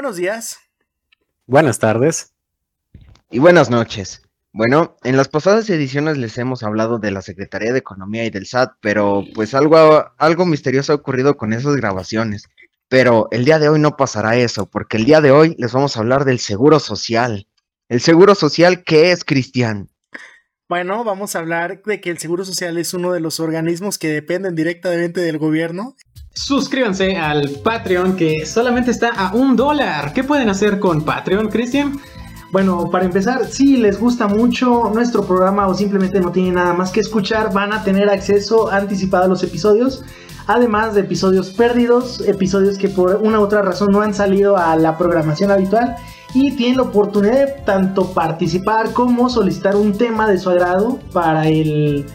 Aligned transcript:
Buenos 0.00 0.16
días. 0.16 0.58
Buenas 1.46 1.78
tardes. 1.78 2.32
Y 3.30 3.38
buenas 3.38 3.68
noches. 3.68 4.22
Bueno, 4.50 4.96
en 5.04 5.18
las 5.18 5.28
pasadas 5.28 5.68
ediciones 5.68 6.16
les 6.16 6.38
hemos 6.38 6.62
hablado 6.62 6.98
de 6.98 7.10
la 7.10 7.20
Secretaría 7.20 7.70
de 7.70 7.80
Economía 7.80 8.24
y 8.24 8.30
del 8.30 8.46
SAT, 8.46 8.76
pero 8.80 9.26
pues 9.34 9.52
algo, 9.52 10.06
algo 10.16 10.46
misterioso 10.46 10.94
ha 10.94 10.96
ocurrido 10.96 11.36
con 11.36 11.52
esas 11.52 11.76
grabaciones. 11.76 12.48
Pero 12.88 13.28
el 13.30 13.44
día 13.44 13.58
de 13.58 13.68
hoy 13.68 13.78
no 13.78 13.98
pasará 13.98 14.36
eso, 14.36 14.70
porque 14.70 14.96
el 14.96 15.04
día 15.04 15.20
de 15.20 15.32
hoy 15.32 15.54
les 15.58 15.70
vamos 15.74 15.94
a 15.94 16.00
hablar 16.00 16.24
del 16.24 16.38
Seguro 16.38 16.80
Social. 16.80 17.46
El 17.90 18.00
Seguro 18.00 18.34
Social, 18.34 18.84
¿qué 18.84 19.12
es, 19.12 19.22
Cristian? 19.22 19.90
Bueno, 20.66 21.04
vamos 21.04 21.36
a 21.36 21.40
hablar 21.40 21.82
de 21.82 22.00
que 22.00 22.08
el 22.08 22.16
Seguro 22.16 22.46
Social 22.46 22.78
es 22.78 22.94
uno 22.94 23.12
de 23.12 23.20
los 23.20 23.38
organismos 23.38 23.98
que 23.98 24.08
dependen 24.08 24.54
directamente 24.54 25.20
del 25.20 25.36
gobierno. 25.36 25.94
Suscríbanse 26.42 27.18
al 27.18 27.50
Patreon 27.62 28.16
que 28.16 28.46
solamente 28.46 28.90
está 28.90 29.10
a 29.10 29.34
un 29.34 29.56
dólar. 29.56 30.14
¿Qué 30.14 30.24
pueden 30.24 30.48
hacer 30.48 30.80
con 30.80 31.02
Patreon, 31.02 31.48
Cristian? 31.48 32.00
Bueno, 32.50 32.88
para 32.90 33.04
empezar, 33.04 33.44
si 33.44 33.76
les 33.76 34.00
gusta 34.00 34.26
mucho 34.26 34.90
nuestro 34.94 35.22
programa 35.22 35.66
o 35.66 35.74
simplemente 35.74 36.18
no 36.18 36.32
tienen 36.32 36.54
nada 36.54 36.72
más 36.72 36.92
que 36.92 37.00
escuchar, 37.00 37.52
van 37.52 37.74
a 37.74 37.84
tener 37.84 38.08
acceso 38.08 38.72
anticipado 38.72 39.24
a 39.24 39.28
los 39.28 39.42
episodios. 39.42 40.02
Además 40.46 40.94
de 40.94 41.02
episodios 41.02 41.50
perdidos, 41.50 42.26
episodios 42.26 42.78
que 42.78 42.88
por 42.88 43.16
una 43.22 43.38
u 43.38 43.42
otra 43.42 43.60
razón 43.60 43.90
no 43.92 44.00
han 44.00 44.14
salido 44.14 44.56
a 44.56 44.74
la 44.76 44.96
programación 44.96 45.50
habitual 45.50 45.94
y 46.32 46.52
tienen 46.56 46.78
la 46.78 46.84
oportunidad 46.84 47.34
de 47.34 47.52
tanto 47.66 48.14
participar 48.14 48.94
como 48.94 49.28
solicitar 49.28 49.76
un 49.76 49.92
tema 49.92 50.26
de 50.26 50.38
su 50.38 50.48
agrado 50.48 50.98
para 51.12 51.48
el 51.48 52.06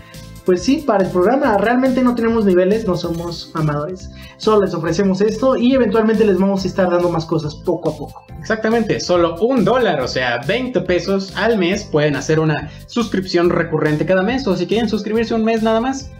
pues 0.45 0.63
sí, 0.63 0.83
para 0.85 1.03
el 1.03 1.11
programa 1.11 1.57
realmente 1.57 2.01
no 2.01 2.13
tenemos 2.13 2.45
niveles, 2.45 2.87
no 2.87 2.95
somos 2.95 3.51
amadores. 3.55 4.11
Solo 4.37 4.65
les 4.65 4.73
ofrecemos 4.73 5.21
esto 5.21 5.55
y 5.55 5.73
eventualmente 5.73 6.23
les 6.23 6.37
vamos 6.37 6.63
a 6.63 6.67
estar 6.67 6.89
dando 6.89 7.09
más 7.09 7.25
cosas 7.25 7.55
poco 7.55 7.89
a 7.89 7.97
poco. 7.97 8.25
Exactamente, 8.39 8.99
solo 8.99 9.35
un 9.37 9.65
dólar, 9.65 10.01
o 10.01 10.07
sea, 10.07 10.39
20 10.45 10.81
pesos 10.81 11.35
al 11.35 11.57
mes 11.57 11.83
pueden 11.83 12.15
hacer 12.15 12.39
una 12.39 12.69
suscripción 12.85 13.49
recurrente 13.49 14.05
cada 14.05 14.21
mes. 14.21 14.45
O 14.47 14.55
si 14.55 14.67
quieren 14.67 14.87
suscribirse 14.87 15.33
un 15.33 15.43
mes 15.43 15.63
nada 15.63 15.81
más, 15.81 16.11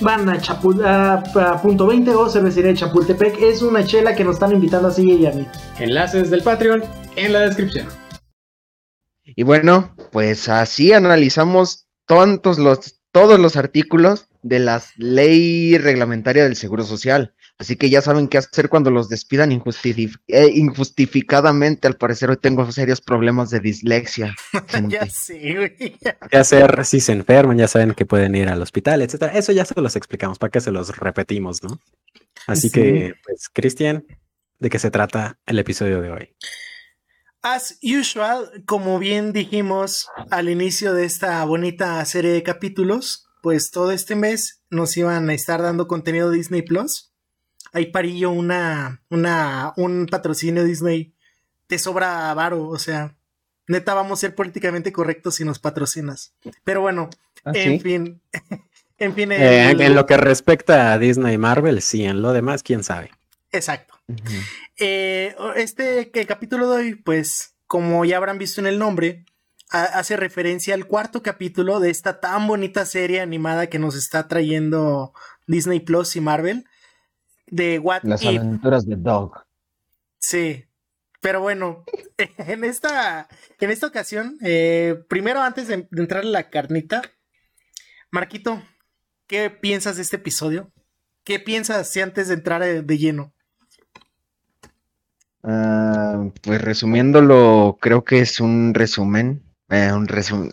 van 0.00 0.28
a, 0.28 0.38
Chapul 0.38 0.84
a, 0.84 1.22
punto 1.62 1.86
20 1.86 2.10
o 2.10 2.28
cervecería 2.28 2.72
de 2.72 2.76
Chapultepec. 2.76 3.40
Es 3.40 3.62
una 3.62 3.84
chela 3.84 4.14
que 4.14 4.24
nos 4.24 4.36
están 4.36 4.52
invitando 4.52 4.88
a 4.88 4.90
seguir 4.90 5.20
y 5.20 5.26
a 5.26 5.32
mí. 5.32 5.46
Enlaces 5.78 6.30
del 6.30 6.42
Patreon 6.42 6.84
en 7.16 7.32
la 7.32 7.40
descripción. 7.40 7.86
Y 9.24 9.42
bueno, 9.42 9.94
pues 10.12 10.48
así 10.48 10.92
analizamos 10.92 11.86
tantos 12.06 12.58
los 12.58 12.95
todos 13.16 13.40
los 13.40 13.56
artículos 13.56 14.28
de 14.42 14.58
la 14.58 14.82
ley 14.98 15.78
reglamentaria 15.78 16.44
del 16.44 16.54
Seguro 16.54 16.84
Social. 16.84 17.32
Así 17.56 17.76
que 17.76 17.88
ya 17.88 18.02
saben 18.02 18.28
qué 18.28 18.36
hacer 18.36 18.68
cuando 18.68 18.90
los 18.90 19.08
despidan 19.08 19.52
eh, 19.52 20.50
injustificadamente. 20.52 21.88
Al 21.88 21.96
parecer 21.96 22.28
hoy 22.28 22.36
tengo 22.36 22.70
serios 22.70 23.00
problemas 23.00 23.48
de 23.48 23.60
dislexia. 23.60 24.34
ya 24.88 25.06
sé, 25.06 25.54
güey. 25.54 25.96
Ya 26.30 26.44
sé, 26.44 26.62
si 26.84 27.00
se 27.00 27.12
enferman, 27.12 27.56
ya 27.56 27.68
saben 27.68 27.94
que 27.94 28.04
pueden 28.04 28.34
ir 28.34 28.50
al 28.50 28.60
hospital, 28.60 29.00
etcétera. 29.00 29.32
Eso 29.32 29.50
ya 29.52 29.64
se 29.64 29.80
los 29.80 29.96
explicamos, 29.96 30.38
para 30.38 30.50
que 30.50 30.60
se 30.60 30.70
los 30.70 30.94
repetimos, 30.98 31.62
¿no? 31.62 31.80
Así 32.46 32.70
que, 32.70 33.14
pues, 33.24 33.48
Cristian, 33.50 34.04
¿de 34.58 34.68
qué 34.68 34.78
se 34.78 34.90
trata 34.90 35.38
el 35.46 35.58
episodio 35.58 36.02
de 36.02 36.10
hoy? 36.10 36.34
As 37.48 37.78
usual, 37.80 38.64
como 38.66 38.98
bien 38.98 39.32
dijimos 39.32 40.08
al 40.32 40.48
inicio 40.48 40.94
de 40.94 41.04
esta 41.04 41.44
bonita 41.44 42.04
serie 42.04 42.32
de 42.32 42.42
capítulos, 42.42 43.28
pues 43.40 43.70
todo 43.70 43.92
este 43.92 44.16
mes 44.16 44.64
nos 44.68 44.96
iban 44.96 45.30
a 45.30 45.32
estar 45.32 45.62
dando 45.62 45.86
contenido 45.86 46.32
Disney 46.32 46.62
Plus. 46.62 47.14
Ahí 47.72 47.92
parillo 47.92 48.32
una, 48.32 49.04
una, 49.10 49.72
un 49.76 50.08
patrocinio 50.10 50.64
Disney. 50.64 51.14
Te 51.68 51.78
sobra 51.78 52.34
varo, 52.34 52.66
o 52.66 52.80
sea, 52.80 53.16
neta 53.68 53.94
vamos 53.94 54.18
a 54.18 54.22
ser 54.22 54.34
políticamente 54.34 54.90
correctos 54.90 55.36
si 55.36 55.44
nos 55.44 55.60
patrocinas. 55.60 56.34
Pero 56.64 56.80
bueno, 56.80 57.10
¿Ah, 57.44 57.52
en 57.54 57.80
fin. 57.80 58.22
en 58.98 59.14
fin. 59.14 59.30
Eh, 59.30 59.70
en 59.70 59.94
lo 59.94 60.04
que 60.04 60.16
respecta 60.16 60.92
a 60.92 60.98
Disney 60.98 61.34
y 61.34 61.38
Marvel, 61.38 61.80
sí, 61.80 62.06
en 62.06 62.22
lo 62.22 62.32
demás, 62.32 62.64
quién 62.64 62.82
sabe. 62.82 63.12
Exacto. 63.52 63.95
Eh, 64.78 65.34
este 65.56 66.10
que 66.10 66.26
capítulo 66.26 66.70
de 66.70 66.76
hoy, 66.76 66.94
pues, 66.94 67.56
como 67.66 68.04
ya 68.04 68.16
habrán 68.16 68.38
visto 68.38 68.60
en 68.60 68.66
el 68.66 68.78
nombre, 68.78 69.24
hace 69.70 70.16
referencia 70.16 70.74
al 70.74 70.86
cuarto 70.86 71.22
capítulo 71.22 71.80
de 71.80 71.90
esta 71.90 72.20
tan 72.20 72.46
bonita 72.46 72.86
serie 72.86 73.20
animada 73.20 73.66
que 73.68 73.78
nos 73.78 73.96
está 73.96 74.28
trayendo 74.28 75.12
Disney 75.46 75.80
Plus 75.80 76.16
y 76.16 76.20
Marvel. 76.20 76.64
De 77.48 77.78
What 77.78 78.02
Las 78.02 78.24
aventuras 78.24 78.86
de 78.86 78.96
Dog. 78.96 79.44
Sí. 80.18 80.64
Pero 81.20 81.40
bueno, 81.40 81.84
en 82.38 82.64
esta, 82.64 83.28
en 83.60 83.70
esta 83.70 83.86
ocasión, 83.86 84.36
eh, 84.42 85.02
primero 85.08 85.42
antes 85.42 85.68
de, 85.68 85.88
entrar 85.92 86.24
en 86.24 86.32
la 86.32 86.50
carnita, 86.50 87.02
Marquito, 88.10 88.62
¿qué 89.26 89.50
piensas 89.50 89.96
de 89.96 90.02
este 90.02 90.16
episodio? 90.16 90.72
¿Qué 91.24 91.40
piensas 91.40 91.90
si 91.90 92.00
antes 92.00 92.28
de 92.28 92.34
entrar 92.34 92.62
de 92.62 92.98
lleno? 92.98 93.35
Ah, 95.48 96.28
pues 96.42 96.60
resumiéndolo, 96.60 97.78
creo 97.80 98.02
que 98.02 98.18
es 98.18 98.40
un 98.40 98.74
resumen. 98.74 99.44
Eh, 99.68 99.92
un 99.92 100.08
resumen. 100.08 100.50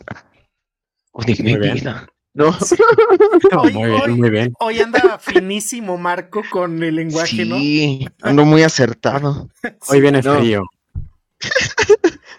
muy 1.14 1.58
bien. 1.58 1.84
¿No? 2.36 2.50
hoy, 3.60 3.74
muy 3.74 3.90
bien, 3.90 4.12
muy 4.20 4.30
bien. 4.30 4.54
Hoy 4.60 4.80
anda 4.80 5.20
finísimo 5.20 5.98
Marco 5.98 6.42
con 6.50 6.82
el 6.82 6.96
lenguaje, 6.96 7.46
¿no? 7.46 7.58
Sí, 7.58 8.08
ando 8.22 8.44
muy 8.44 8.64
acertado. 8.64 9.50
Hoy 9.88 10.02
viene 10.02 10.24
frío. 10.24 10.64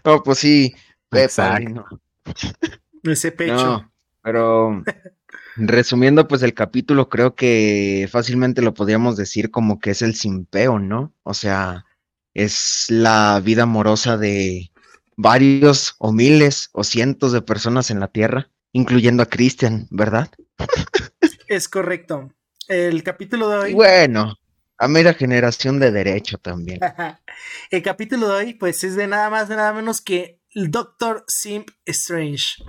no, 0.04 0.22
pues 0.24 0.38
sí. 0.38 0.74
Exacto. 1.12 2.00
Ese 3.04 3.30
pecho. 3.30 3.88
pero 4.20 4.82
resumiendo, 5.54 6.26
pues 6.26 6.42
el 6.42 6.54
capítulo 6.54 7.08
creo 7.08 7.36
que 7.36 8.08
fácilmente 8.10 8.62
lo 8.62 8.74
podríamos 8.74 9.16
decir 9.16 9.52
como 9.52 9.78
que 9.78 9.90
es 9.90 10.02
el 10.02 10.16
simpeo, 10.16 10.80
¿no? 10.80 11.12
O 11.22 11.34
sea, 11.34 11.84
es 12.34 12.86
la 12.88 13.40
vida 13.42 13.62
amorosa 13.62 14.16
de 14.16 14.72
varios 15.16 15.94
o 15.98 16.12
miles 16.12 16.68
o 16.72 16.82
cientos 16.82 17.32
de 17.32 17.42
personas 17.42 17.90
en 17.90 18.00
la 18.00 18.08
Tierra, 18.08 18.50
incluyendo 18.72 19.22
a 19.22 19.26
Christian, 19.26 19.86
¿verdad? 19.90 20.28
Es 21.46 21.68
correcto. 21.68 22.32
El 22.68 23.02
capítulo 23.02 23.48
de 23.48 23.58
hoy. 23.58 23.74
bueno, 23.74 24.34
a 24.78 24.88
media 24.88 25.14
generación 25.14 25.78
de 25.78 25.92
derecho 25.92 26.38
también. 26.38 26.80
el 27.70 27.82
capítulo 27.82 28.28
de 28.28 28.34
hoy, 28.34 28.54
pues, 28.54 28.82
es 28.82 28.96
de 28.96 29.06
nada 29.06 29.30
más, 29.30 29.48
de 29.48 29.56
nada 29.56 29.72
menos 29.72 30.00
que 30.00 30.40
el 30.50 30.70
Doctor 30.70 31.24
Simp 31.28 31.68
Strange. 31.84 32.64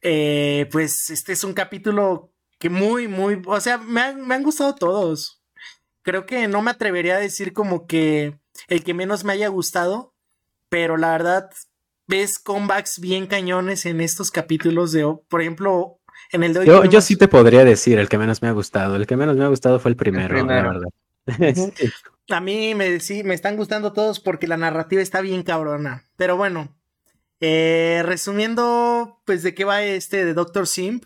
Eh, 0.00 0.68
pues 0.70 1.10
este 1.10 1.32
es 1.32 1.42
un 1.42 1.54
capítulo 1.54 2.32
que 2.58 2.70
muy, 2.70 3.08
muy. 3.08 3.42
O 3.46 3.60
sea, 3.60 3.78
me 3.78 4.00
han 4.02 4.42
gustado 4.42 4.74
todos. 4.74 5.37
Creo 6.08 6.24
que 6.24 6.48
no 6.48 6.62
me 6.62 6.70
atrevería 6.70 7.16
a 7.16 7.20
decir 7.20 7.52
como 7.52 7.86
que 7.86 8.38
el 8.68 8.82
que 8.82 8.94
menos 8.94 9.24
me 9.24 9.34
haya 9.34 9.48
gustado, 9.48 10.14
pero 10.70 10.96
la 10.96 11.10
verdad 11.10 11.50
ves 12.06 12.38
comebacks 12.38 12.98
bien 12.98 13.26
cañones 13.26 13.84
en 13.84 14.00
estos 14.00 14.30
capítulos 14.30 14.92
de, 14.92 15.04
por 15.28 15.42
ejemplo, 15.42 16.00
en 16.32 16.44
el 16.44 16.54
de 16.54 16.60
hoy. 16.60 16.88
Yo, 16.88 17.02
sí 17.02 17.16
te 17.16 17.28
podría 17.28 17.62
decir 17.62 17.98
el 17.98 18.08
que 18.08 18.16
menos 18.16 18.40
me 18.40 18.48
ha 18.48 18.52
gustado. 18.52 18.96
El 18.96 19.06
que 19.06 19.18
menos 19.18 19.36
me 19.36 19.44
ha 19.44 19.48
gustado 19.48 19.78
fue 19.80 19.90
el 19.90 19.98
primero, 19.98 20.34
la 20.46 20.62
verdad. 20.62 20.88
A 22.30 22.40
mí 22.40 22.74
me, 22.74 23.00
sí, 23.00 23.22
me 23.22 23.34
están 23.34 23.58
gustando 23.58 23.92
todos 23.92 24.18
porque 24.18 24.46
la 24.46 24.56
narrativa 24.56 25.02
está 25.02 25.20
bien 25.20 25.42
cabrona. 25.42 26.06
Pero 26.16 26.38
bueno, 26.38 26.74
eh, 27.40 28.00
resumiendo, 28.02 29.20
pues 29.26 29.42
de 29.42 29.54
qué 29.54 29.66
va 29.66 29.82
este 29.82 30.24
de 30.24 30.32
Doctor 30.32 30.66
Simp. 30.66 31.04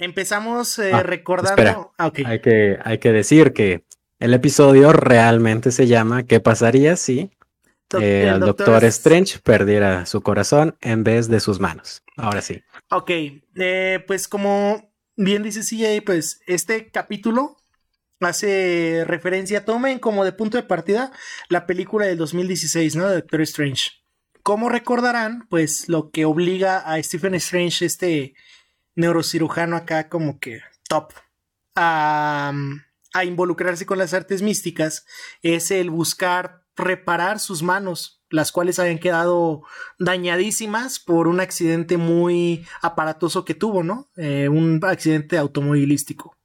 Empezamos 0.00 0.78
eh, 0.78 0.92
ah, 0.94 1.02
recordando. 1.02 1.92
Ah, 1.98 2.10
hay, 2.24 2.40
que, 2.40 2.78
hay 2.82 2.98
que 2.98 3.12
decir 3.12 3.52
que 3.52 3.84
el 4.18 4.32
episodio 4.32 4.94
realmente 4.94 5.70
se 5.70 5.86
llama 5.86 6.24
¿Qué 6.24 6.40
pasaría 6.40 6.96
si 6.96 7.30
eh, 8.00 8.30
el 8.32 8.40
Doctor, 8.40 8.82
Strange 8.84 9.40
perdiera 9.40 10.06
su 10.06 10.22
corazón 10.22 10.74
en 10.80 11.04
vez 11.04 11.28
de 11.28 11.38
sus 11.38 11.60
manos? 11.60 12.02
Ahora 12.16 12.40
sí. 12.40 12.62
Ok, 12.90 13.10
eh, 13.56 14.02
pues 14.06 14.26
como 14.26 14.90
bien 15.16 15.42
dice 15.42 15.60
CJ, 15.60 16.02
pues 16.02 16.40
este 16.46 16.90
capítulo 16.90 17.58
hace 18.20 19.04
referencia, 19.06 19.66
tomen 19.66 19.98
como 19.98 20.24
de 20.24 20.32
punto 20.32 20.56
de 20.56 20.62
partida 20.62 21.12
la 21.50 21.66
película 21.66 22.06
del 22.06 22.16
2016, 22.16 22.96
¿no? 22.96 23.06
De 23.06 23.16
Doctor 23.16 23.42
Strange. 23.42 23.90
Como 24.42 24.70
recordarán, 24.70 25.46
pues 25.50 25.90
lo 25.90 26.10
que 26.10 26.24
obliga 26.24 26.78
a 26.78 27.02
Stephen 27.02 27.34
Strange, 27.34 27.84
este 27.84 28.34
neurocirujano 28.94 29.76
acá 29.76 30.08
como 30.08 30.38
que 30.38 30.60
top, 30.88 31.12
a 31.74 32.52
involucrarse 33.24 33.86
con 33.86 33.98
las 33.98 34.14
artes 34.14 34.42
místicas 34.42 35.06
es 35.42 35.70
el 35.70 35.90
buscar 35.90 36.60
reparar 36.76 37.38
sus 37.38 37.62
manos, 37.62 38.22
las 38.30 38.52
cuales 38.52 38.78
habían 38.78 38.98
quedado 38.98 39.62
dañadísimas 39.98 40.98
por 40.98 41.28
un 41.28 41.40
accidente 41.40 41.96
muy 41.96 42.66
aparatoso 42.80 43.44
que 43.44 43.54
tuvo, 43.54 43.82
¿no? 43.82 44.08
Eh, 44.16 44.48
un 44.48 44.80
accidente 44.82 45.38
automovilístico. 45.38 46.36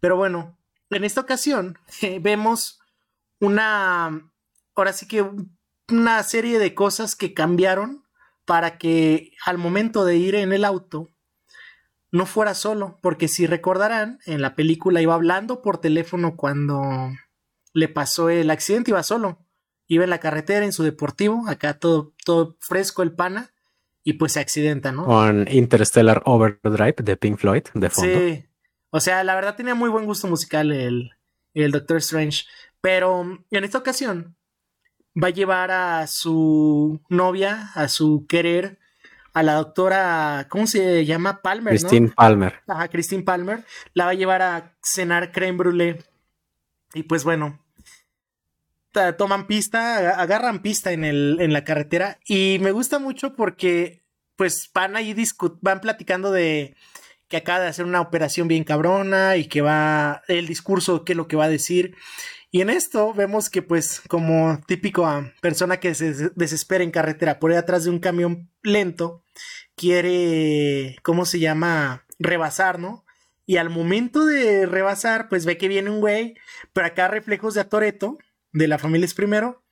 Pero 0.00 0.16
bueno, 0.16 0.56
en 0.90 1.04
esta 1.04 1.20
ocasión 1.20 1.78
vemos 2.20 2.80
una, 3.40 4.30
ahora 4.74 4.92
sí 4.92 5.06
que 5.06 5.28
una 5.90 6.22
serie 6.22 6.58
de 6.58 6.74
cosas 6.74 7.16
que 7.16 7.34
cambiaron 7.34 8.04
para 8.44 8.78
que 8.78 9.32
al 9.44 9.58
momento 9.58 10.04
de 10.04 10.16
ir 10.16 10.34
en 10.34 10.52
el 10.52 10.64
auto 10.64 11.08
no 12.10 12.26
fuera 12.26 12.54
solo, 12.54 12.98
porque 13.02 13.28
si 13.28 13.46
recordarán, 13.46 14.18
en 14.26 14.40
la 14.40 14.54
película 14.54 15.02
iba 15.02 15.14
hablando 15.14 15.62
por 15.62 15.78
teléfono 15.78 16.36
cuando 16.36 17.10
le 17.74 17.88
pasó 17.88 18.30
el 18.30 18.50
accidente, 18.50 18.90
iba 18.90 19.02
solo, 19.02 19.44
iba 19.86 20.04
en 20.04 20.10
la 20.10 20.20
carretera 20.20 20.64
en 20.64 20.72
su 20.72 20.82
deportivo, 20.82 21.46
acá 21.48 21.78
todo, 21.78 22.14
todo 22.24 22.56
fresco 22.60 23.02
el 23.02 23.12
pana, 23.12 23.52
y 24.02 24.14
pues 24.14 24.32
se 24.32 24.40
accidenta, 24.40 24.90
¿no? 24.90 25.04
Con 25.04 25.46
Interstellar 25.50 26.22
Overdrive 26.24 26.96
de 27.02 27.16
Pink 27.16 27.38
Floyd 27.38 27.64
de 27.74 27.90
fondo. 27.90 28.18
Sí, 28.18 28.44
o 28.90 29.00
sea, 29.00 29.22
la 29.22 29.34
verdad 29.34 29.56
tenía 29.56 29.74
muy 29.74 29.90
buen 29.90 30.06
gusto 30.06 30.28
musical 30.28 30.72
el, 30.72 31.12
el 31.52 31.72
Doctor 31.72 31.98
Strange, 31.98 32.44
pero 32.80 33.44
en 33.50 33.64
esta 33.64 33.78
ocasión 33.78 34.36
va 35.22 35.28
a 35.28 35.32
llevar 35.32 35.70
a 35.70 36.06
su 36.06 37.00
novia, 37.08 37.70
a 37.74 37.88
su 37.88 38.26
querer, 38.26 38.78
a 39.38 39.42
la 39.44 39.54
doctora, 39.54 40.48
¿cómo 40.50 40.66
se 40.66 41.06
llama? 41.06 41.42
Palmer. 41.42 41.70
Christine 41.70 42.08
Palmer. 42.08 42.60
Ajá, 42.66 42.88
Christine 42.88 43.22
Palmer. 43.22 43.64
La 43.94 44.06
va 44.06 44.10
a 44.10 44.14
llevar 44.14 44.42
a 44.42 44.76
cenar 44.82 45.30
creme 45.30 45.56
brulee. 45.56 46.02
Y 46.92 47.04
pues 47.04 47.22
bueno, 47.22 47.64
toman 49.16 49.46
pista, 49.46 50.20
agarran 50.20 50.60
pista 50.60 50.90
en, 50.90 51.04
el, 51.04 51.36
en 51.38 51.52
la 51.52 51.62
carretera. 51.62 52.18
Y 52.26 52.58
me 52.62 52.72
gusta 52.72 52.98
mucho 52.98 53.36
porque 53.36 54.02
pues 54.34 54.68
van 54.74 54.96
ahí 54.96 55.14
van 55.60 55.80
platicando 55.80 56.32
de 56.32 56.74
que 57.28 57.36
acaba 57.36 57.60
de 57.60 57.68
hacer 57.68 57.84
una 57.84 58.00
operación 58.00 58.48
bien 58.48 58.64
cabrona 58.64 59.36
y 59.36 59.44
que 59.44 59.60
va 59.60 60.22
el 60.26 60.48
discurso, 60.48 61.04
qué 61.04 61.12
es 61.12 61.16
lo 61.16 61.28
que 61.28 61.36
va 61.36 61.44
a 61.44 61.48
decir. 61.48 61.94
Y 62.50 62.62
en 62.62 62.70
esto 62.70 63.12
vemos 63.12 63.50
que 63.50 63.60
pues 63.60 64.00
como 64.08 64.60
típico 64.66 65.06
a 65.06 65.32
persona 65.42 65.80
que 65.80 65.94
se 65.94 66.30
desespera 66.34 66.82
en 66.82 66.90
carretera 66.90 67.38
por 67.38 67.50
ahí 67.50 67.58
atrás 67.58 67.84
de 67.84 67.90
un 67.90 67.98
camión 67.98 68.50
lento, 68.62 69.22
quiere, 69.76 70.96
¿cómo 71.02 71.26
se 71.26 71.40
llama? 71.40 72.06
Rebasar, 72.18 72.78
¿no? 72.78 73.04
Y 73.44 73.56
al 73.58 73.70
momento 73.70 74.24
de 74.26 74.66
rebasar, 74.66 75.28
pues 75.28 75.46
ve 75.46 75.56
que 75.56 75.68
viene 75.68 75.90
un 75.90 76.00
güey, 76.00 76.34
pero 76.72 76.86
acá 76.86 77.08
reflejos 77.08 77.54
de 77.54 77.62
Atoreto, 77.62 78.18
de 78.52 78.68
la 78.68 78.78
familia 78.78 79.06
es 79.06 79.14
primero, 79.14 79.62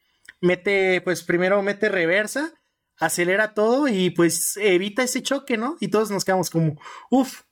mete, 0.40 1.00
pues 1.02 1.22
primero 1.22 1.60
mete 1.62 1.88
reversa, 1.88 2.54
acelera 2.98 3.54
todo 3.54 3.88
y 3.88 4.10
pues 4.10 4.56
evita 4.58 5.02
ese 5.02 5.22
choque, 5.22 5.56
¿no? 5.56 5.76
Y 5.80 5.88
todos 5.88 6.10
nos 6.10 6.24
quedamos 6.24 6.50
como, 6.50 6.80
uff, 7.10 7.42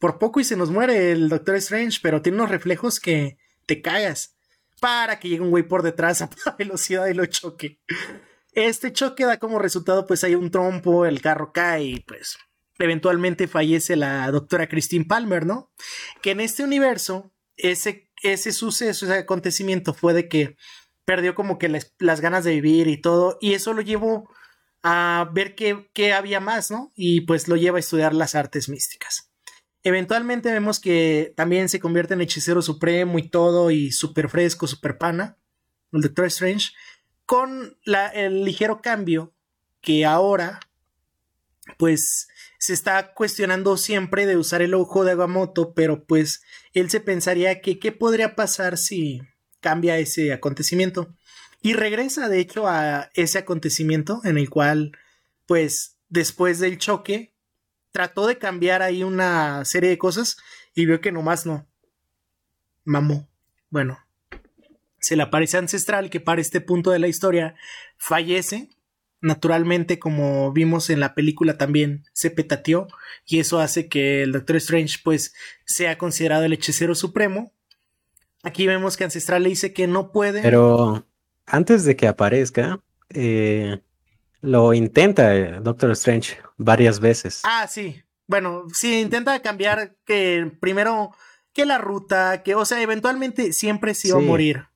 por 0.00 0.18
poco 0.18 0.40
y 0.40 0.44
se 0.44 0.56
nos 0.56 0.70
muere 0.70 1.12
el 1.12 1.28
Doctor 1.28 1.56
Strange, 1.56 1.98
pero 2.02 2.22
tiene 2.22 2.38
unos 2.38 2.50
reflejos 2.50 3.00
que 3.00 3.38
te 3.66 3.82
cagas 3.82 4.34
para 4.80 5.18
que 5.18 5.28
llegue 5.28 5.42
un 5.42 5.50
güey 5.50 5.62
por 5.62 5.82
detrás 5.82 6.22
a 6.22 6.30
toda 6.30 6.56
velocidad 6.58 7.06
y 7.06 7.14
lo 7.14 7.26
choque. 7.26 7.80
Este 8.52 8.92
choque 8.92 9.24
da 9.24 9.38
como 9.38 9.58
resultado, 9.58 10.06
pues 10.06 10.22
hay 10.24 10.34
un 10.34 10.50
trompo, 10.50 11.06
el 11.06 11.20
carro 11.20 11.52
cae 11.52 11.84
y 11.84 12.00
pues 12.00 12.38
eventualmente 12.78 13.48
fallece 13.48 13.96
la 13.96 14.30
doctora 14.30 14.68
Christine 14.68 15.04
Palmer, 15.04 15.46
¿no? 15.46 15.72
Que 16.22 16.32
en 16.32 16.40
este 16.40 16.62
universo, 16.62 17.32
ese, 17.56 18.10
ese 18.22 18.52
suceso, 18.52 19.06
ese 19.06 19.14
acontecimiento 19.14 19.94
fue 19.94 20.12
de 20.12 20.28
que 20.28 20.56
perdió 21.04 21.34
como 21.34 21.58
que 21.58 21.68
las, 21.68 22.20
ganas 22.20 22.44
de 22.44 22.52
vivir 22.52 22.86
y 22.86 23.00
todo, 23.00 23.38
y 23.40 23.54
eso 23.54 23.74
lo 23.74 23.82
llevó 23.82 24.30
a 24.82 25.30
ver 25.32 25.54
qué 25.54 26.12
había 26.12 26.40
más, 26.40 26.70
¿no? 26.70 26.92
Y 26.94 27.22
pues 27.22 27.48
lo 27.48 27.56
lleva 27.56 27.78
a 27.78 27.80
estudiar 27.80 28.14
las 28.14 28.34
artes 28.34 28.68
místicas. 28.68 29.23
Eventualmente 29.84 30.50
vemos 30.50 30.80
que 30.80 31.34
también 31.36 31.68
se 31.68 31.78
convierte 31.78 32.14
en 32.14 32.22
hechicero 32.22 32.62
supremo 32.62 33.18
y 33.18 33.28
todo, 33.28 33.70
y 33.70 33.92
súper 33.92 34.30
fresco, 34.30 34.66
súper 34.66 34.96
pana, 34.96 35.36
el 35.92 36.00
Doctor 36.00 36.24
Strange, 36.24 36.72
con 37.26 37.76
el 38.14 38.44
ligero 38.44 38.80
cambio 38.80 39.34
que 39.82 40.06
ahora, 40.06 40.58
pues, 41.76 42.28
se 42.58 42.72
está 42.72 43.12
cuestionando 43.12 43.76
siempre 43.76 44.24
de 44.24 44.38
usar 44.38 44.62
el 44.62 44.72
ojo 44.72 45.04
de 45.04 45.12
Agamotto, 45.12 45.74
pero 45.74 46.06
pues 46.06 46.42
él 46.72 46.88
se 46.88 47.00
pensaría 47.00 47.60
que 47.60 47.78
qué 47.78 47.92
podría 47.92 48.34
pasar 48.34 48.78
si 48.78 49.20
cambia 49.60 49.98
ese 49.98 50.32
acontecimiento. 50.32 51.14
Y 51.60 51.74
regresa, 51.74 52.30
de 52.30 52.40
hecho, 52.40 52.68
a 52.68 53.10
ese 53.12 53.38
acontecimiento 53.38 54.22
en 54.24 54.38
el 54.38 54.48
cual, 54.48 54.92
pues, 55.44 55.98
después 56.08 56.58
del 56.58 56.78
choque, 56.78 57.33
trató 57.94 58.26
de 58.26 58.38
cambiar 58.38 58.82
ahí 58.82 59.04
una 59.04 59.64
serie 59.64 59.88
de 59.88 59.98
cosas 59.98 60.36
y 60.74 60.84
vio 60.84 61.00
que 61.00 61.12
nomás 61.12 61.46
no. 61.46 61.64
Mamó. 62.84 63.28
Bueno, 63.70 64.00
se 64.98 65.14
le 65.14 65.22
aparece 65.22 65.58
ancestral 65.58 66.10
que 66.10 66.18
para 66.18 66.40
este 66.40 66.60
punto 66.60 66.90
de 66.90 66.98
la 66.98 67.06
historia 67.06 67.54
fallece. 67.96 68.68
Naturalmente, 69.20 70.00
como 70.00 70.52
vimos 70.52 70.90
en 70.90 70.98
la 70.98 71.14
película 71.14 71.56
también, 71.56 72.04
se 72.12 72.32
petateó 72.32 72.88
y 73.26 73.38
eso 73.38 73.60
hace 73.60 73.88
que 73.88 74.24
el 74.24 74.32
Doctor 74.32 74.56
Strange 74.56 74.98
pues 75.04 75.32
sea 75.64 75.96
considerado 75.96 76.44
el 76.44 76.52
hechicero 76.52 76.96
supremo. 76.96 77.52
Aquí 78.42 78.66
vemos 78.66 78.96
que 78.96 79.04
Ancestral 79.04 79.44
le 79.44 79.50
dice 79.50 79.72
que 79.72 79.86
no 79.86 80.10
puede. 80.10 80.42
Pero 80.42 81.06
antes 81.46 81.84
de 81.84 81.94
que 81.94 82.08
aparezca, 82.08 82.80
eh, 83.10 83.80
lo 84.44 84.74
intenta 84.74 85.34
eh, 85.34 85.58
Doctor 85.60 85.90
Strange 85.92 86.36
varias 86.56 87.00
veces. 87.00 87.42
Ah, 87.44 87.66
sí. 87.68 88.02
Bueno, 88.26 88.64
sí, 88.72 89.00
intenta 89.00 89.40
cambiar 89.40 89.96
que 90.04 90.52
primero 90.60 91.12
que 91.52 91.64
la 91.64 91.78
ruta, 91.78 92.42
que, 92.42 92.54
o 92.54 92.64
sea, 92.64 92.80
eventualmente 92.82 93.52
siempre 93.52 93.94
se 93.94 94.08
iba 94.08 94.18
a 94.18 94.22
morir. 94.22 94.66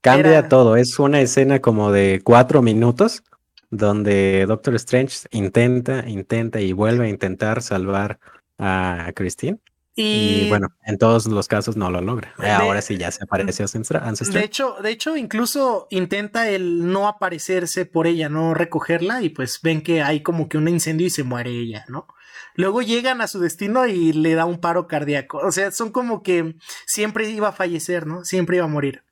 Cambia 0.00 0.48
todo. 0.48 0.76
Es 0.76 0.98
una 0.98 1.20
escena 1.20 1.60
como 1.60 1.90
de 1.90 2.20
cuatro 2.22 2.62
minutos 2.62 3.22
donde 3.70 4.46
Doctor 4.46 4.74
Strange 4.76 5.26
intenta, 5.30 6.08
intenta 6.08 6.60
y 6.60 6.72
vuelve 6.72 7.06
a 7.06 7.08
intentar 7.08 7.62
salvar 7.62 8.18
a 8.58 9.12
Christine. 9.14 9.58
Y, 10.00 10.48
bueno, 10.48 10.68
en 10.84 10.96
todos 10.96 11.26
los 11.26 11.48
casos 11.48 11.76
no 11.76 11.90
lo 11.90 12.00
logra. 12.00 12.32
Ahora 12.38 12.80
sí 12.82 12.96
ya 12.96 13.10
se 13.10 13.24
aparece 13.24 13.64
ancestral. 13.64 14.40
De 14.40 14.44
hecho, 14.44 14.76
de 14.80 14.90
hecho, 14.90 15.16
incluso 15.16 15.88
intenta 15.90 16.48
el 16.48 16.86
no 16.92 17.08
aparecerse 17.08 17.84
por 17.84 18.06
ella, 18.06 18.28
no 18.28 18.54
recogerla, 18.54 19.22
y 19.22 19.30
pues 19.30 19.60
ven 19.60 19.82
que 19.82 20.02
hay 20.02 20.22
como 20.22 20.48
que 20.48 20.56
un 20.56 20.68
incendio 20.68 21.08
y 21.08 21.10
se 21.10 21.24
muere 21.24 21.50
ella, 21.50 21.84
¿no? 21.88 22.06
Luego 22.54 22.80
llegan 22.80 23.20
a 23.20 23.26
su 23.26 23.40
destino 23.40 23.88
y 23.88 24.12
le 24.12 24.34
da 24.34 24.44
un 24.44 24.60
paro 24.60 24.86
cardíaco. 24.86 25.38
O 25.38 25.50
sea, 25.50 25.72
son 25.72 25.90
como 25.90 26.22
que 26.22 26.54
siempre 26.86 27.28
iba 27.28 27.48
a 27.48 27.52
fallecer, 27.52 28.06
¿no? 28.06 28.24
Siempre 28.24 28.58
iba 28.58 28.66
a 28.66 28.68
morir. 28.68 29.02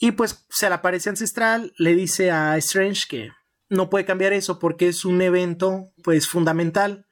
Y 0.00 0.12
pues 0.12 0.46
se 0.50 0.68
le 0.68 0.74
aparece 0.74 1.10
ancestral, 1.10 1.72
le 1.78 1.94
dice 1.94 2.32
a 2.32 2.56
Strange 2.56 3.06
que 3.08 3.30
no 3.68 3.88
puede 3.88 4.04
cambiar 4.04 4.32
eso 4.32 4.58
porque 4.58 4.88
es 4.88 5.04
un 5.04 5.22
evento, 5.22 5.92
pues, 6.02 6.26
fundamental 6.26 7.07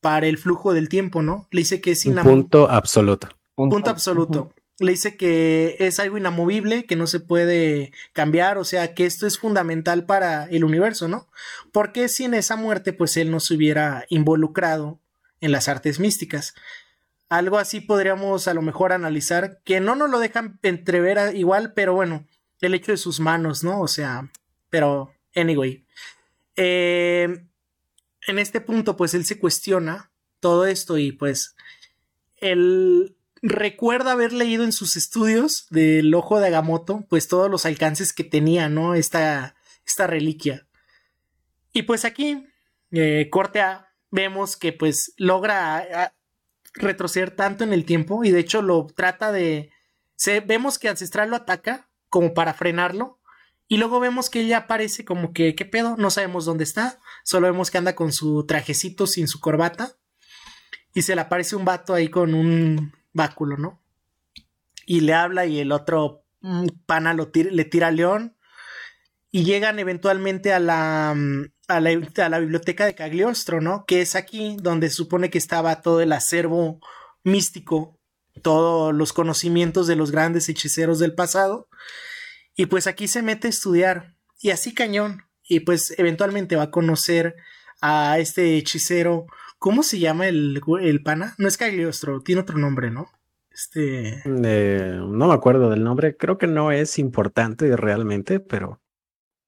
para 0.00 0.26
el 0.26 0.38
flujo 0.38 0.72
del 0.72 0.88
tiempo, 0.88 1.22
¿no? 1.22 1.46
Le 1.50 1.60
dice 1.60 1.80
que 1.80 1.92
es 1.92 2.06
inamovible. 2.06 2.42
Punto 2.42 2.70
absoluto. 2.70 3.28
Punto, 3.54 3.90
absoluto. 3.90 4.54
Le 4.78 4.92
dice 4.92 5.16
que 5.16 5.76
es 5.78 6.00
algo 6.00 6.16
inamovible, 6.16 6.86
que 6.86 6.96
no 6.96 7.06
se 7.06 7.20
puede 7.20 7.92
cambiar, 8.14 8.56
o 8.56 8.64
sea, 8.64 8.94
que 8.94 9.04
esto 9.04 9.26
es 9.26 9.38
fundamental 9.38 10.06
para 10.06 10.44
el 10.44 10.64
universo, 10.64 11.08
¿no? 11.08 11.28
Porque 11.70 12.08
sin 12.08 12.32
esa 12.32 12.56
muerte, 12.56 12.94
pues 12.94 13.18
él 13.18 13.30
no 13.30 13.40
se 13.40 13.54
hubiera 13.54 14.06
involucrado 14.08 14.98
en 15.42 15.52
las 15.52 15.68
artes 15.68 16.00
místicas. 16.00 16.54
Algo 17.28 17.58
así 17.58 17.80
podríamos 17.80 18.48
a 18.48 18.54
lo 18.54 18.62
mejor 18.62 18.92
analizar, 18.92 19.60
que 19.64 19.80
no 19.80 19.94
nos 19.94 20.08
lo 20.08 20.18
dejan 20.18 20.58
entrever 20.62 21.36
igual, 21.36 21.74
pero 21.74 21.92
bueno, 21.92 22.26
el 22.62 22.74
hecho 22.74 22.92
de 22.92 22.98
sus 22.98 23.20
manos, 23.20 23.62
¿no? 23.62 23.80
O 23.80 23.88
sea, 23.88 24.30
pero, 24.70 25.12
anyway. 25.34 25.84
Eh, 26.56 27.44
en 28.26 28.38
este 28.38 28.60
punto, 28.60 28.96
pues 28.96 29.14
él 29.14 29.24
se 29.24 29.38
cuestiona 29.38 30.10
todo 30.40 30.66
esto 30.66 30.98
y 30.98 31.12
pues 31.12 31.56
él 32.36 33.16
recuerda 33.42 34.12
haber 34.12 34.32
leído 34.32 34.64
en 34.64 34.72
sus 34.72 34.96
estudios 34.96 35.66
del 35.70 36.12
ojo 36.14 36.40
de 36.40 36.48
Agamotto, 36.48 37.06
pues 37.08 37.28
todos 37.28 37.50
los 37.50 37.66
alcances 37.66 38.12
que 38.12 38.24
tenía, 38.24 38.68
¿no? 38.68 38.94
Esta, 38.94 39.54
esta 39.86 40.06
reliquia. 40.06 40.66
Y 41.72 41.82
pues 41.82 42.04
aquí, 42.04 42.46
eh, 42.90 43.28
corte 43.30 43.60
A, 43.60 43.94
vemos 44.10 44.56
que 44.56 44.72
pues 44.72 45.14
logra 45.16 46.12
retroceder 46.74 47.30
tanto 47.30 47.64
en 47.64 47.72
el 47.72 47.84
tiempo 47.84 48.24
y 48.24 48.30
de 48.30 48.40
hecho 48.40 48.62
lo 48.62 48.86
trata 48.86 49.32
de... 49.32 49.70
Se, 50.16 50.40
vemos 50.40 50.78
que 50.78 50.88
Ancestral 50.88 51.30
lo 51.30 51.36
ataca 51.36 51.88
como 52.08 52.34
para 52.34 52.52
frenarlo 52.52 53.19
y 53.72 53.76
luego 53.76 54.00
vemos 54.00 54.30
que 54.30 54.40
ella 54.40 54.56
aparece 54.58 55.04
como 55.04 55.32
que, 55.32 55.54
¿qué 55.54 55.64
pedo? 55.64 55.94
No 55.96 56.10
sabemos 56.10 56.44
dónde 56.44 56.64
está. 56.64 56.98
Solo 57.22 57.46
vemos 57.46 57.70
que 57.70 57.78
anda 57.78 57.94
con 57.94 58.12
su 58.12 58.44
trajecito 58.44 59.06
sin 59.06 59.28
su 59.28 59.38
corbata. 59.38 59.96
Y 60.92 61.02
se 61.02 61.14
le 61.14 61.20
aparece 61.20 61.54
un 61.54 61.64
vato 61.64 61.94
ahí 61.94 62.08
con 62.08 62.34
un 62.34 62.92
báculo, 63.12 63.56
¿no? 63.56 63.80
Y 64.86 65.02
le 65.02 65.14
habla 65.14 65.46
y 65.46 65.60
el 65.60 65.70
otro 65.70 66.24
mm, 66.40 66.66
pana 66.84 67.14
lo 67.14 67.30
le 67.32 67.64
tira 67.64 67.86
a 67.86 67.90
León. 67.92 68.36
Y 69.30 69.44
llegan 69.44 69.78
eventualmente 69.78 70.52
a 70.52 70.58
la, 70.58 71.14
mm, 71.16 71.52
a 71.68 71.78
la, 71.78 71.90
a 72.24 72.28
la 72.28 72.38
biblioteca 72.40 72.86
de 72.86 72.96
Cagliostro, 72.96 73.60
¿no? 73.60 73.84
Que 73.86 74.00
es 74.00 74.16
aquí 74.16 74.56
donde 74.60 74.90
se 74.90 74.96
supone 74.96 75.30
que 75.30 75.38
estaba 75.38 75.80
todo 75.80 76.00
el 76.00 76.10
acervo 76.10 76.80
místico, 77.22 78.00
todos 78.42 78.92
los 78.92 79.12
conocimientos 79.12 79.86
de 79.86 79.94
los 79.94 80.10
grandes 80.10 80.48
hechiceros 80.48 80.98
del 80.98 81.14
pasado 81.14 81.68
Y 82.54 82.66
pues 82.66 82.86
aquí 82.86 83.08
se 83.08 83.22
mete 83.22 83.46
a 83.46 83.50
estudiar 83.50 84.14
y 84.40 84.50
así 84.50 84.74
cañón. 84.74 85.22
Y 85.48 85.60
pues 85.60 85.94
eventualmente 85.98 86.56
va 86.56 86.64
a 86.64 86.70
conocer 86.70 87.36
a 87.80 88.18
este 88.18 88.56
hechicero. 88.56 89.26
¿Cómo 89.58 89.82
se 89.82 89.98
llama 89.98 90.28
el, 90.28 90.60
el 90.80 91.02
pana? 91.02 91.34
No 91.38 91.48
es 91.48 91.56
Cagliostro, 91.56 92.20
tiene 92.22 92.42
otro 92.42 92.58
nombre, 92.58 92.90
¿no? 92.90 93.08
Este. 93.50 94.22
Eh, 94.24 95.00
no 95.06 95.28
me 95.28 95.34
acuerdo 95.34 95.70
del 95.70 95.84
nombre, 95.84 96.16
creo 96.16 96.38
que 96.38 96.46
no 96.46 96.72
es 96.72 96.98
importante 96.98 97.76
realmente, 97.76 98.40
pero. 98.40 98.80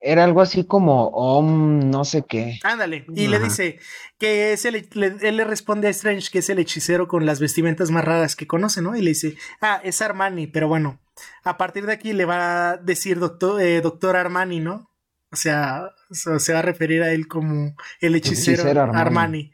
Era 0.05 0.25
algo 0.25 0.41
así 0.41 0.67
como 0.67 1.07
Om, 1.09 1.89
no 1.89 2.05
sé 2.05 2.25
qué. 2.29 2.59
Ándale, 2.65 3.07
y 3.15 3.29
le 3.29 3.39
dice 3.39 3.79
que 4.19 4.53
es 4.53 4.65
el, 4.65 4.89
él 5.23 5.37
le 5.37 5.45
responde 5.45 5.87
a 5.87 5.91
Strange 5.91 6.29
que 6.33 6.41
es 6.41 6.51
el 6.51 6.59
hechicero 6.59 7.07
con 7.07 7.25
las 7.25 7.39
vestimentas 7.39 7.93
más 7.93 8.05
raras 8.05 8.35
que 8.35 8.49
conoce, 8.49 8.83
¿no? 8.83 8.97
Y 8.97 9.01
le 9.01 9.11
dice, 9.11 9.37
ah, 9.61 9.81
es 9.85 10.03
Armani, 10.03 10.49
pero 10.49 10.67
bueno, 10.67 11.01
a 11.45 11.57
partir 11.57 11.87
de 11.87 11.93
aquí 11.93 12.13
le 12.13 12.25
va 12.25 12.71
a 12.71 12.77
decir 12.79 13.21
doctor, 13.21 13.61
eh, 13.61 13.81
doctor 13.81 14.17
Armani, 14.17 14.59
¿no? 14.59 14.91
O 15.31 15.37
sea, 15.37 15.91
se 16.11 16.53
va 16.53 16.59
a 16.59 16.63
referir 16.63 17.03
a 17.03 17.13
él 17.13 17.29
como 17.29 17.75
el 18.01 18.17
hechicero, 18.17 18.69
Armani. 18.81 19.53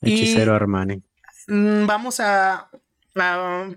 Hechicero 0.00 0.54
Armani. 0.54 1.02
Mm, 1.46 1.86
vamos 1.86 2.20
a, 2.20 2.70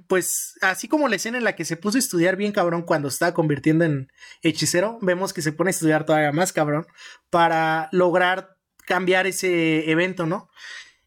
pues 0.07 0.57
así 0.61 0.87
como 0.87 1.07
la 1.07 1.15
escena 1.15 1.37
en 1.37 1.43
la 1.43 1.55
que 1.55 1.65
se 1.65 1.77
puso 1.77 1.97
a 1.97 1.99
estudiar 1.99 2.35
bien 2.35 2.51
cabrón 2.51 2.83
cuando 2.83 3.07
estaba 3.07 3.33
convirtiendo 3.33 3.83
en 3.83 4.11
hechicero, 4.41 4.99
vemos 5.01 5.33
que 5.33 5.41
se 5.41 5.51
pone 5.51 5.69
a 5.69 5.71
estudiar 5.71 6.05
todavía 6.05 6.31
más 6.31 6.53
cabrón 6.53 6.85
para 7.29 7.89
lograr 7.91 8.57
cambiar 8.85 9.27
ese 9.27 9.89
evento, 9.89 10.25
¿no? 10.25 10.49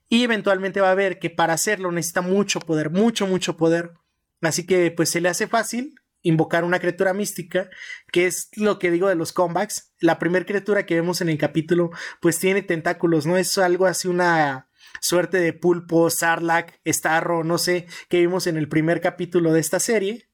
Y 0.09 0.25
eventualmente 0.25 0.81
va 0.81 0.91
a 0.91 0.95
ver 0.95 1.19
que 1.19 1.31
para 1.31 1.55
hacerlo 1.55 1.91
necesita 1.93 2.21
mucho 2.21 2.61
poder, 2.61 2.91
mucho, 2.91 3.27
mucho 3.27 3.57
poder. 3.57 3.93
Así 4.41 4.67
que 4.67 4.91
pues 4.91 5.11
se 5.11 5.21
le 5.21 5.29
hace 5.29 5.47
fácil 5.47 5.95
invocar 6.23 6.65
una 6.65 6.81
criatura 6.81 7.13
mística, 7.13 7.71
que 8.13 8.27
es 8.27 8.51
lo 8.57 8.79
que 8.79 8.91
digo 8.91 9.09
de 9.09 9.15
los 9.15 9.33
comebacks. 9.33 9.93
La 10.01 10.19
primera 10.19 10.45
criatura 10.45 10.87
que 10.87 10.95
vemos 10.95 11.21
en 11.21 11.29
el 11.29 11.39
capítulo 11.39 11.91
pues 12.21 12.39
tiene 12.39 12.63
tentáculos, 12.63 13.27
¿no? 13.27 13.37
Es 13.37 13.57
algo 13.59 13.87
así 13.87 14.09
una 14.09 14.69
suerte 15.01 15.39
de 15.39 15.53
pulpo, 15.53 16.11
sarlacc, 16.11 16.81
starro, 16.87 17.45
no 17.45 17.59
sé, 17.59 17.87
que 18.09 18.21
vimos 18.21 18.47
en 18.47 18.57
el 18.57 18.69
primer 18.69 19.01
capítulo 19.01 19.53
de 19.53 19.61
esta 19.61 19.81
serie. 19.81 20.29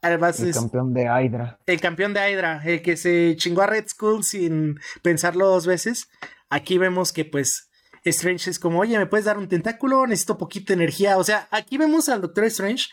Además, 0.00 0.40
el 0.40 0.52
campeón 0.52 0.92
de 0.92 1.04
Hydra. 1.04 1.60
El 1.64 1.80
campeón 1.80 2.12
de 2.12 2.30
Hydra, 2.30 2.60
el 2.64 2.82
que 2.82 2.96
se 2.96 3.36
chingó 3.36 3.62
a 3.62 3.68
Red 3.68 3.86
Skull 3.86 4.24
sin 4.24 4.80
pensarlo 5.00 5.46
dos 5.46 5.66
veces. 5.66 6.08
Aquí 6.50 6.76
vemos 6.76 7.12
que 7.12 7.24
pues 7.24 7.70
Strange 8.04 8.50
es 8.50 8.58
como, 8.58 8.80
oye, 8.80 8.98
¿me 8.98 9.06
puedes 9.06 9.26
dar 9.26 9.38
un 9.38 9.48
tentáculo? 9.48 10.06
Necesito 10.06 10.38
poquita 10.38 10.72
energía. 10.72 11.18
O 11.18 11.24
sea, 11.24 11.46
aquí 11.52 11.78
vemos 11.78 12.08
al 12.08 12.20
Doctor 12.20 12.44
Strange 12.46 12.88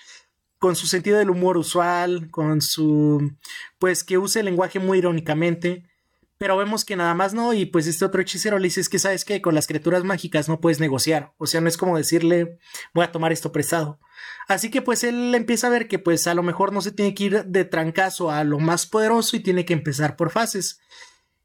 con 0.60 0.75
su 0.75 0.86
sentido 0.86 1.18
del 1.18 1.32
humor 1.32 1.58
usual, 1.58 2.30
con 2.30 2.62
su, 2.62 3.32
pues 3.80 4.04
que 4.04 4.20
usa 4.20 4.42
el 4.42 4.46
lenguaje 4.46 4.78
muy 4.80 5.00
irónicamente 5.00 5.88
pero 6.39 6.58
vemos 6.58 6.86
que 6.86 6.96
nada 6.96 7.13
más 7.13 7.34
no, 7.34 7.53
y 7.53 7.65
pues 7.65 7.86
este 7.86 8.05
otro 8.05 8.22
hechicero 8.22 8.58
le 8.58 8.69
dice 8.69 8.79
es 8.81 8.89
que 8.89 8.98
sabes 8.98 9.25
que 9.25 9.41
con 9.41 9.53
las 9.53 9.67
criaturas 9.67 10.05
mágicas 10.05 10.48
no 10.48 10.62
puedes 10.62 10.79
negociar, 10.79 11.34
o 11.38 11.46
sea, 11.46 11.62
no 11.62 11.67
es 11.67 11.77
como 11.77 11.98
decirle 11.98 12.58
voy 12.93 13.03
a 13.03 13.12
tomar 13.12 13.31
esto 13.31 13.51
prestado. 13.51 14.00
Así 14.48 14.72
que 14.72 14.81
pues 14.81 15.03
él 15.03 15.36
empieza 15.36 15.67
a 15.67 15.69
ver 15.69 15.88
que 15.88 16.00
pues 16.00 16.25
a 16.27 16.34
lo 16.34 16.41
mejor 16.41 16.72
no 16.72 16.81
se 16.81 16.93
tiene 16.93 17.13
que 17.13 17.25
ir 17.25 17.43
de 17.43 17.65
trancazo 17.65 18.31
a 18.31 18.43
lo 18.46 18.58
más 18.58 18.88
poderoso 18.88 19.36
y 19.36 19.41
tiene 19.41 19.65
que 19.65 19.74
empezar 19.74 20.15
por 20.15 20.31
fases. 20.31 20.79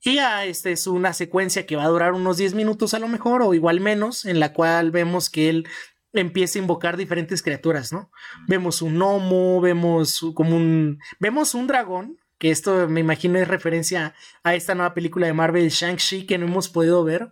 Y 0.01 0.15
ya 0.15 0.45
esta 0.45 0.71
es 0.71 0.87
una 0.87 1.13
secuencia 1.13 1.67
que 1.67 1.77
va 1.77 1.85
a 1.85 1.89
durar 1.89 2.13
unos 2.13 2.37
10 2.37 2.55
minutos 2.55 2.95
a 2.95 2.99
lo 3.01 3.09
mejor, 3.09 3.43
o 3.43 3.53
igual 3.53 3.81
menos, 3.81 4.27
en 4.27 4.39
la 4.39 4.53
cual 4.53 4.91
vemos 4.93 5.29
que 5.29 5.49
él 5.49 5.67
empieza 6.13 6.59
a 6.59 6.63
invocar 6.63 6.97
diferentes 6.97 7.43
criaturas, 7.43 7.93
¿no? 7.93 8.11
Vemos 8.47 8.81
un 8.81 8.95
gnomo, 8.95 9.61
vemos 9.61 10.25
como 10.35 10.57
un... 10.57 11.01
vemos 11.19 11.55
un 11.55 11.67
dragón, 11.67 12.19
que 12.45 12.51
esto 12.51 12.91
me 12.91 13.01
imagino 13.01 13.39
es 13.39 13.49
referencia 13.49 14.15
a 14.43 14.55
esta 14.55 14.75
nueva 14.75 14.93
película 14.93 15.27
de 15.27 15.33
Marvel, 15.33 15.71
Shang-Chi, 15.71 16.27
que 16.27 16.37
no 16.37 16.45
hemos 16.45 16.69
podido 16.69 17.03
ver, 17.03 17.31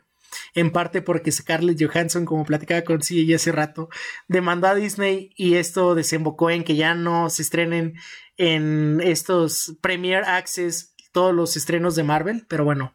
en 0.55 0.71
parte 0.71 1.03
porque 1.03 1.31
Scarlett 1.31 1.79
Johansson, 1.79 2.25
como 2.25 2.47
platicaba 2.47 2.81
con 2.81 3.03
sí 3.03 3.31
hace 3.35 3.53
rato, 3.53 3.91
demandó 4.27 4.69
a 4.69 4.75
Disney 4.75 5.31
y 5.37 5.57
esto 5.57 5.95
desembocó 5.95 6.49
en 6.49 6.65
que 6.65 6.77
ya 6.77 6.95
no 6.95 7.29
se 7.29 7.43
estrenen 7.43 7.93
en 8.39 9.03
estos 9.05 9.77
Premier 9.83 10.25
Access 10.25 10.95
todos 11.13 11.35
los 11.35 11.59
estrenos 11.59 11.95
de 11.95 12.05
Marvel, 12.05 12.47
pero 12.49 12.65
bueno, 12.65 12.95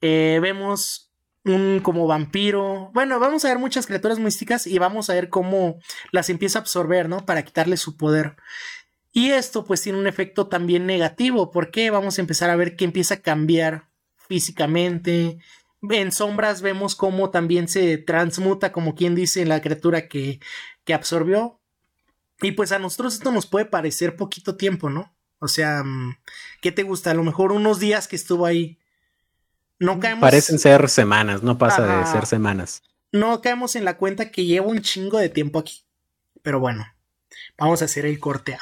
eh, 0.00 0.38
vemos 0.40 1.12
un 1.44 1.80
como 1.82 2.06
vampiro. 2.06 2.92
Bueno, 2.94 3.18
vamos 3.18 3.44
a 3.44 3.48
ver 3.48 3.58
muchas 3.58 3.88
criaturas 3.88 4.20
místicas 4.20 4.68
y 4.68 4.78
vamos 4.78 5.10
a 5.10 5.14
ver 5.14 5.28
cómo 5.28 5.80
las 6.12 6.30
empieza 6.30 6.60
a 6.60 6.62
absorber, 6.62 7.08
¿no? 7.08 7.26
Para 7.26 7.42
quitarle 7.42 7.76
su 7.76 7.96
poder. 7.96 8.36
Y 9.12 9.30
esto 9.30 9.64
pues 9.64 9.82
tiene 9.82 9.98
un 9.98 10.06
efecto 10.06 10.48
también 10.48 10.86
negativo, 10.86 11.50
porque 11.50 11.90
vamos 11.90 12.16
a 12.16 12.22
empezar 12.22 12.48
a 12.48 12.56
ver 12.56 12.76
que 12.76 12.86
empieza 12.86 13.14
a 13.14 13.20
cambiar 13.20 13.88
físicamente. 14.16 15.38
En 15.82 16.12
sombras 16.12 16.62
vemos 16.62 16.96
cómo 16.96 17.30
también 17.30 17.68
se 17.68 17.98
transmuta, 17.98 18.72
como 18.72 18.94
quien 18.94 19.14
dice, 19.14 19.42
en 19.42 19.50
la 19.50 19.60
criatura 19.60 20.08
que, 20.08 20.40
que 20.84 20.94
absorbió. 20.94 21.60
Y 22.40 22.52
pues 22.52 22.72
a 22.72 22.78
nosotros 22.78 23.14
esto 23.14 23.30
nos 23.30 23.46
puede 23.46 23.66
parecer 23.66 24.16
poquito 24.16 24.56
tiempo, 24.56 24.88
¿no? 24.88 25.14
O 25.38 25.48
sea, 25.48 25.82
mm, 25.84 26.16
¿qué 26.60 26.72
te 26.72 26.82
gusta? 26.82 27.10
A 27.10 27.14
lo 27.14 27.24
mejor 27.24 27.52
unos 27.52 27.80
días 27.80 28.08
que 28.08 28.16
estuvo 28.16 28.46
ahí. 28.46 28.78
No 29.78 30.00
caemos. 30.00 30.22
Parecen 30.22 30.58
ser 30.58 30.88
semanas, 30.88 31.42
no 31.42 31.58
pasa 31.58 31.98
de 31.98 32.06
ser 32.06 32.26
semanas. 32.26 32.82
No 33.10 33.42
caemos 33.42 33.76
en 33.76 33.84
la 33.84 33.96
cuenta 33.96 34.30
que 34.30 34.46
lleva 34.46 34.66
un 34.66 34.80
chingo 34.80 35.18
de 35.18 35.28
tiempo 35.28 35.58
aquí. 35.58 35.84
Pero 36.42 36.60
bueno, 36.60 36.86
vamos 37.58 37.82
a 37.82 37.84
hacer 37.84 38.06
el 38.06 38.18
corte 38.18 38.54
A. 38.54 38.60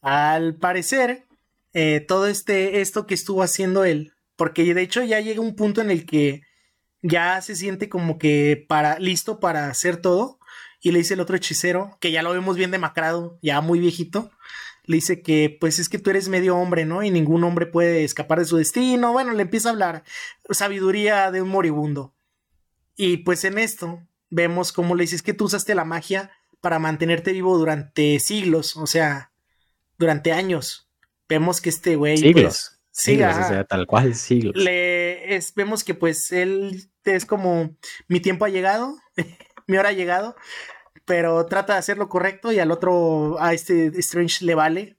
Al 0.00 0.56
parecer, 0.56 1.26
eh, 1.72 2.00
todo 2.00 2.26
este, 2.26 2.80
esto 2.80 3.06
que 3.06 3.14
estuvo 3.14 3.42
haciendo 3.42 3.84
él, 3.84 4.12
porque 4.36 4.72
de 4.74 4.82
hecho 4.82 5.02
ya 5.02 5.20
llega 5.20 5.40
un 5.40 5.56
punto 5.56 5.80
en 5.80 5.90
el 5.90 6.06
que 6.06 6.42
ya 7.02 7.40
se 7.40 7.56
siente 7.56 7.88
como 7.88 8.18
que 8.18 8.64
para, 8.68 8.98
listo 8.98 9.40
para 9.40 9.68
hacer 9.68 9.96
todo, 9.98 10.38
y 10.80 10.92
le 10.92 10.98
dice 10.98 11.14
el 11.14 11.20
otro 11.20 11.36
hechicero, 11.36 11.96
que 12.00 12.12
ya 12.12 12.22
lo 12.22 12.32
vemos 12.32 12.56
bien 12.56 12.70
demacrado, 12.70 13.38
ya 13.42 13.60
muy 13.60 13.78
viejito, 13.78 14.30
le 14.84 14.96
dice 14.96 15.20
que 15.20 15.56
pues 15.60 15.78
es 15.78 15.88
que 15.88 15.98
tú 15.98 16.10
eres 16.10 16.28
medio 16.28 16.56
hombre, 16.56 16.84
¿no? 16.84 17.02
Y 17.02 17.10
ningún 17.10 17.42
hombre 17.44 17.66
puede 17.66 18.04
escapar 18.04 18.38
de 18.38 18.44
su 18.44 18.56
destino. 18.56 19.12
Bueno, 19.12 19.32
le 19.32 19.42
empieza 19.42 19.68
a 19.68 19.72
hablar 19.72 20.04
sabiduría 20.48 21.30
de 21.32 21.42
un 21.42 21.48
moribundo. 21.48 22.14
Y 22.96 23.18
pues 23.18 23.44
en 23.44 23.58
esto 23.58 24.00
vemos 24.30 24.72
cómo 24.72 24.94
le 24.94 25.02
dices 25.02 25.22
que 25.22 25.34
tú 25.34 25.46
usaste 25.46 25.74
la 25.74 25.84
magia 25.84 26.30
para 26.60 26.78
mantenerte 26.78 27.32
vivo 27.32 27.58
durante 27.58 28.18
siglos, 28.20 28.76
o 28.76 28.86
sea, 28.86 29.32
durante 29.98 30.32
años. 30.32 30.88
Vemos 31.28 31.60
que 31.60 31.70
este 31.70 31.96
güey. 31.96 32.16
Siglos. 32.16 32.76
Pues, 33.04 33.08
o 33.08 33.48
sea, 33.48 33.64
tal 33.64 33.86
cual, 33.86 34.14
siglos. 34.14 34.56
Le, 34.56 35.38
vemos 35.54 35.84
que 35.84 35.94
pues 35.94 36.32
él 36.32 36.90
es 37.04 37.26
como 37.26 37.76
mi 38.08 38.20
tiempo 38.20 38.44
ha 38.46 38.48
llegado, 38.48 38.96
mi 39.66 39.76
hora 39.76 39.90
ha 39.90 39.92
llegado, 39.92 40.34
pero 41.04 41.44
trata 41.46 41.74
de 41.74 41.78
hacer 41.78 41.98
lo 41.98 42.08
correcto 42.08 42.52
y 42.52 42.58
al 42.58 42.70
otro, 42.70 43.36
a 43.40 43.52
este 43.52 43.88
Strange 43.98 44.44
le 44.44 44.54
vale. 44.54 44.96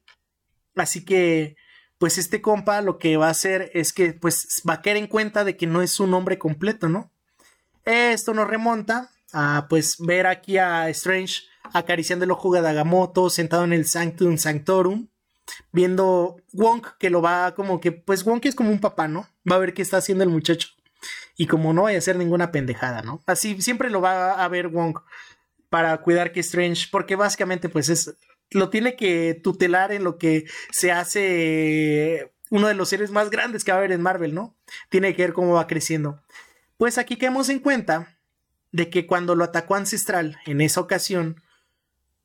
Así 0.75 1.03
que, 1.05 1.55
pues 1.97 2.19
este 2.19 2.41
compa 2.41 2.81
lo 2.81 2.99
que 2.99 3.17
va 3.17 3.27
a 3.27 3.31
hacer 3.31 3.71
es 3.73 3.93
que 3.93 4.13
pues 4.13 4.61
va 4.67 4.75
a 4.75 4.81
caer 4.83 4.97
en 4.97 5.07
cuenta 5.07 5.43
de 5.43 5.57
que 5.57 5.65
no 5.65 5.81
es 5.81 5.99
un 5.99 6.13
hombre 6.13 6.37
completo, 6.37 6.89
¿no? 6.89 7.11
Esto 7.83 8.33
nos 8.33 8.47
remonta 8.47 9.09
a 9.33 9.65
pues 9.69 9.97
ver 9.97 10.27
aquí 10.27 10.57
a 10.57 10.87
Strange 10.89 11.43
acariciando 11.73 12.25
el 12.25 12.31
ojo 12.31 12.53
de 12.53 12.67
Agamotto, 12.67 13.29
sentado 13.29 13.63
en 13.63 13.73
el 13.73 13.85
Sanctum 13.85 14.37
Sanctorum, 14.37 15.07
viendo 15.71 16.37
Wonk 16.53 16.97
que 16.99 17.09
lo 17.09 17.21
va 17.21 17.55
como 17.55 17.79
que, 17.79 17.91
pues 17.91 18.25
Wonk 18.25 18.45
es 18.45 18.55
como 18.55 18.71
un 18.71 18.79
papá, 18.79 19.07
¿no? 19.07 19.27
Va 19.49 19.55
a 19.55 19.59
ver 19.59 19.73
qué 19.73 19.81
está 19.81 19.97
haciendo 19.97 20.23
el 20.23 20.29
muchacho. 20.29 20.69
Y 21.35 21.47
como 21.47 21.73
no 21.73 21.83
vaya 21.83 21.97
a 21.97 21.99
hacer 21.99 22.15
ninguna 22.15 22.51
pendejada, 22.51 23.01
¿no? 23.01 23.21
Así 23.27 23.61
siempre 23.61 23.89
lo 23.89 24.01
va 24.01 24.43
a 24.43 24.47
ver 24.47 24.67
Wonk 24.67 24.99
para 25.69 25.97
cuidar 26.01 26.31
que 26.31 26.39
Strange, 26.39 26.87
porque 26.91 27.15
básicamente 27.15 27.69
pues 27.69 27.89
es, 27.89 28.15
lo 28.51 28.69
tiene 28.69 28.95
que 28.95 29.39
tutelar 29.43 29.91
en 29.91 30.03
lo 30.03 30.17
que 30.17 30.45
se 30.71 30.91
hace 30.91 32.33
uno 32.49 32.67
de 32.67 32.73
los 32.73 32.89
seres 32.89 33.11
más 33.11 33.29
grandes 33.29 33.63
que 33.63 33.71
va 33.71 33.77
a 33.77 33.79
haber 33.79 33.91
en 33.91 34.01
Marvel, 34.01 34.33
¿no? 34.33 34.55
Tiene 34.89 35.15
que 35.15 35.23
ver 35.23 35.33
cómo 35.33 35.53
va 35.53 35.67
creciendo. 35.67 36.21
Pues 36.77 36.97
aquí 36.97 37.17
caemos 37.17 37.49
en 37.49 37.59
cuenta 37.59 38.17
de 38.71 38.89
que 38.89 39.05
cuando 39.05 39.35
lo 39.35 39.43
atacó 39.43 39.75
Ancestral 39.75 40.37
en 40.45 40.61
esa 40.61 40.81
ocasión, 40.81 41.41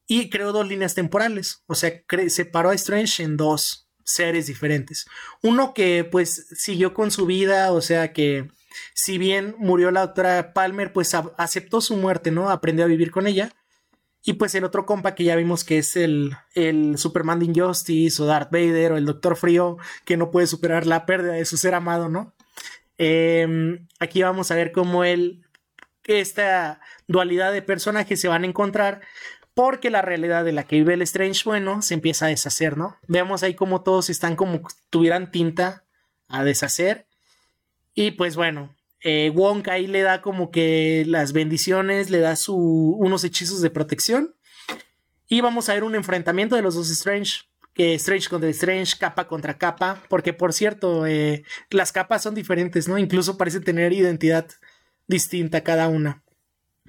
y 0.06 0.30
creó 0.30 0.52
dos 0.52 0.68
líneas 0.68 0.94
temporales, 0.94 1.62
o 1.66 1.74
sea, 1.74 1.92
separó 2.28 2.70
a 2.70 2.74
Strange 2.74 3.22
en 3.22 3.36
dos 3.36 3.88
seres 4.04 4.46
diferentes. 4.46 5.06
Uno 5.42 5.74
que 5.74 6.04
pues 6.04 6.48
siguió 6.56 6.94
con 6.94 7.10
su 7.10 7.26
vida, 7.26 7.72
o 7.72 7.80
sea 7.80 8.12
que 8.12 8.48
si 8.94 9.18
bien 9.18 9.54
murió 9.58 9.90
la 9.90 10.00
doctora 10.00 10.52
Palmer, 10.52 10.92
pues 10.92 11.14
aceptó 11.14 11.80
su 11.80 11.96
muerte, 11.96 12.30
¿no? 12.30 12.50
Aprendió 12.50 12.84
a 12.84 12.88
vivir 12.88 13.10
con 13.10 13.26
ella. 13.26 13.50
Y 14.24 14.34
pues 14.34 14.54
el 14.54 14.64
otro 14.64 14.86
compa 14.86 15.16
que 15.16 15.24
ya 15.24 15.34
vimos 15.34 15.64
que 15.64 15.78
es 15.78 15.96
el, 15.96 16.36
el 16.54 16.96
Superman 16.96 17.40
de 17.40 17.46
Injustice 17.46 18.22
o 18.22 18.26
Darth 18.26 18.52
Vader 18.52 18.92
o 18.92 18.96
el 18.96 19.04
Doctor 19.04 19.36
Frío 19.36 19.78
que 20.04 20.16
no 20.16 20.30
puede 20.30 20.46
superar 20.46 20.86
la 20.86 21.06
pérdida 21.06 21.32
de 21.32 21.44
su 21.44 21.56
ser 21.56 21.74
amado, 21.74 22.08
¿no? 22.08 22.32
Em, 22.98 23.88
aquí 23.98 24.22
vamos 24.22 24.50
a 24.50 24.54
ver 24.54 24.70
cómo 24.70 25.02
él, 25.02 25.44
esta 26.04 26.80
dualidad 27.08 27.52
de 27.52 27.62
personajes 27.62 28.20
se 28.20 28.28
van 28.28 28.44
a 28.44 28.46
encontrar 28.46 29.00
porque 29.54 29.90
la 29.90 30.02
realidad 30.02 30.44
de 30.44 30.52
la 30.52 30.64
que 30.64 30.76
vive 30.76 30.94
el 30.94 31.02
Strange, 31.02 31.42
bueno, 31.44 31.82
se 31.82 31.94
empieza 31.94 32.26
a 32.26 32.28
deshacer, 32.28 32.76
¿no? 32.76 32.96
Vemos 33.06 33.42
ahí 33.42 33.54
como 33.54 33.82
todos 33.82 34.08
están 34.10 34.36
como 34.36 34.62
tuvieran 34.90 35.30
tinta 35.30 35.84
a 36.28 36.44
deshacer. 36.44 37.06
Y 37.94 38.12
pues 38.12 38.36
bueno, 38.36 38.74
eh, 39.02 39.30
Wong 39.34 39.68
ahí 39.68 39.86
le 39.86 40.02
da 40.02 40.22
como 40.22 40.50
que 40.50 41.04
las 41.06 41.32
bendiciones, 41.32 42.08
le 42.08 42.20
da 42.20 42.36
su, 42.36 42.56
unos 42.56 43.24
hechizos 43.24 43.60
de 43.60 43.70
protección. 43.70 44.34
Y 45.28 45.40
vamos 45.40 45.68
a 45.68 45.74
ver 45.74 45.84
un 45.84 45.94
enfrentamiento 45.94 46.56
de 46.56 46.62
los 46.62 46.74
dos 46.74 46.90
Strange. 46.90 47.42
Que 47.74 47.94
Strange 47.94 48.28
contra 48.28 48.50
Strange, 48.50 48.96
capa 48.98 49.26
contra 49.26 49.58
capa. 49.58 50.02
Porque 50.08 50.32
por 50.32 50.52
cierto, 50.52 51.06
eh, 51.06 51.44
las 51.70 51.92
capas 51.92 52.22
son 52.22 52.34
diferentes, 52.34 52.88
¿no? 52.88 52.98
Incluso 52.98 53.36
parece 53.36 53.60
tener 53.60 53.92
identidad 53.92 54.46
distinta 55.06 55.62
cada 55.62 55.88
una. 55.88 56.22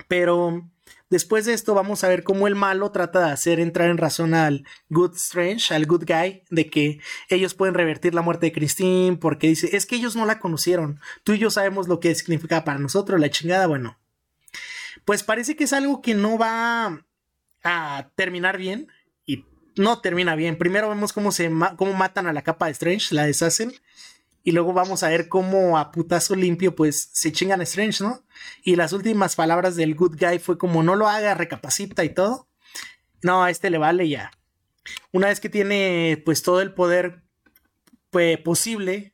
Pero 0.08 0.70
Después 1.14 1.46
de 1.46 1.54
esto 1.54 1.76
vamos 1.76 2.04
a 2.04 2.08
ver 2.08 2.24
cómo 2.24 2.48
el 2.48 2.56
malo 2.56 2.92
trata 2.92 3.28
de 3.28 3.32
hacer 3.32 3.60
entrar 3.60 3.92
en 3.92 4.00
razón 4.00 4.34
al 4.34 4.66
Good 4.90 5.14
Strange, 5.14 5.72
al 5.72 5.86
Good 5.86 6.06
Guy, 6.08 6.42
de 6.50 6.72
que 6.72 7.02
ellos 7.30 7.54
pueden 7.54 7.76
revertir 7.76 8.16
la 8.16 8.24
muerte 8.24 8.48
de 8.48 8.52
Christine, 8.52 9.18
porque 9.18 9.46
dice, 9.46 9.78
es 9.78 9.86
que 9.86 9.96
ellos 9.96 10.16
no 10.16 10.26
la 10.26 10.40
conocieron, 10.40 11.00
tú 11.24 11.34
y 11.34 11.38
yo 11.38 11.52
sabemos 11.52 11.88
lo 11.88 12.00
que 12.00 12.16
significa 12.16 12.64
para 12.64 12.80
nosotros, 12.80 13.20
la 13.20 13.30
chingada, 13.30 13.68
bueno. 13.68 14.00
Pues 15.06 15.22
parece 15.22 15.56
que 15.56 15.66
es 15.66 15.74
algo 15.74 16.02
que 16.02 16.16
no 16.16 16.40
va 16.40 17.06
a 17.64 18.10
terminar 18.16 18.58
bien, 18.58 18.88
y 19.28 19.46
no 19.76 20.02
termina 20.02 20.34
bien. 20.34 20.58
Primero 20.58 20.90
vemos 20.90 21.14
cómo, 21.14 21.32
se 21.32 21.52
cómo 21.78 21.94
matan 21.94 22.26
a 22.26 22.34
la 22.34 22.42
capa 22.42 22.66
de 22.66 22.72
Strange, 22.72 23.14
la 23.14 23.28
deshacen, 23.28 23.72
y 24.44 24.52
luego 24.52 24.74
vamos 24.74 25.04
a 25.04 25.10
ver 25.10 25.30
cómo 25.30 25.78
a 25.78 25.92
putazo 25.92 26.36
limpio 26.36 26.76
pues 26.76 27.10
se 27.14 27.32
chingan 27.32 27.62
Strange, 27.62 28.04
¿no? 28.04 28.26
Y 28.62 28.76
las 28.76 28.92
últimas 28.92 29.36
palabras 29.36 29.76
del 29.78 29.96
good 29.96 30.18
guy 30.20 30.38
fue 30.38 30.58
como 30.58 30.84
no 30.84 30.96
lo 30.96 31.08
haga, 31.08 31.34
recapacita 31.34 32.04
y 32.04 32.10
todo. 32.10 32.50
No, 33.22 33.44
a 33.44 33.50
este 33.50 33.70
le 33.70 33.78
vale 33.78 34.10
ya. 34.10 34.32
Una 35.14 35.28
vez 35.28 35.40
que 35.40 35.48
tiene 35.48 36.22
pues 36.26 36.44
todo 36.44 36.60
el 36.60 36.74
poder 36.74 37.24
pues, 38.10 38.38
posible, 38.40 39.14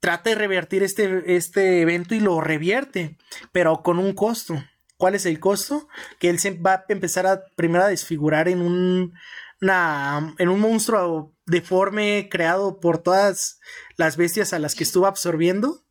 trata 0.00 0.30
de 0.30 0.36
revertir 0.36 0.82
este, 0.82 1.36
este 1.36 1.80
evento 1.80 2.16
y 2.16 2.20
lo 2.20 2.40
revierte, 2.40 3.16
pero 3.52 3.82
con 3.84 4.00
un 4.00 4.12
costo. 4.12 4.62
¿Cuál 4.96 5.14
es 5.14 5.24
el 5.26 5.38
costo? 5.38 5.86
Que 6.18 6.30
él 6.30 6.40
se 6.40 6.50
va 6.50 6.72
a 6.72 6.84
empezar 6.88 7.28
a 7.28 7.44
primero 7.54 7.84
a 7.84 7.88
desfigurar 7.88 8.48
en 8.48 8.60
un, 8.60 9.14
en 9.60 10.48
un 10.48 10.60
monstruo 10.60 11.34
deforme 11.46 12.28
creado 12.30 12.80
por 12.80 12.98
todas 12.98 13.60
las 13.96 14.16
bestias 14.16 14.52
a 14.52 14.58
las 14.58 14.74
que 14.74 14.84
estuvo 14.84 15.06
absorbiendo, 15.06 15.84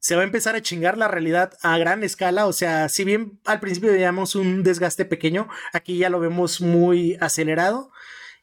se 0.00 0.16
va 0.16 0.22
a 0.22 0.24
empezar 0.24 0.56
a 0.56 0.62
chingar 0.62 0.96
la 0.96 1.08
realidad 1.08 1.52
a 1.62 1.76
gran 1.78 2.02
escala. 2.02 2.46
O 2.46 2.52
sea, 2.52 2.88
si 2.88 3.04
bien 3.04 3.38
al 3.44 3.60
principio 3.60 3.92
veíamos 3.92 4.34
un 4.34 4.62
desgaste 4.62 5.04
pequeño, 5.04 5.48
aquí 5.72 5.98
ya 5.98 6.08
lo 6.08 6.20
vemos 6.20 6.60
muy 6.60 7.16
acelerado. 7.20 7.92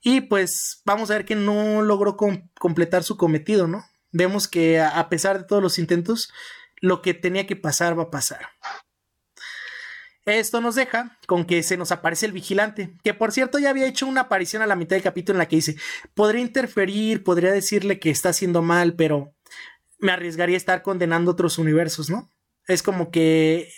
Y 0.01 0.21
pues 0.21 0.81
vamos 0.85 1.09
a 1.09 1.15
ver 1.15 1.25
que 1.25 1.35
no 1.35 1.81
logró 1.81 2.15
completar 2.15 3.03
su 3.03 3.17
cometido, 3.17 3.67
¿no? 3.67 3.83
Vemos 4.11 4.47
que 4.47 4.79
a 4.79 5.09
pesar 5.09 5.39
de 5.39 5.45
todos 5.45 5.61
los 5.61 5.79
intentos, 5.79 6.31
lo 6.79 7.01
que 7.01 7.15
tenía 7.15 7.47
que 7.47 7.55
pasar 7.55 7.97
va 7.97 8.03
a 8.03 8.11
pasar. 8.11 8.49
Esto 10.27 10.59
nos 10.59 10.75
deja 10.75 11.17
con 11.25 11.45
que 11.45 11.63
se 11.63 11.77
nos 11.77 11.93
aparece 11.93 12.25
el 12.25 12.33
vigilante, 12.33 12.93
que 13.01 13.13
por 13.13 13.31
cierto 13.31 13.59
ya 13.59 13.69
había 13.69 13.87
hecho 13.87 14.05
una 14.05 14.21
aparición 14.21 14.61
a 14.61 14.67
la 14.67 14.75
mitad 14.75 14.97
del 14.97 15.03
capítulo 15.03 15.35
en 15.35 15.39
la 15.39 15.47
que 15.47 15.55
dice, 15.55 15.77
podría 16.13 16.41
interferir, 16.41 17.23
podría 17.23 17.49
decirle 17.49 17.97
que 17.97 18.09
está 18.09 18.29
haciendo 18.29 18.61
mal, 18.61 18.95
pero 18.95 19.33
me 19.99 20.11
arriesgaría 20.11 20.55
a 20.55 20.57
estar 20.57 20.81
condenando 20.81 21.31
otros 21.31 21.57
universos, 21.57 22.09
¿no? 22.09 22.29
Es 22.67 22.83
como 22.83 23.09
que 23.09 23.71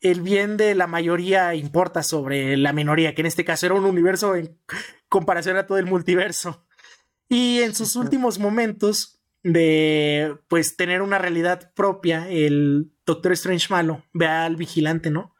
el 0.00 0.22
bien 0.22 0.56
de 0.56 0.74
la 0.74 0.88
mayoría 0.88 1.54
importa 1.54 2.02
sobre 2.02 2.56
la 2.56 2.72
minoría, 2.72 3.14
que 3.14 3.22
en 3.22 3.26
este 3.26 3.44
caso 3.44 3.66
era 3.66 3.76
un 3.76 3.84
universo 3.84 4.34
en 4.34 4.58
comparación 5.08 5.56
a 5.56 5.68
todo 5.68 5.78
el 5.78 5.86
multiverso. 5.86 6.66
Y 7.28 7.60
en 7.60 7.76
sus 7.76 7.94
últimos 7.94 8.40
momentos 8.40 9.22
de 9.44 10.36
pues 10.48 10.76
tener 10.76 11.00
una 11.00 11.18
realidad 11.18 11.72
propia, 11.74 12.28
el 12.28 12.90
Doctor 13.06 13.32
Strange 13.32 13.68
malo 13.70 14.04
ve 14.12 14.26
al 14.26 14.56
vigilante, 14.56 15.12
¿no? 15.12 15.32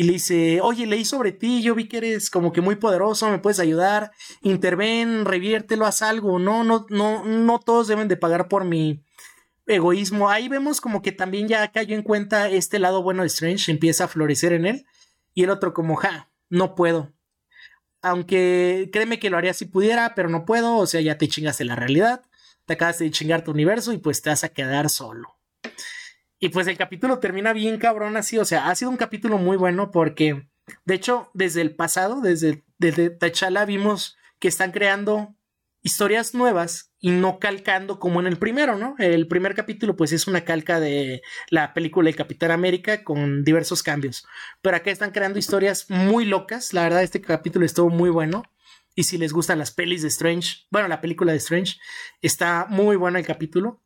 Y 0.00 0.04
le 0.04 0.14
dice, 0.14 0.62
oye, 0.62 0.86
leí 0.86 1.04
sobre 1.04 1.30
ti, 1.30 1.60
yo 1.60 1.74
vi 1.74 1.86
que 1.86 1.98
eres 1.98 2.30
como 2.30 2.54
que 2.54 2.62
muy 2.62 2.76
poderoso, 2.76 3.28
me 3.28 3.38
puedes 3.38 3.60
ayudar, 3.60 4.12
interven, 4.40 5.26
reviértelo, 5.26 5.84
haz 5.84 6.00
algo, 6.00 6.38
no, 6.38 6.64
no, 6.64 6.86
no, 6.88 7.22
no 7.22 7.60
todos 7.60 7.86
deben 7.86 8.08
de 8.08 8.16
pagar 8.16 8.48
por 8.48 8.64
mi 8.64 9.04
egoísmo. 9.66 10.30
Ahí 10.30 10.48
vemos 10.48 10.80
como 10.80 11.02
que 11.02 11.12
también 11.12 11.48
ya 11.48 11.70
cayó 11.70 11.94
en 11.94 12.02
cuenta 12.02 12.48
este 12.48 12.78
lado 12.78 13.02
bueno 13.02 13.24
de 13.24 13.26
Strange, 13.26 13.70
empieza 13.70 14.04
a 14.04 14.08
florecer 14.08 14.54
en 14.54 14.64
él, 14.64 14.86
y 15.34 15.42
el 15.42 15.50
otro 15.50 15.74
como, 15.74 15.96
ja, 15.96 16.30
no 16.48 16.74
puedo. 16.74 17.12
Aunque 18.00 18.88
créeme 18.94 19.18
que 19.18 19.28
lo 19.28 19.36
haría 19.36 19.52
si 19.52 19.66
pudiera, 19.66 20.14
pero 20.14 20.30
no 20.30 20.46
puedo, 20.46 20.78
o 20.78 20.86
sea, 20.86 21.02
ya 21.02 21.18
te 21.18 21.28
chingaste 21.28 21.66
la 21.66 21.76
realidad, 21.76 22.22
te 22.64 22.72
acabas 22.72 23.00
de 23.00 23.10
chingar 23.10 23.44
tu 23.44 23.50
universo 23.50 23.92
y 23.92 23.98
pues 23.98 24.22
te 24.22 24.30
vas 24.30 24.44
a 24.44 24.48
quedar 24.48 24.88
solo. 24.88 25.36
Y 26.40 26.48
pues 26.48 26.66
el 26.66 26.78
capítulo 26.78 27.18
termina 27.18 27.52
bien 27.52 27.78
cabrón 27.78 28.16
así, 28.16 28.38
o 28.38 28.46
sea, 28.46 28.70
ha 28.70 28.74
sido 28.74 28.90
un 28.90 28.96
capítulo 28.96 29.36
muy 29.36 29.58
bueno 29.58 29.90
porque, 29.90 30.48
de 30.86 30.94
hecho, 30.94 31.30
desde 31.34 31.60
el 31.60 31.76
pasado, 31.76 32.22
desde, 32.22 32.64
desde 32.78 33.16
vimos 33.66 34.16
que 34.38 34.48
están 34.48 34.72
creando 34.72 35.36
historias 35.82 36.34
nuevas 36.34 36.92
y 36.98 37.10
no 37.10 37.38
calcando 37.38 37.98
como 37.98 38.20
en 38.20 38.26
el 38.26 38.38
primero, 38.38 38.76
¿no? 38.76 38.94
El 38.98 39.28
primer 39.28 39.54
capítulo 39.54 39.96
pues 39.96 40.12
es 40.12 40.26
una 40.26 40.44
calca 40.44 40.80
de 40.80 41.22
la 41.50 41.74
película 41.74 42.08
de 42.08 42.16
Capitán 42.16 42.50
América 42.50 43.04
con 43.04 43.44
diversos 43.44 43.82
cambios, 43.82 44.26
pero 44.62 44.76
acá 44.76 44.90
están 44.90 45.10
creando 45.10 45.38
historias 45.38 45.90
muy 45.90 46.24
locas, 46.24 46.72
la 46.72 46.82
verdad 46.82 47.02
este 47.02 47.20
capítulo 47.20 47.64
estuvo 47.66 47.90
muy 47.90 48.10
bueno 48.10 48.42
y 48.94 49.04
si 49.04 49.18
les 49.18 49.32
gustan 49.32 49.58
las 49.58 49.70
pelis 49.70 50.02
de 50.02 50.08
Strange, 50.08 50.66
bueno, 50.70 50.88
la 50.88 51.00
película 51.00 51.32
de 51.32 51.38
Strange, 51.38 51.78
está 52.22 52.66
muy 52.68 52.96
bueno 52.96 53.18
el 53.18 53.26
capítulo. 53.26 53.82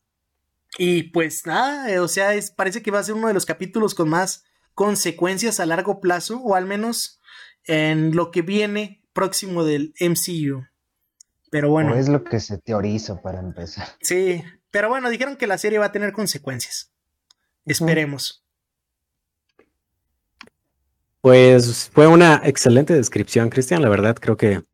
Y 0.78 1.04
pues 1.04 1.46
nada, 1.46 1.90
eh, 1.90 1.98
o 1.98 2.08
sea, 2.08 2.34
es, 2.34 2.50
parece 2.50 2.82
que 2.82 2.90
va 2.90 2.98
a 2.98 3.04
ser 3.04 3.14
uno 3.14 3.28
de 3.28 3.34
los 3.34 3.46
capítulos 3.46 3.94
con 3.94 4.08
más 4.08 4.44
consecuencias 4.74 5.60
a 5.60 5.66
largo 5.66 6.00
plazo, 6.00 6.40
o 6.40 6.54
al 6.54 6.66
menos 6.66 7.20
en 7.64 8.16
lo 8.16 8.30
que 8.30 8.42
viene 8.42 9.02
próximo 9.12 9.64
del 9.64 9.94
MCU. 10.00 10.64
Pero 11.50 11.70
bueno. 11.70 11.94
es 11.94 12.08
lo 12.08 12.24
que 12.24 12.40
se 12.40 12.58
teoriza 12.58 13.22
para 13.22 13.38
empezar. 13.38 13.86
Sí, 14.00 14.42
pero 14.70 14.88
bueno, 14.88 15.08
dijeron 15.08 15.36
que 15.36 15.46
la 15.46 15.58
serie 15.58 15.78
va 15.78 15.86
a 15.86 15.92
tener 15.92 16.12
consecuencias. 16.12 16.92
Esperemos. 17.64 18.44
Pues 21.20 21.90
fue 21.92 22.06
una 22.06 22.42
excelente 22.44 22.92
descripción, 22.92 23.48
Cristian. 23.48 23.80
La 23.80 23.88
verdad, 23.88 24.16
creo 24.16 24.36
que 24.36 24.64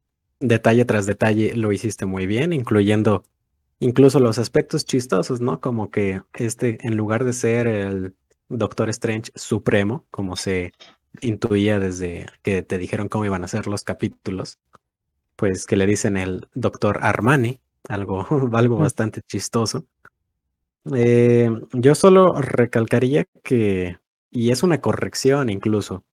detalle 0.40 0.84
tras 0.84 1.06
detalle 1.06 1.54
lo 1.54 1.70
hiciste 1.70 2.06
muy 2.06 2.26
bien, 2.26 2.52
incluyendo 2.52 3.24
incluso 3.80 4.20
los 4.20 4.38
aspectos 4.38 4.84
chistosos, 4.84 5.40
¿no? 5.40 5.60
Como 5.60 5.90
que 5.90 6.22
este, 6.34 6.78
en 6.86 6.96
lugar 6.96 7.24
de 7.24 7.32
ser 7.32 7.66
el 7.66 8.14
Doctor 8.48 8.88
Strange 8.90 9.32
supremo, 9.34 10.06
como 10.10 10.36
se 10.36 10.72
intuía 11.20 11.80
desde 11.80 12.26
que 12.42 12.62
te 12.62 12.78
dijeron 12.78 13.08
cómo 13.08 13.24
iban 13.24 13.42
a 13.42 13.48
ser 13.48 13.66
los 13.66 13.82
capítulos, 13.82 14.58
pues 15.36 15.66
que 15.66 15.76
le 15.76 15.86
dicen 15.86 16.16
el 16.16 16.48
Doctor 16.54 17.00
Armani, 17.02 17.60
algo, 17.88 18.26
algo 18.52 18.76
bastante 18.76 19.22
chistoso. 19.22 19.86
Eh, 20.94 21.50
yo 21.72 21.94
solo 21.94 22.40
recalcaría 22.40 23.26
que, 23.42 23.98
y 24.30 24.50
es 24.50 24.62
una 24.62 24.80
corrección 24.80 25.50
incluso, 25.50 26.04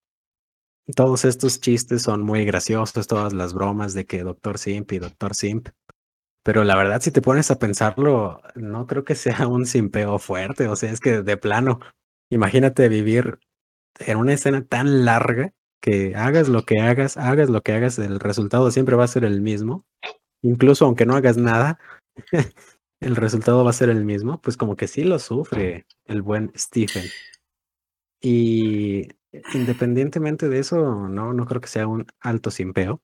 todos 0.96 1.26
estos 1.26 1.60
chistes 1.60 2.02
son 2.04 2.22
muy 2.22 2.46
graciosos, 2.46 3.08
todas 3.08 3.34
las 3.34 3.54
bromas 3.54 3.94
de 3.94 4.06
que 4.06 4.24
Doctor 4.24 4.58
Simp 4.58 4.94
y 4.94 5.00
Doctor 5.00 5.36
Simp 5.36 5.70
pero 6.48 6.64
la 6.64 6.78
verdad, 6.78 7.02
si 7.02 7.12
te 7.12 7.22
pones 7.22 7.52
a 7.52 7.60
pensarlo, 7.60 8.42
no 8.56 8.88
creo 8.88 9.04
que 9.04 9.16
sea 9.16 9.48
un 9.48 9.66
simpeo 9.66 10.18
fuerte. 10.18 10.70
O 10.70 10.78
sea, 10.78 10.90
es 10.94 11.02
que 11.02 11.22
de 11.22 11.36
plano, 11.36 11.82
imagínate 12.32 12.88
vivir 12.88 13.40
en 14.00 14.18
una 14.18 14.32
escena 14.32 14.64
tan 14.64 15.04
larga 15.04 15.54
que 15.82 16.16
hagas 16.16 16.48
lo 16.48 16.64
que 16.64 16.80
hagas, 16.80 17.18
hagas 17.18 17.50
lo 17.50 17.64
que 17.64 17.74
hagas, 17.74 18.00
el 18.00 18.22
resultado 18.22 18.72
siempre 18.72 18.96
va 18.96 19.04
a 19.04 19.10
ser 19.10 19.26
el 19.26 19.42
mismo. 19.42 19.86
Incluso 20.42 20.86
aunque 20.86 21.06
no 21.06 21.18
hagas 21.18 21.36
nada, 21.36 21.80
el 23.02 23.18
resultado 23.18 23.66
va 23.66 23.72
a 23.72 23.74
ser 23.74 23.90
el 23.90 24.06
mismo. 24.06 24.40
Pues 24.40 24.56
como 24.56 24.78
que 24.78 24.88
sí 24.88 25.04
lo 25.04 25.20
sufre 25.20 25.86
el 26.06 26.22
buen 26.22 26.54
Stephen. 26.58 27.04
Y 28.22 29.10
independientemente 29.54 30.48
de 30.48 30.60
eso, 30.60 31.10
no, 31.10 31.34
no 31.34 31.46
creo 31.46 31.60
que 31.60 31.68
sea 31.68 31.88
un 31.88 32.08
alto 32.22 32.52
simpeo 32.52 33.02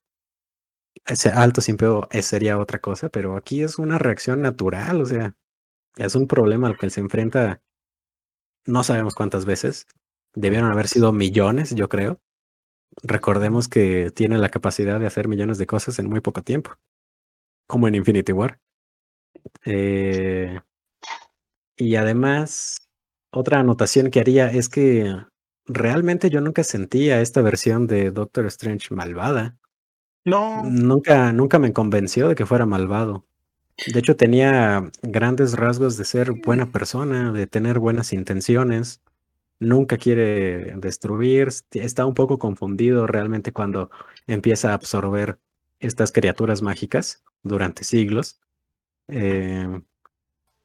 ese 1.06 1.30
alto 1.30 1.60
siempre 1.60 1.88
sería 2.22 2.58
otra 2.58 2.80
cosa, 2.80 3.08
pero 3.08 3.36
aquí 3.36 3.62
es 3.62 3.78
una 3.78 3.98
reacción 3.98 4.42
natural, 4.42 5.02
o 5.02 5.06
sea, 5.06 5.34
es 5.96 6.14
un 6.14 6.28
problema 6.28 6.68
al 6.68 6.78
que 6.78 6.90
se 6.90 7.00
enfrenta 7.00 7.62
no 8.66 8.82
sabemos 8.84 9.14
cuántas 9.14 9.44
veces, 9.44 9.86
debieron 10.34 10.70
haber 10.70 10.88
sido 10.88 11.12
millones, 11.12 11.74
yo 11.74 11.88
creo. 11.88 12.20
Recordemos 13.02 13.68
que 13.68 14.10
tiene 14.10 14.38
la 14.38 14.48
capacidad 14.48 15.00
de 15.00 15.06
hacer 15.06 15.28
millones 15.28 15.58
de 15.58 15.66
cosas 15.66 15.98
en 15.98 16.08
muy 16.08 16.20
poco 16.20 16.42
tiempo, 16.42 16.72
como 17.66 17.88
en 17.88 17.96
Infinity 17.96 18.32
War. 18.32 18.60
Eh, 19.64 20.60
y 21.76 21.96
además, 21.96 22.88
otra 23.32 23.60
anotación 23.60 24.10
que 24.10 24.20
haría 24.20 24.50
es 24.50 24.68
que 24.68 25.16
realmente 25.66 26.30
yo 26.30 26.40
nunca 26.40 26.62
sentía 26.62 27.20
esta 27.20 27.42
versión 27.42 27.86
de 27.86 28.10
Doctor 28.10 28.46
Strange 28.46 28.94
malvada. 28.94 29.56
No. 30.24 30.62
Nunca, 30.64 31.32
nunca 31.32 31.58
me 31.58 31.72
convenció 31.72 32.28
de 32.28 32.34
que 32.34 32.46
fuera 32.46 32.64
malvado. 32.64 33.26
De 33.92 33.98
hecho, 34.00 34.16
tenía 34.16 34.90
grandes 35.02 35.54
rasgos 35.54 35.96
de 35.98 36.04
ser 36.04 36.32
buena 36.32 36.70
persona, 36.72 37.32
de 37.32 37.46
tener 37.46 37.78
buenas 37.78 38.12
intenciones. 38.12 39.02
Nunca 39.60 39.98
quiere 39.98 40.74
destruir. 40.76 41.48
Está 41.72 42.06
un 42.06 42.14
poco 42.14 42.38
confundido 42.38 43.06
realmente 43.06 43.52
cuando 43.52 43.90
empieza 44.26 44.70
a 44.70 44.74
absorber 44.74 45.38
estas 45.80 46.12
criaturas 46.12 46.62
mágicas 46.62 47.24
durante 47.42 47.84
siglos. 47.84 48.40
Eh, 49.08 49.82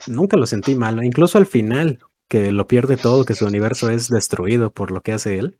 nunca 0.07 0.37
lo 0.37 0.47
sentí 0.47 0.75
malo. 0.75 1.03
Incluso 1.03 1.37
al 1.37 1.45
final, 1.47 1.99
que 2.29 2.51
lo 2.51 2.67
pierde 2.67 2.97
todo, 2.97 3.25
que 3.25 3.35
su 3.35 3.45
universo 3.45 3.89
es 3.89 4.09
destruido 4.09 4.71
por 4.73 4.91
lo 4.91 5.01
que 5.01 5.13
hace 5.13 5.39
él. 5.39 5.57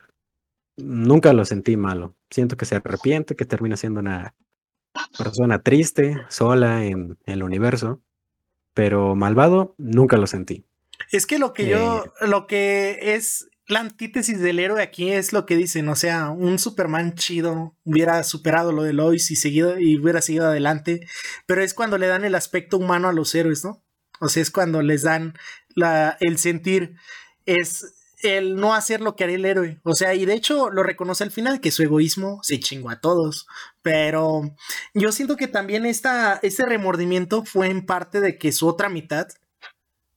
Nunca 0.83 1.33
lo 1.33 1.45
sentí 1.45 1.77
malo. 1.77 2.15
Siento 2.29 2.57
que 2.57 2.65
se 2.65 2.75
arrepiente, 2.75 3.35
que 3.35 3.45
termina 3.45 3.77
siendo 3.77 3.99
una 3.99 4.35
persona 5.17 5.61
triste, 5.61 6.17
sola 6.29 6.85
en, 6.85 7.17
el 7.25 7.43
universo, 7.43 8.01
pero 8.73 9.15
malvado 9.15 9.75
nunca 9.77 10.17
lo 10.17 10.27
sentí. 10.27 10.65
Es 11.11 11.25
que 11.25 11.39
lo 11.39 11.53
que 11.53 11.67
yo, 11.67 12.05
eh, 12.21 12.27
lo 12.27 12.47
que 12.47 13.15
es 13.15 13.49
la 13.67 13.81
antítesis 13.81 14.39
del 14.39 14.59
héroe 14.59 14.81
aquí 14.81 15.11
es 15.11 15.31
lo 15.31 15.45
que 15.45 15.55
dicen, 15.55 15.87
o 15.89 15.95
sea, 15.95 16.31
un 16.31 16.57
Superman 16.57 17.13
chido 17.13 17.77
hubiera 17.83 18.23
superado 18.23 18.71
lo 18.71 18.81
de 18.81 18.93
Lois 18.93 19.29
y 19.29 19.35
seguido 19.35 19.79
y 19.79 19.99
hubiera 19.99 20.21
seguido 20.21 20.47
adelante, 20.47 21.07
pero 21.45 21.61
es 21.61 21.75
cuando 21.75 21.97
le 21.99 22.07
dan 22.07 22.25
el 22.25 22.33
aspecto 22.33 22.77
humano 22.77 23.07
a 23.07 23.13
los 23.13 23.33
héroes, 23.35 23.63
¿no? 23.63 23.83
O 24.19 24.27
sea, 24.27 24.41
es 24.41 24.49
cuando 24.49 24.81
les 24.81 25.03
dan 25.03 25.35
la, 25.75 26.17
el 26.19 26.39
sentir, 26.39 26.95
es 27.45 27.98
el 28.21 28.55
no 28.55 28.73
hacer 28.73 29.01
lo 29.01 29.15
que 29.15 29.23
haría 29.23 29.37
el 29.37 29.45
héroe. 29.45 29.79
O 29.83 29.95
sea, 29.95 30.13
y 30.13 30.25
de 30.25 30.33
hecho 30.33 30.69
lo 30.69 30.83
reconoce 30.83 31.23
al 31.23 31.31
final, 31.31 31.61
que 31.61 31.71
su 31.71 31.83
egoísmo 31.83 32.39
se 32.43 32.59
chingó 32.59 32.89
a 32.89 32.99
todos. 32.99 33.47
Pero 33.81 34.55
yo 34.93 35.11
siento 35.11 35.37
que 35.37 35.47
también 35.47 35.85
esta, 35.85 36.39
ese 36.43 36.65
remordimiento 36.65 37.45
fue 37.45 37.67
en 37.67 37.85
parte 37.85 38.19
de 38.19 38.37
que 38.37 38.51
su 38.51 38.67
otra 38.67 38.89
mitad, 38.89 39.27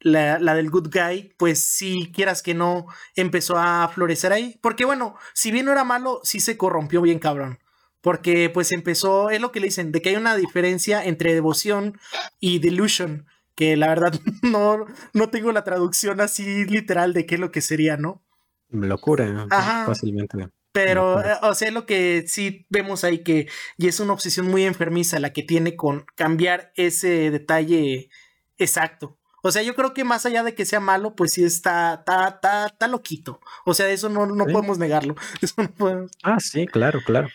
la, 0.01 0.39
la, 0.41 0.55
del 0.55 0.71
good 0.71 0.91
guy, 0.93 1.33
pues 1.37 1.65
si 1.65 2.11
quieras 2.13 2.43
que 2.43 2.55
no, 2.55 2.87
empezó 3.15 3.57
a 3.57 3.89
florecer 3.89 4.33
ahí. 4.33 4.59
Porque 4.61 4.85
bueno, 4.85 5.15
si 5.33 5.53
bien 5.53 5.67
no 5.67 5.73
era 5.73 5.85
malo, 5.85 6.21
sí 6.25 6.41
se 6.41 6.57
corrompió 6.57 7.03
bien 7.03 7.21
cabrón. 7.21 7.61
Porque 8.01 8.51
pues 8.51 8.73
empezó, 8.73 9.31
es 9.31 9.41
lo 9.41 9.53
que 9.53 9.61
le 9.61 9.67
dicen, 9.67 9.93
de 9.93 10.03
que 10.03 10.09
hay 10.09 10.17
una 10.17 10.35
diferencia 10.35 11.05
entre 11.05 11.35
devoción 11.35 12.01
y 12.41 12.59
delusion 12.59 13.27
que 13.55 13.77
la 13.77 13.89
verdad 13.89 14.13
no, 14.43 14.87
no 15.13 15.31
tengo 15.31 15.53
la 15.53 15.65
traducción 15.65 16.21
así 16.21 16.65
literal 16.65 17.13
de 17.13 17.27
qué 17.27 17.37
es 17.37 17.41
lo 17.41 17.53
que 17.53 17.61
sería, 17.61 17.97
¿no? 17.97 18.23
Locura, 18.71 19.47
fácilmente. 19.87 20.49
Pero, 20.73 21.21
o 21.43 21.55
sea, 21.55 21.71
lo 21.71 21.85
que 21.85 22.25
sí 22.27 22.67
vemos 22.71 23.05
ahí 23.05 23.23
que, 23.23 23.47
y 23.77 23.89
es 23.89 24.01
una 24.01 24.15
obsesión 24.15 24.47
muy 24.49 24.65
enfermiza 24.65 25.21
la 25.21 25.35
que 25.35 25.43
tiene 25.43 25.77
con 25.77 26.07
cambiar 26.15 26.73
ese 26.77 27.31
detalle 27.31 28.09
exacto. 28.57 29.19
O 29.43 29.51
sea, 29.51 29.63
yo 29.63 29.75
creo 29.75 29.93
que 29.93 30.05
más 30.05 30.25
allá 30.25 30.43
de 30.43 30.55
que 30.55 30.65
sea 30.65 30.81
malo, 30.81 31.15
pues 31.15 31.33
sí 31.33 31.45
está, 31.45 31.95
está, 31.95 32.29
está, 32.29 32.67
está 32.67 32.89
loquito. 32.89 33.41
O 33.67 33.75
sea, 33.75 33.91
eso 33.91 34.09
no, 34.09 34.25
no 34.25 34.47
podemos 34.47 34.79
negarlo. 34.79 35.15
Ah, 36.23 36.39
sí, 36.41 36.67
claro, 36.67 37.01
claro. 37.05 37.29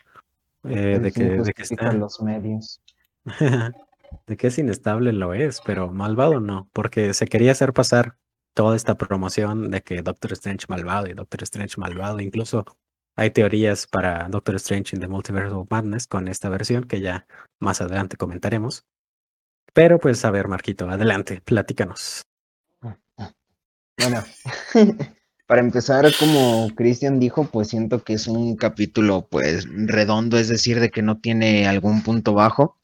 Eh, 0.63 0.99
de, 0.99 1.11
que, 1.11 1.23
de 1.23 1.53
que 1.53 1.61
está... 1.61 1.91
los 1.91 2.21
medios. 2.21 2.81
de 4.25 4.37
que 4.37 4.47
es 4.47 4.57
inestable 4.57 5.13
lo 5.13 5.33
es, 5.33 5.61
pero 5.65 5.91
malvado 5.91 6.39
no, 6.39 6.69
porque 6.73 7.13
se 7.13 7.27
quería 7.27 7.51
hacer 7.51 7.73
pasar 7.73 8.17
toda 8.53 8.75
esta 8.75 8.95
promoción 8.95 9.69
de 9.69 9.81
que 9.81 10.01
Doctor 10.01 10.33
Strange 10.33 10.65
malvado 10.67 11.07
y 11.07 11.13
Doctor 11.13 11.43
Strange 11.43 11.75
malvado, 11.77 12.19
incluso 12.19 12.65
hay 13.15 13.31
teorías 13.31 13.87
para 13.87 14.27
Doctor 14.29 14.55
Strange 14.55 14.95
in 14.95 15.01
the 15.01 15.07
Multiverse 15.07 15.53
of 15.53 15.67
Madness 15.69 16.07
con 16.07 16.27
esta 16.27 16.49
versión 16.49 16.83
que 16.83 17.01
ya 17.01 17.25
más 17.59 17.81
adelante 17.81 18.17
comentaremos. 18.17 18.85
Pero 19.73 19.99
pues 19.99 20.23
a 20.25 20.31
ver, 20.31 20.47
Marquito, 20.47 20.89
adelante, 20.89 21.41
platícanos. 21.41 22.23
Bueno, 23.99 24.23
para 25.47 25.61
empezar, 25.61 26.05
como 26.19 26.69
Christian 26.75 27.19
dijo, 27.19 27.45
pues 27.45 27.69
siento 27.69 28.03
que 28.03 28.13
es 28.13 28.27
un 28.27 28.55
capítulo 28.55 29.27
pues 29.29 29.67
redondo, 29.69 30.37
es 30.37 30.47
decir, 30.47 30.79
de 30.79 30.91
que 30.91 31.01
no 31.01 31.19
tiene 31.19 31.67
algún 31.67 32.03
punto 32.03 32.33
bajo 32.33 32.77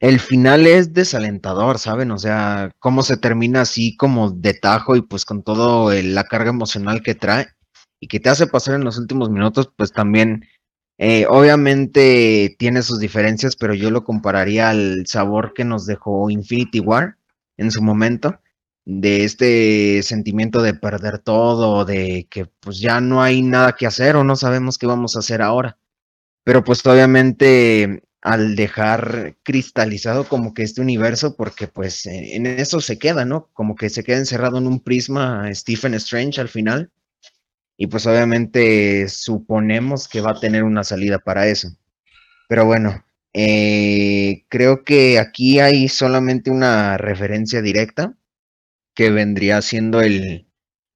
el 0.00 0.20
final 0.20 0.66
es 0.66 0.92
desalentador, 0.92 1.78
¿saben? 1.78 2.10
O 2.12 2.18
sea, 2.18 2.70
cómo 2.78 3.02
se 3.02 3.16
termina 3.16 3.62
así 3.62 3.96
como 3.96 4.30
de 4.30 4.54
tajo 4.54 4.96
y 4.96 5.02
pues 5.02 5.24
con 5.24 5.42
todo 5.42 5.92
la 5.92 6.24
carga 6.24 6.50
emocional 6.50 7.02
que 7.02 7.14
trae 7.14 7.48
y 8.00 8.08
que 8.08 8.20
te 8.20 8.28
hace 8.30 8.46
pasar 8.46 8.76
en 8.76 8.84
los 8.84 8.98
últimos 8.98 9.30
minutos, 9.30 9.70
pues 9.76 9.92
también 9.92 10.44
eh, 10.98 11.26
obviamente 11.28 12.56
tiene 12.58 12.82
sus 12.82 13.00
diferencias, 13.00 13.56
pero 13.56 13.74
yo 13.74 13.90
lo 13.90 14.04
compararía 14.04 14.70
al 14.70 15.06
sabor 15.06 15.52
que 15.54 15.64
nos 15.64 15.86
dejó 15.86 16.30
Infinity 16.30 16.80
War 16.80 17.16
en 17.56 17.70
su 17.72 17.82
momento, 17.82 18.40
de 18.84 19.24
este 19.24 20.02
sentimiento 20.02 20.62
de 20.62 20.74
perder 20.74 21.18
todo, 21.18 21.84
de 21.84 22.26
que 22.30 22.46
pues 22.46 22.80
ya 22.80 23.00
no 23.00 23.22
hay 23.22 23.42
nada 23.42 23.74
que 23.74 23.86
hacer 23.86 24.16
o 24.16 24.24
no 24.24 24.36
sabemos 24.36 24.78
qué 24.78 24.86
vamos 24.86 25.16
a 25.16 25.18
hacer 25.20 25.42
ahora. 25.42 25.78
Pero 26.44 26.64
pues 26.64 26.84
obviamente 26.86 28.02
al 28.28 28.56
dejar 28.56 29.36
cristalizado 29.42 30.24
como 30.28 30.52
que 30.52 30.62
este 30.62 30.82
universo, 30.82 31.34
porque 31.34 31.66
pues 31.66 32.04
eh, 32.04 32.36
en 32.36 32.44
eso 32.46 32.82
se 32.82 32.98
queda, 32.98 33.24
¿no? 33.24 33.48
Como 33.54 33.74
que 33.74 33.88
se 33.88 34.04
queda 34.04 34.18
encerrado 34.18 34.58
en 34.58 34.66
un 34.66 34.80
prisma 34.80 35.48
Stephen 35.54 35.94
Strange 35.94 36.38
al 36.38 36.50
final. 36.50 36.90
Y 37.78 37.86
pues 37.86 38.06
obviamente 38.06 39.08
suponemos 39.08 40.08
que 40.08 40.20
va 40.20 40.32
a 40.32 40.40
tener 40.40 40.62
una 40.62 40.84
salida 40.84 41.18
para 41.18 41.46
eso. 41.46 41.70
Pero 42.50 42.66
bueno, 42.66 43.02
eh, 43.32 44.44
creo 44.50 44.84
que 44.84 45.18
aquí 45.18 45.60
hay 45.60 45.88
solamente 45.88 46.50
una 46.50 46.98
referencia 46.98 47.62
directa 47.62 48.14
que 48.92 49.08
vendría 49.08 49.62
siendo 49.62 50.02
el, 50.02 50.50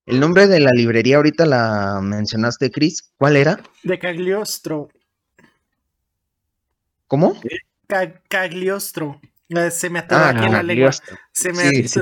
el 0.04 0.20
nombre 0.20 0.48
de 0.48 0.60
la 0.60 0.72
librería. 0.74 1.16
Ahorita 1.16 1.46
la 1.46 2.00
mencionaste, 2.02 2.70
Chris. 2.70 3.10
¿Cuál 3.16 3.36
era? 3.38 3.58
De 3.84 3.98
Cagliostro. 3.98 4.90
¿Cómo? 7.12 7.38
cagliostro. 8.26 9.20
Eh, 9.50 9.70
se 9.70 9.90
me 9.90 9.98
ataba 9.98 10.28
ah, 10.28 10.30
aquí 10.30 10.46
en 10.46 10.52
la 10.52 10.62
lengua. 10.62 10.92
Se 11.30 11.52
me 11.52 11.68
sí, 11.68 12.00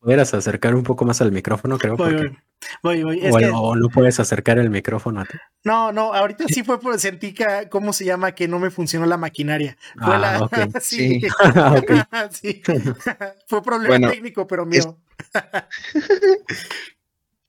puedes, 0.00 0.32
acercar 0.32 0.74
un 0.74 0.84
poco 0.84 1.04
más 1.04 1.20
al 1.20 1.32
micrófono, 1.32 1.76
creo. 1.76 1.98
Voy, 1.98 3.02
voy, 3.02 3.02
voy. 3.02 3.44
o, 3.52 3.76
no 3.76 3.90
puedes 3.90 4.18
acercar 4.20 4.58
el 4.58 4.70
micrófono 4.70 5.20
a 5.20 5.26
ti. 5.26 5.36
No, 5.64 5.92
no, 5.92 6.14
ahorita 6.14 6.46
sí 6.48 6.62
fue 6.62 6.80
por 6.80 6.98
sentí 6.98 7.34
que, 7.34 7.68
¿cómo 7.68 7.92
se 7.92 8.06
llama? 8.06 8.32
Que 8.32 8.48
no 8.48 8.58
me 8.58 8.70
funcionó 8.70 9.04
la 9.04 9.18
maquinaria. 9.18 9.76
Fue 10.02 10.14
ah, 10.14 10.48
sí. 10.80 11.20
sí. 12.30 12.62
fue 13.48 13.62
problema 13.62 14.08
técnico, 14.08 14.46
pero 14.46 14.64
mío. 14.64 14.98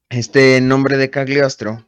este 0.10 0.60
nombre 0.60 0.98
de 0.98 1.10
Cagliostro 1.10 1.86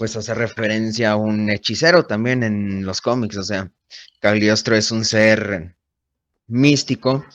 pues 0.00 0.16
hace 0.16 0.32
referencia 0.32 1.10
a 1.10 1.16
un 1.16 1.50
hechicero 1.50 2.06
también 2.06 2.42
en 2.42 2.86
los 2.86 3.02
cómics, 3.02 3.36
o 3.36 3.42
sea, 3.42 3.70
Cagliostro 4.18 4.74
es 4.74 4.90
un 4.92 5.04
ser 5.04 5.76
místico 6.46 7.26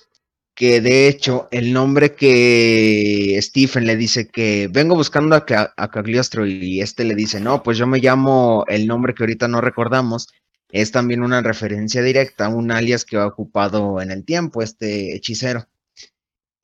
que 0.55 0.81
de 0.81 1.07
hecho 1.07 1.47
el 1.51 1.71
nombre 1.71 2.15
que 2.15 3.37
Stephen 3.39 3.85
le 3.85 3.95
dice 3.95 4.29
que 4.29 4.67
vengo 4.71 4.95
buscando 4.95 5.35
a, 5.35 5.45
Cagliostro 5.91 6.47
y 6.47 6.81
este 6.81 7.03
le 7.03 7.13
dice, 7.13 7.39
no, 7.39 7.61
pues 7.61 7.77
yo 7.77 7.85
me 7.85 7.99
llamo 7.99 8.65
el 8.67 8.87
nombre 8.87 9.13
que 9.13 9.21
ahorita 9.21 9.47
no 9.47 9.61
recordamos, 9.61 10.29
es 10.71 10.91
también 10.91 11.21
una 11.21 11.41
referencia 11.41 12.01
directa 12.01 12.49
un 12.49 12.71
alias 12.71 13.05
que 13.05 13.17
ha 13.17 13.27
ocupado 13.27 14.01
en 14.01 14.09
el 14.09 14.25
tiempo 14.25 14.63
este 14.63 15.15
hechicero. 15.15 15.67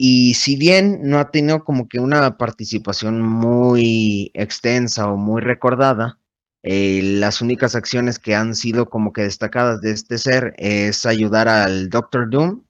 Y 0.03 0.33
si 0.33 0.55
bien 0.55 1.01
no 1.03 1.19
ha 1.19 1.29
tenido 1.29 1.63
como 1.63 1.87
que 1.87 1.99
una 1.99 2.35
participación 2.35 3.21
muy 3.21 4.31
extensa 4.33 5.07
o 5.07 5.15
muy 5.15 5.43
recordada, 5.43 6.17
eh, 6.63 7.01
las 7.03 7.39
únicas 7.39 7.75
acciones 7.75 8.17
que 8.17 8.33
han 8.33 8.55
sido 8.55 8.89
como 8.89 9.13
que 9.13 9.21
destacadas 9.21 9.79
de 9.81 9.91
este 9.91 10.17
ser 10.17 10.55
es 10.57 11.05
ayudar 11.05 11.47
al 11.47 11.91
Doctor 11.91 12.31
Doom, 12.31 12.63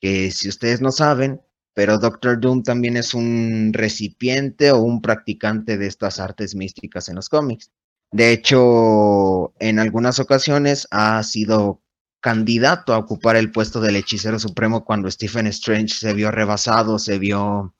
que 0.00 0.30
si 0.30 0.48
ustedes 0.48 0.80
no 0.80 0.92
saben, 0.92 1.40
pero 1.74 1.98
Doctor 1.98 2.38
Doom 2.38 2.62
también 2.62 2.96
es 2.96 3.14
un 3.14 3.72
recipiente 3.72 4.70
o 4.70 4.78
un 4.78 5.02
practicante 5.02 5.78
de 5.78 5.88
estas 5.88 6.20
artes 6.20 6.54
místicas 6.54 7.08
en 7.08 7.16
los 7.16 7.28
cómics. 7.28 7.72
De 8.12 8.30
hecho, 8.30 9.52
en 9.58 9.80
algunas 9.80 10.20
ocasiones 10.20 10.86
ha 10.92 11.20
sido 11.24 11.82
candidato 12.20 12.92
a 12.94 12.98
ocupar 12.98 13.36
el 13.36 13.52
puesto 13.52 13.80
del 13.80 13.96
hechicero 13.96 14.38
supremo 14.38 14.84
cuando 14.84 15.10
Stephen 15.10 15.46
Strange 15.48 15.94
se 15.94 16.14
vio 16.14 16.30
rebasado, 16.30 16.98
se 16.98 17.18
vio, 17.18 17.74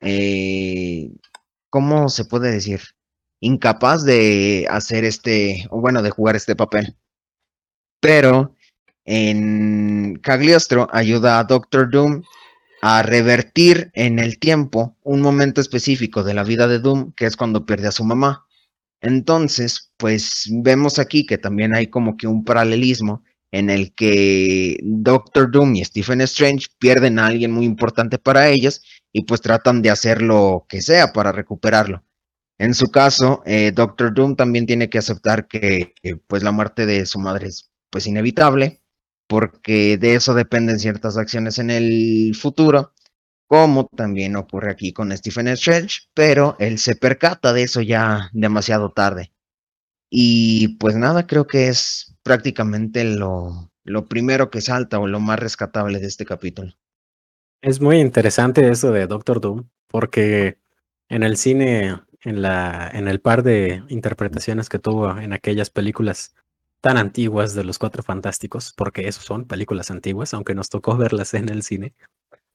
eh, 0.00 1.10
¿cómo 1.70 2.08
se 2.08 2.24
puede 2.24 2.50
decir? 2.50 2.80
Incapaz 3.40 4.04
de 4.04 4.66
hacer 4.70 5.04
este, 5.04 5.66
o 5.70 5.80
bueno, 5.80 6.02
de 6.02 6.10
jugar 6.10 6.36
este 6.36 6.56
papel. 6.56 6.96
Pero 8.00 8.54
en 9.04 10.16
Cagliostro 10.22 10.88
ayuda 10.92 11.38
a 11.38 11.44
Doctor 11.44 11.90
Doom 11.90 12.22
a 12.82 13.02
revertir 13.02 13.90
en 13.94 14.18
el 14.18 14.38
tiempo 14.38 14.96
un 15.02 15.20
momento 15.20 15.60
específico 15.60 16.22
de 16.22 16.34
la 16.34 16.44
vida 16.44 16.66
de 16.68 16.78
Doom, 16.78 17.12
que 17.12 17.26
es 17.26 17.36
cuando 17.36 17.66
pierde 17.66 17.88
a 17.88 17.92
su 17.92 18.04
mamá. 18.04 18.46
Entonces, 19.00 19.92
pues 19.96 20.48
vemos 20.50 20.98
aquí 20.98 21.26
que 21.26 21.38
también 21.38 21.74
hay 21.74 21.88
como 21.88 22.16
que 22.16 22.26
un 22.26 22.44
paralelismo 22.44 23.22
en 23.52 23.70
el 23.70 23.94
que 23.94 24.78
Doctor 24.82 25.50
Doom 25.50 25.76
y 25.76 25.84
Stephen 25.84 26.20
Strange 26.22 26.66
pierden 26.78 27.18
a 27.18 27.26
alguien 27.26 27.52
muy 27.52 27.64
importante 27.64 28.18
para 28.18 28.48
ellos 28.48 28.82
y 29.12 29.24
pues 29.24 29.40
tratan 29.40 29.82
de 29.82 29.90
hacer 29.90 30.22
lo 30.22 30.66
que 30.68 30.82
sea 30.82 31.12
para 31.12 31.32
recuperarlo. 31.32 32.04
En 32.58 32.74
su 32.74 32.86
caso, 32.90 33.42
eh, 33.44 33.72
Doctor 33.72 34.14
Doom 34.14 34.36
también 34.36 34.66
tiene 34.66 34.88
que 34.88 34.98
aceptar 34.98 35.46
que, 35.46 35.94
pues 36.26 36.42
la 36.42 36.52
muerte 36.52 36.86
de 36.86 37.04
su 37.06 37.18
madre 37.18 37.48
es 37.48 37.70
pues 37.90 38.06
inevitable, 38.06 38.82
porque 39.28 39.98
de 39.98 40.14
eso 40.14 40.34
dependen 40.34 40.78
ciertas 40.78 41.16
acciones 41.18 41.58
en 41.58 41.70
el 41.70 42.34
futuro, 42.34 42.92
como 43.46 43.86
también 43.86 44.36
ocurre 44.36 44.70
aquí 44.70 44.92
con 44.92 45.16
Stephen 45.16 45.48
Strange, 45.48 46.00
pero 46.14 46.56
él 46.58 46.78
se 46.78 46.96
percata 46.96 47.52
de 47.52 47.62
eso 47.64 47.80
ya 47.82 48.30
demasiado 48.32 48.90
tarde. 48.92 49.32
Y 50.10 50.76
pues 50.78 50.96
nada, 50.96 51.26
creo 51.26 51.46
que 51.46 51.68
es 51.68 52.16
prácticamente 52.22 53.04
lo, 53.04 53.70
lo 53.84 54.08
primero 54.08 54.50
que 54.50 54.60
salta 54.60 54.98
o 54.98 55.06
lo 55.06 55.20
más 55.20 55.38
rescatable 55.38 55.98
de 55.98 56.06
este 56.06 56.24
capítulo. 56.24 56.72
Es 57.62 57.80
muy 57.80 57.98
interesante 57.98 58.68
eso 58.68 58.92
de 58.92 59.06
Doctor 59.06 59.40
Doom, 59.40 59.68
porque 59.88 60.58
en 61.08 61.22
el 61.22 61.36
cine, 61.36 62.00
en, 62.22 62.42
la, 62.42 62.90
en 62.92 63.08
el 63.08 63.20
par 63.20 63.42
de 63.42 63.82
interpretaciones 63.88 64.68
que 64.68 64.78
tuvo 64.78 65.16
en 65.18 65.32
aquellas 65.32 65.70
películas 65.70 66.34
tan 66.80 66.96
antiguas 66.98 67.54
de 67.54 67.64
los 67.64 67.78
Cuatro 67.78 68.02
Fantásticos, 68.02 68.72
porque 68.76 69.08
esos 69.08 69.24
son 69.24 69.46
películas 69.46 69.90
antiguas, 69.90 70.34
aunque 70.34 70.54
nos 70.54 70.68
tocó 70.68 70.96
verlas 70.96 71.34
en 71.34 71.48
el 71.48 71.62
cine, 71.62 71.94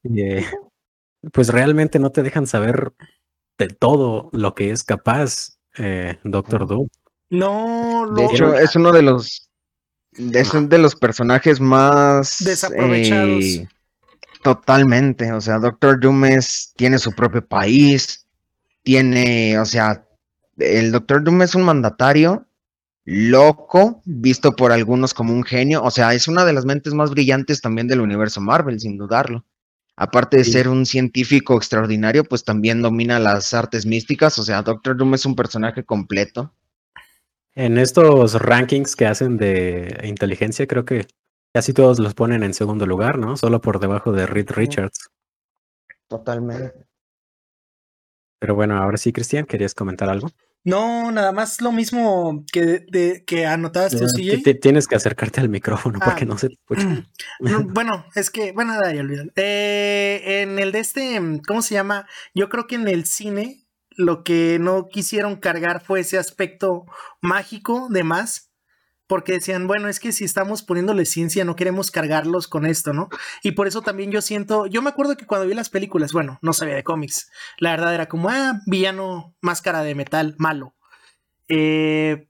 eh, 0.04 0.46
pues 1.32 1.50
realmente 1.50 2.00
no 2.00 2.12
te 2.12 2.24
dejan 2.24 2.48
saber 2.48 2.94
de 3.58 3.68
todo 3.68 4.30
lo 4.32 4.56
que 4.56 4.72
es 4.72 4.84
capaz 4.84 5.60
eh, 5.78 6.18
Doctor 6.24 6.68
Doom. 6.68 6.88
No, 7.32 8.06
lo... 8.06 8.14
De 8.14 8.26
hecho, 8.26 8.54
es 8.54 8.76
uno 8.76 8.92
de 8.92 9.02
los 9.02 9.52
es 10.18 10.54
uno 10.54 10.68
de 10.68 10.78
los 10.78 10.96
personajes 10.96 11.60
más 11.60 12.38
desaprovechados. 12.44 13.44
Eh, 13.44 13.68
totalmente. 14.44 15.32
O 15.32 15.42
sea, 15.42 15.60
Doctor 15.60 16.00
Doom 16.00 16.26
es, 16.26 16.74
tiene 16.76 16.98
su 16.98 17.14
propio 17.14 17.46
país. 17.46 18.28
Tiene, 18.84 19.58
o 19.60 19.66
sea, 19.66 20.06
el 20.58 20.92
Doctor 20.92 21.24
Doom 21.24 21.44
es 21.44 21.56
un 21.56 21.64
mandatario 21.64 22.46
loco, 23.06 24.02
visto 24.06 24.56
por 24.56 24.72
algunos 24.72 25.14
como 25.14 25.34
un 25.34 25.44
genio. 25.44 25.82
O 25.84 25.92
sea, 25.92 26.14
es 26.14 26.28
una 26.28 26.46
de 26.46 26.54
las 26.54 26.66
mentes 26.66 26.94
más 26.94 27.12
brillantes 27.12 27.62
también 27.62 27.88
del 27.88 28.02
universo 28.02 28.42
Marvel, 28.42 28.80
sin 28.80 28.98
dudarlo. 28.98 29.46
Aparte 29.96 30.38
de 30.38 30.44
ser 30.46 30.68
un 30.68 30.86
científico 30.86 31.56
extraordinario, 31.56 32.24
pues 32.24 32.44
también 32.44 32.82
domina 32.82 33.20
las 33.20 33.54
artes 33.54 33.86
místicas. 33.86 34.40
O 34.40 34.44
sea, 34.44 34.62
Doctor 34.64 34.98
Doom 34.98 35.14
es 35.14 35.26
un 35.26 35.36
personaje 35.36 35.84
completo. 35.84 36.54
En 37.56 37.78
estos 37.78 38.42
rankings 38.42 38.96
que 38.96 39.06
hacen 39.06 39.38
de 39.38 40.02
inteligencia, 40.04 40.68
creo 40.68 40.86
que 40.86 41.08
casi 41.54 41.74
todos 41.74 42.00
los 42.00 42.14
ponen 42.14 42.44
en 42.44 42.54
segundo 42.54 42.86
lugar, 42.86 43.18
¿no? 43.18 43.36
Solo 43.36 43.62
por 43.62 43.80
debajo 43.80 44.12
de 44.12 44.26
Reed 44.26 44.52
Richards. 44.52 45.10
Totalmente. 46.08 46.74
Pero 48.40 48.56
bueno, 48.56 48.78
ahora 48.78 48.98
sí, 48.98 49.14
Cristian, 49.14 49.46
¿querías 49.46 49.76
comentar 49.76 50.10
algo? 50.10 50.30
No, 50.64 51.12
nada 51.12 51.32
más 51.32 51.60
lo 51.62 51.72
mismo 51.72 52.44
que, 52.52 52.86
de, 52.88 53.24
que 53.26 53.48
anotabas 53.48 53.96
tú, 53.98 54.06
Tienes 54.62 54.88
que 54.88 54.96
acercarte 54.96 55.42
al 55.42 55.50
micrófono 55.50 56.00
para 56.00 56.16
que 56.16 56.24
ah, 56.24 56.28
no 56.28 56.38
se 56.38 56.50
te 56.50 56.56
escuche. 56.56 57.06
bueno, 57.40 58.06
es 58.14 58.30
que, 58.30 58.52
bueno, 58.52 58.74
nada, 58.74 58.94
ya 58.94 59.02
olvidé. 59.02 59.32
Eh, 59.36 60.42
en 60.42 60.60
el 60.60 60.72
de 60.72 60.80
este, 60.80 61.20
¿cómo 61.48 61.64
se 61.64 61.74
llama? 61.74 62.08
Yo 62.36 62.50
creo 62.50 62.68
que 62.68 62.76
en 62.76 62.88
el 62.88 63.06
cine 63.06 63.61
lo 63.98 64.24
que 64.24 64.58
no 64.60 64.88
quisieron 64.90 65.36
cargar 65.36 65.84
fue 65.84 66.02
ese 66.02 66.18
aspecto 66.18 66.86
mágico 67.22 67.88
de 67.90 68.04
más, 68.04 68.52
porque 69.08 69.34
decían, 69.34 69.68
bueno, 69.68 69.90
es 69.90 70.00
que 70.00 70.14
si 70.14 70.24
estamos 70.24 70.64
poniéndole 70.64 71.06
ciencia, 71.06 71.44
no 71.44 71.58
queremos 71.58 71.92
cargarlos 71.92 72.48
con 72.48 72.66
esto, 72.66 72.94
¿no? 72.94 73.10
Y 73.44 73.52
por 73.52 73.68
eso 73.68 73.82
también 73.82 74.10
yo 74.10 74.22
siento, 74.22 74.68
yo 74.68 74.82
me 74.82 74.90
acuerdo 74.90 75.18
que 75.18 75.26
cuando 75.26 75.48
vi 75.48 75.54
las 75.54 75.70
películas, 75.70 76.14
bueno, 76.14 76.40
no 76.42 76.54
sabía 76.54 76.76
de 76.76 76.86
cómics, 76.86 77.30
la 77.58 77.72
verdad 77.72 77.94
era 77.94 78.08
como, 78.08 78.30
ah, 78.30 78.62
villano, 78.68 79.36
máscara 79.42 79.84
de 79.84 79.96
metal, 79.96 80.36
malo. 80.38 80.76
Eh, 81.50 82.30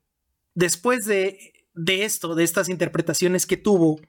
después 0.55 1.05
de, 1.05 1.53
de 1.75 2.03
esto, 2.03 2.33
de 2.33 2.43
estas 2.43 2.67
interpretaciones 2.67 3.45
que 3.45 3.57
tuvo, 3.57 3.99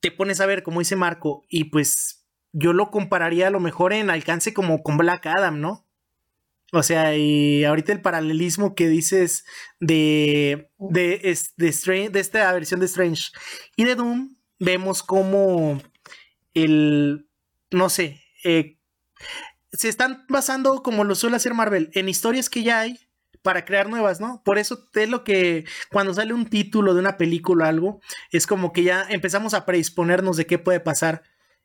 te 0.00 0.10
pones 0.10 0.40
a 0.40 0.46
ver, 0.46 0.64
como 0.64 0.80
dice 0.80 0.96
Marco, 0.96 1.44
y 1.48 1.64
pues 1.64 2.26
yo 2.52 2.72
lo 2.72 2.90
compararía 2.90 3.46
a 3.46 3.50
lo 3.50 3.60
mejor 3.60 3.92
en 3.92 4.10
alcance 4.10 4.52
como 4.52 4.82
con 4.82 4.96
Black 4.96 5.26
Adam, 5.26 5.60
¿no? 5.60 5.86
O 6.72 6.82
sea, 6.82 7.14
y 7.14 7.64
ahorita 7.64 7.92
el 7.92 8.00
paralelismo 8.00 8.74
que 8.74 8.88
dices 8.88 9.44
de, 9.78 10.70
de, 10.78 11.36
de, 11.58 12.08
de 12.08 12.20
esta 12.20 12.52
versión 12.52 12.80
de 12.80 12.86
Strange 12.86 13.30
y 13.76 13.84
de 13.84 13.94
Doom, 13.94 14.36
vemos 14.58 15.02
como 15.02 15.82
el, 16.54 17.28
no 17.70 17.90
sé, 17.90 18.22
eh, 18.44 18.78
se 19.72 19.90
están 19.90 20.24
basando, 20.28 20.82
como 20.82 21.04
lo 21.04 21.14
suele 21.14 21.36
hacer 21.36 21.52
Marvel, 21.52 21.90
en 21.92 22.08
historias 22.08 22.48
que 22.48 22.62
ya 22.62 22.80
hay 22.80 22.98
para 23.42 23.64
crear 23.64 23.90
nuevas, 23.90 24.20
¿no? 24.20 24.42
Por 24.42 24.58
eso 24.58 24.88
es 24.94 25.08
lo 25.08 25.24
que 25.24 25.64
cuando 25.90 26.14
sale 26.14 26.32
un 26.32 26.46
título 26.46 26.94
de 26.94 27.00
una 27.00 27.16
película 27.18 27.66
o 27.66 27.68
algo, 27.68 28.00
es 28.30 28.46
como 28.46 28.72
que 28.72 28.84
ya 28.84 29.04
empezamos 29.10 29.52
a 29.52 29.66
predisponernos 29.66 30.36
de 30.36 30.46
qué 30.46 30.58
puede 30.58 30.80
pasar 30.80 31.22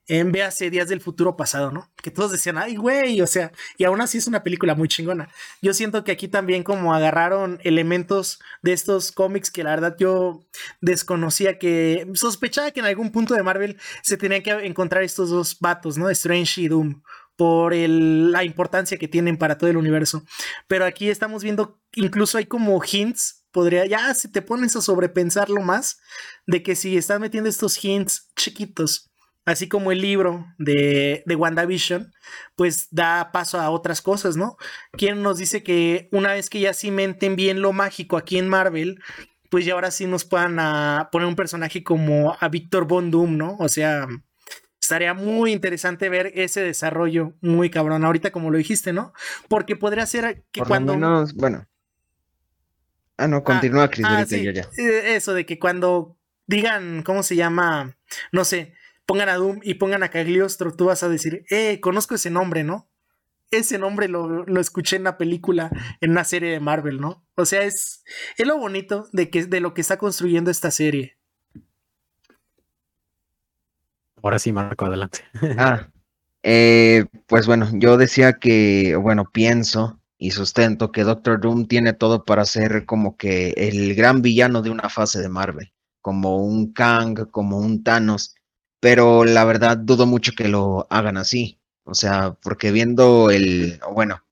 en 0.08 0.32
Véase 0.32 0.70
Días 0.70 0.88
del 0.88 1.02
Futuro 1.02 1.36
Pasado, 1.36 1.72
¿no? 1.72 1.92
Que 2.02 2.12
todos 2.12 2.32
decían, 2.32 2.58
ay, 2.58 2.78
güey, 2.78 3.22
o 3.22 3.28
sea, 3.28 3.52
y 3.78 3.84
aún 3.84 4.00
así 4.02 4.18
es 4.18 4.28
una 4.28 4.44
película 4.44 4.74
muy 4.74 4.88
chingona. 4.88 5.30
Yo 5.62 5.74
siento 5.74 6.04
que 6.04 6.14
aquí 6.14 6.28
también 6.28 6.64
como 6.64 6.94
agarraron 6.94 7.60
elementos 7.64 8.40
de 8.62 8.74
estos 8.74 9.12
cómics 9.12 9.52
que 9.52 9.64
la 9.64 9.72
verdad 9.72 9.96
yo 10.00 10.42
desconocía 10.82 11.60
que 11.60 12.08
sospechaba 12.14 12.72
que 12.72 12.80
en 12.80 12.86
algún 12.86 13.12
punto 13.12 13.34
de 13.34 13.44
Marvel 13.44 13.78
se 14.02 14.18
tenían 14.18 14.44
que 14.44 14.52
encontrar 14.52 15.04
estos 15.04 15.30
dos 15.30 15.60
vatos, 15.60 15.98
¿no? 15.98 16.10
Strange 16.10 16.62
y 16.62 16.68
Doom 16.70 17.02
por 17.36 17.74
la 17.76 18.44
importancia 18.44 18.98
que 18.98 19.08
tienen 19.08 19.38
para 19.38 19.58
todo 19.58 19.70
el 19.70 19.78
universo. 19.78 20.24
Pero 20.68 20.86
aquí 20.86 21.10
estamos 21.10 21.44
viendo, 21.44 21.80
incluso 21.94 22.38
hay 22.40 22.46
como 22.46 22.82
hints, 22.84 23.46
podría, 23.52 23.86
ya 23.86 24.14
si 24.16 24.32
te 24.32 24.42
pones 24.42 24.76
a 24.76 24.82
sobrepensarlo 24.82 25.62
más, 25.62 26.00
de 26.48 26.64
que 26.64 26.76
si 26.76 26.98
están 26.98 27.22
metiendo 27.22 27.50
estos 27.50 27.84
hints 27.84 28.32
chiquitos 28.36 29.07
así 29.48 29.70
como 29.70 29.94
el 29.94 30.02
libro 30.02 30.46
de, 30.58 31.24
de 31.26 31.36
WandaVision, 31.36 32.14
pues 32.58 32.90
da 32.92 33.32
paso 33.32 33.62
a 33.62 33.70
otras 33.70 34.02
cosas, 34.02 34.36
¿no? 34.36 34.58
Quien 34.92 35.24
nos 35.24 35.38
dice 35.38 35.64
que 35.64 36.10
una 36.12 36.34
vez 36.34 36.50
que 36.50 36.60
ya 36.60 36.74
cimenten 36.74 37.38
bien 37.38 37.62
lo 37.62 37.72
mágico 37.72 38.18
aquí 38.18 38.38
en 38.38 38.50
Marvel, 38.50 39.02
pues 39.50 39.66
ya 39.66 39.74
ahora 39.74 39.90
sí 39.90 40.06
nos 40.06 40.26
puedan 40.26 40.60
a 40.60 41.08
poner 41.14 41.30
un 41.30 41.38
personaje 41.38 41.82
como 41.82 42.36
a 42.38 42.50
Victor 42.50 42.88
Von 42.88 43.10
Doom, 43.10 43.38
¿no? 43.38 43.56
O 43.60 43.70
sea, 43.70 44.06
estaría 44.82 45.14
muy 45.14 45.54
interesante 45.54 46.10
ver 46.10 46.34
ese 46.36 46.60
desarrollo 46.60 47.34
muy 47.40 47.70
cabrón, 47.70 48.04
ahorita 48.04 48.32
como 48.32 48.52
lo 48.52 48.58
dijiste, 48.58 48.92
¿no? 48.92 49.14
Porque 49.48 49.78
podría 49.78 50.06
ser 50.06 50.44
que 50.52 50.62
cuando... 50.62 50.98
bueno. 51.36 51.66
Ah, 53.16 53.30
no, 53.30 53.46
continúa, 53.46 53.86
ah, 53.86 53.90
Chris, 53.90 54.06
ah, 54.06 54.26
ya. 54.26 54.68
Eh, 54.78 55.16
eso 55.16 55.34
de 55.34 55.46
que 55.46 55.58
cuando 55.58 56.18
digan, 56.48 57.02
¿cómo 57.02 57.24
se 57.24 57.38
llama? 57.38 57.98
No 58.32 58.44
sé, 58.46 58.74
pongan 59.08 59.30
a 59.30 59.36
Doom 59.36 59.62
y 59.64 59.76
pongan 59.76 60.04
a 60.04 60.10
Cagliostro, 60.10 60.76
tú 60.76 60.86
vas 60.86 61.02
a 61.02 61.10
decir, 61.10 61.46
eh, 61.50 61.80
conozco 61.80 62.14
ese 62.14 62.30
nombre, 62.30 62.64
¿no? 62.64 62.88
Ese 63.50 63.80
nombre 63.80 64.10
lo, 64.10 64.46
escuché 64.60 64.98
en 64.98 65.04
una 65.04 65.18
película, 65.18 65.72
en 66.02 66.12
una 66.12 66.26
serie 66.26 66.52
de 66.52 66.60
Marvel, 66.60 67.00
¿no? 67.00 67.26
O 67.36 67.46
sea, 67.46 67.64
es, 67.64 68.04
es 68.38 68.46
lo 68.46 68.58
bonito 68.58 69.08
de, 69.14 69.30
que, 69.30 69.46
de 69.46 69.62
lo 69.62 69.74
que 69.74 69.82
está 69.82 69.98
construyendo 69.98 70.52
esta 70.52 70.70
serie. 70.70 71.18
Ahora 74.22 74.38
sí, 74.38 74.52
Marco, 74.52 74.86
adelante. 74.86 75.20
Ah, 75.58 75.90
eh, 76.44 77.06
pues 77.28 77.48
bueno, 77.48 77.70
yo 77.74 77.98
decía 77.98 78.34
que, 78.34 78.98
bueno, 78.98 79.30
pienso 79.32 80.02
y 80.18 80.32
sustento 80.32 80.92
que 80.92 81.04
Doctor 81.04 81.40
Doom 81.40 81.68
tiene 81.68 81.94
todo 81.94 82.26
para 82.26 82.44
ser 82.44 82.86
como 82.86 83.16
que 83.16 83.52
el 83.56 83.96
gran 83.96 84.22
villano 84.22 84.62
de 84.62 84.70
una 84.70 84.90
fase 84.90 85.22
de 85.22 85.30
Marvel, 85.30 85.74
como 86.02 86.38
un 86.38 86.74
Kang, 86.74 87.30
como 87.32 87.58
un 87.58 87.84
Thanos, 87.84 88.37
pero 88.88 89.26
la 89.26 89.44
verdad 89.44 89.76
dudo 89.76 90.06
mucho 90.06 90.32
que 90.32 90.48
lo 90.48 90.88
hagan 90.90 91.18
así. 91.18 91.60
O 91.84 91.94
sea, 91.94 92.38
porque 92.42 92.72
viendo 92.72 93.32
el, 93.32 93.82
bueno, 93.94 94.24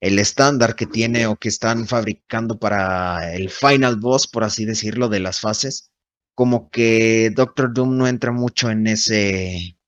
el 0.00 0.18
estándar 0.18 0.74
que 0.74 0.86
tiene 0.86 1.28
o 1.28 1.36
que 1.36 1.48
están 1.48 1.86
fabricando 1.86 2.58
para 2.58 3.32
el 3.32 3.48
final 3.48 4.00
boss, 4.00 4.26
por 4.26 4.42
así 4.42 4.64
decirlo, 4.64 5.08
de 5.08 5.20
las 5.20 5.38
fases, 5.38 5.92
como 6.34 6.68
que 6.68 7.30
Doctor 7.32 7.72
Doom 7.72 7.96
no 7.96 8.08
entra 8.08 8.32
mucho 8.32 8.70
en 8.70 8.88
ese, 8.88 9.78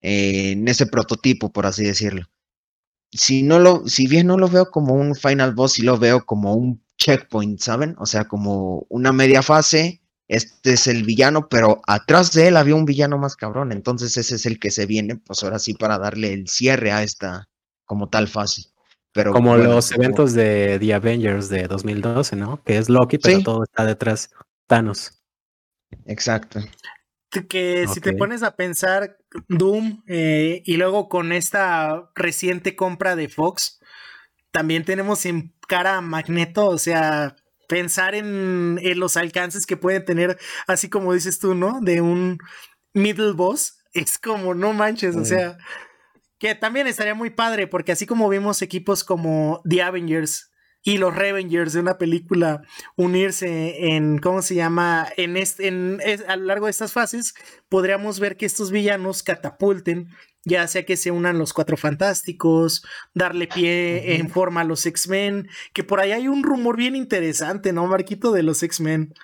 en 0.00 0.66
ese 0.66 0.86
prototipo, 0.86 1.52
por 1.52 1.66
así 1.66 1.84
decirlo. 1.84 2.26
Si 3.12 3.44
no 3.44 3.60
lo, 3.60 3.86
si 3.86 4.08
bien 4.08 4.26
no 4.26 4.36
lo 4.36 4.48
veo 4.48 4.72
como 4.72 4.94
un 4.94 5.14
final 5.14 5.54
boss, 5.54 5.74
sí 5.74 5.82
lo 5.82 5.96
veo 5.96 6.26
como 6.26 6.54
un 6.54 6.82
checkpoint, 6.96 7.60
¿saben? 7.60 7.94
O 8.00 8.06
sea, 8.06 8.26
como 8.26 8.84
una 8.88 9.12
media 9.12 9.44
fase 9.44 10.02
este 10.28 10.74
es 10.74 10.86
el 10.86 11.04
villano, 11.04 11.48
pero 11.48 11.80
atrás 11.86 12.32
de 12.32 12.48
él 12.48 12.56
había 12.56 12.74
un 12.74 12.84
villano 12.84 13.18
más 13.18 13.34
cabrón, 13.34 13.72
entonces 13.72 14.16
ese 14.16 14.36
es 14.36 14.46
el 14.46 14.60
que 14.60 14.70
se 14.70 14.86
viene, 14.86 15.16
pues 15.16 15.42
ahora 15.42 15.58
sí 15.58 15.74
para 15.74 15.98
darle 15.98 16.32
el 16.34 16.48
cierre 16.48 16.92
a 16.92 17.02
esta 17.02 17.48
como 17.84 18.08
tal 18.08 18.28
fase. 18.28 18.66
pero... 19.12 19.32
Como 19.32 19.56
los 19.56 19.90
eventos 19.92 20.34
de 20.34 20.78
The 20.78 20.94
Avengers 20.94 21.48
de 21.48 21.66
2012, 21.66 22.36
¿no? 22.36 22.62
Que 22.62 22.76
es 22.76 22.88
Loki, 22.88 23.18
pero 23.18 23.42
todo 23.42 23.64
está 23.64 23.84
detrás 23.84 24.30
Thanos. 24.66 25.22
Exacto. 26.04 26.60
Que 27.48 27.86
si 27.88 28.00
te 28.00 28.14
pones 28.14 28.42
a 28.42 28.56
pensar 28.56 29.18
Doom 29.48 30.02
eh, 30.06 30.62
y 30.64 30.76
luego 30.76 31.08
con 31.08 31.32
esta 31.32 32.10
reciente 32.14 32.76
compra 32.76 33.16
de 33.16 33.28
Fox, 33.28 33.80
también 34.50 34.84
tenemos 34.84 35.26
en 35.26 35.54
cara 35.68 35.98
a 35.98 36.00
Magneto, 36.00 36.66
o 36.66 36.78
sea, 36.78 37.36
pensar 37.68 38.16
en, 38.16 38.80
en, 38.82 38.98
los 38.98 39.16
alcances 39.16 39.66
que 39.66 39.76
puede 39.76 40.00
tener, 40.00 40.38
así 40.66 40.88
como 40.88 41.12
dices 41.12 41.38
tú, 41.38 41.54
¿no? 41.54 41.80
De 41.80 42.00
un 42.00 42.38
middle 42.94 43.32
boss, 43.32 43.78
es 43.92 44.18
como, 44.18 44.54
no 44.54 44.72
manches, 44.72 45.14
o 45.14 45.24
sea, 45.24 45.56
que 46.38 46.54
también 46.54 46.86
estaría 46.86 47.14
muy 47.14 47.30
padre, 47.30 47.66
porque 47.66 47.92
así 47.92 48.06
como 48.06 48.28
vimos 48.28 48.62
equipos 48.62 49.04
como 49.04 49.62
The 49.68 49.82
Avengers 49.82 50.50
y 50.82 50.98
los 50.98 51.14
Revengers 51.14 51.72
de 51.72 51.80
una 51.80 51.98
película 51.98 52.62
unirse 52.96 53.88
en, 53.94 54.18
¿cómo 54.18 54.42
se 54.42 54.54
llama? 54.54 55.08
En, 55.16 55.36
este, 55.36 55.68
en, 55.68 56.00
a 56.26 56.36
lo 56.36 56.44
largo 56.44 56.66
de 56.66 56.70
estas 56.70 56.92
fases, 56.92 57.34
podríamos 57.68 58.20
ver 58.20 58.36
que 58.36 58.46
estos 58.46 58.70
villanos 58.70 59.22
catapulten, 59.22 60.08
ya 60.44 60.66
sea 60.66 60.84
que 60.84 60.96
se 60.96 61.10
unan 61.10 61.38
los 61.38 61.52
Cuatro 61.52 61.76
Fantásticos, 61.76 62.84
darle 63.14 63.46
pie 63.46 64.16
en 64.16 64.30
forma 64.30 64.62
a 64.62 64.64
los 64.64 64.86
X-Men, 64.86 65.48
que 65.72 65.84
por 65.84 66.00
ahí 66.00 66.12
hay 66.12 66.28
un 66.28 66.42
rumor 66.42 66.76
bien 66.76 66.96
interesante, 66.96 67.72
¿no, 67.72 67.86
Marquito, 67.86 68.32
de 68.32 68.42
los 68.42 68.62
X-Men? 68.62 69.14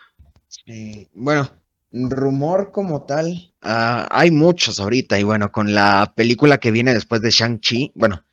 Sí, 0.49 1.09
bueno, 1.15 1.51
rumor 1.93 2.73
como 2.73 3.05
tal, 3.05 3.55
ah, 3.63 4.09
hay 4.11 4.31
muchos 4.31 4.81
ahorita, 4.81 5.19
y 5.19 5.23
bueno, 5.23 5.51
con 5.53 5.75
la 5.75 6.13
película 6.17 6.59
que 6.59 6.71
viene 6.71 6.93
después 6.95 7.23
de 7.23 7.31
Shang-Chi, 7.31 7.93
bueno, 7.95 8.25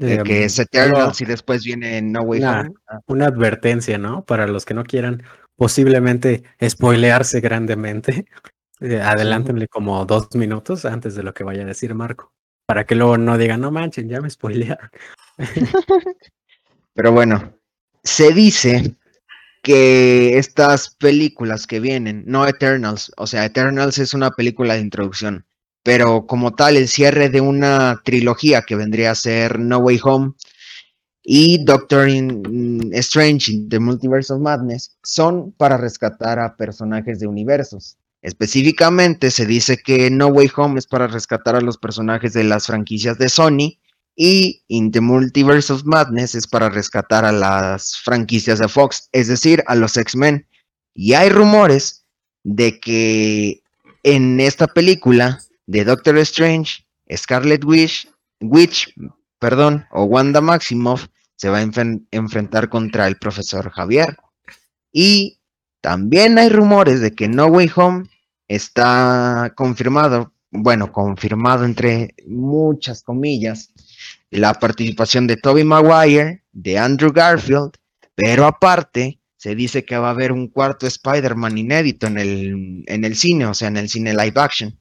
eh, 0.00 0.22
que 0.24 0.44
es 0.44 0.58
Eternals 0.58 1.20
y 1.20 1.26
después 1.26 1.62
viene 1.62 2.00
No 2.00 2.22
Way 2.22 2.40
una, 2.40 2.60
Home. 2.60 2.74
Una 3.06 3.26
advertencia, 3.26 3.98
¿no? 3.98 4.24
Para 4.24 4.46
los 4.46 4.64
que 4.64 4.72
no 4.72 4.84
quieran 4.84 5.22
posiblemente 5.56 6.44
spoilearse 6.66 7.40
grandemente. 7.40 8.24
Eh, 8.80 9.00
adelántenle 9.00 9.68
como 9.68 10.06
dos 10.06 10.28
minutos 10.34 10.86
antes 10.86 11.14
de 11.14 11.22
lo 11.22 11.34
que 11.34 11.44
vaya 11.44 11.62
a 11.62 11.66
decir 11.66 11.94
Marco. 11.94 12.32
Para 12.66 12.84
que 12.84 12.94
luego 12.94 13.18
no 13.18 13.36
digan, 13.36 13.60
no 13.60 13.70
manchen, 13.70 14.08
ya 14.08 14.20
me 14.20 14.30
spoilearon. 14.30 14.90
Pero 16.94 17.12
bueno, 17.12 17.54
se 18.02 18.32
dice 18.32 18.96
que 19.62 20.38
estas 20.38 20.94
películas 20.94 21.66
que 21.66 21.80
vienen, 21.80 22.24
no 22.26 22.46
Eternals, 22.46 23.12
o 23.16 23.26
sea, 23.26 23.44
Eternals 23.44 23.98
es 23.98 24.14
una 24.14 24.30
película 24.30 24.74
de 24.74 24.80
introducción, 24.80 25.44
pero 25.82 26.26
como 26.26 26.54
tal 26.54 26.76
el 26.76 26.88
cierre 26.88 27.28
de 27.28 27.40
una 27.40 28.00
trilogía 28.04 28.62
que 28.62 28.76
vendría 28.76 29.10
a 29.10 29.14
ser 29.14 29.58
No 29.58 29.78
Way 29.78 30.00
Home 30.04 30.32
y 31.22 31.62
Doctor 31.64 32.08
Strange 32.92 33.52
in 33.52 33.68
the 33.68 33.78
Multiverse 33.78 34.32
of 34.32 34.40
Madness 34.40 34.96
son 35.02 35.52
para 35.52 35.76
rescatar 35.76 36.38
a 36.38 36.56
personajes 36.56 37.20
de 37.20 37.26
universos. 37.26 37.98
Específicamente 38.22 39.30
se 39.30 39.46
dice 39.46 39.78
que 39.78 40.10
No 40.10 40.26
Way 40.28 40.50
Home 40.56 40.78
es 40.78 40.86
para 40.86 41.06
rescatar 41.06 41.56
a 41.56 41.60
los 41.60 41.78
personajes 41.78 42.32
de 42.32 42.44
las 42.44 42.66
franquicias 42.66 43.18
de 43.18 43.28
Sony 43.28 43.78
y 44.14 44.62
In 44.68 44.90
the 44.90 45.00
Multiverse 45.00 45.72
of 45.72 45.84
Madness 45.84 46.34
es 46.34 46.46
para 46.46 46.68
rescatar 46.68 47.24
a 47.24 47.32
las 47.32 47.96
franquicias 47.96 48.58
de 48.58 48.68
Fox, 48.68 49.08
es 49.12 49.28
decir, 49.28 49.64
a 49.66 49.74
los 49.74 49.96
X-Men. 49.96 50.46
Y 50.94 51.14
hay 51.14 51.30
rumores 51.30 52.04
de 52.44 52.78
que 52.80 53.62
en 54.02 54.40
esta 54.40 54.66
película 54.66 55.40
de 55.66 55.84
Doctor 55.84 56.18
Strange, 56.18 56.84
Scarlet 57.16 57.64
Witch, 57.64 58.08
Witch 58.40 58.92
perdón, 59.40 59.86
o 59.90 60.04
Wanda 60.04 60.40
Maximoff 60.40 61.08
se 61.34 61.48
va 61.48 61.58
a 61.58 61.62
enfrentar 61.62 62.68
contra 62.68 63.08
el 63.08 63.16
profesor 63.16 63.70
Javier. 63.70 64.16
Y 64.92 65.39
también 65.80 66.38
hay 66.38 66.48
rumores 66.48 67.00
de 67.00 67.12
que 67.12 67.28
No 67.28 67.46
Way 67.46 67.70
Home 67.76 68.08
está 68.48 69.52
confirmado, 69.56 70.32
bueno, 70.50 70.92
confirmado 70.92 71.64
entre 71.64 72.14
muchas 72.26 73.02
comillas, 73.02 73.72
la 74.30 74.54
participación 74.54 75.26
de 75.26 75.36
Toby 75.36 75.64
Maguire, 75.64 76.44
de 76.52 76.78
Andrew 76.78 77.12
Garfield, 77.12 77.72
pero 78.14 78.46
aparte 78.46 79.20
se 79.36 79.54
dice 79.54 79.84
que 79.84 79.96
va 79.96 80.08
a 80.08 80.10
haber 80.10 80.32
un 80.32 80.48
cuarto 80.48 80.86
Spider-Man 80.86 81.56
inédito 81.56 82.06
en 82.06 82.18
el, 82.18 82.84
en 82.86 83.04
el 83.04 83.16
cine, 83.16 83.46
o 83.46 83.54
sea, 83.54 83.68
en 83.68 83.78
el 83.78 83.88
cine 83.88 84.12
live 84.12 84.34
action. 84.36 84.78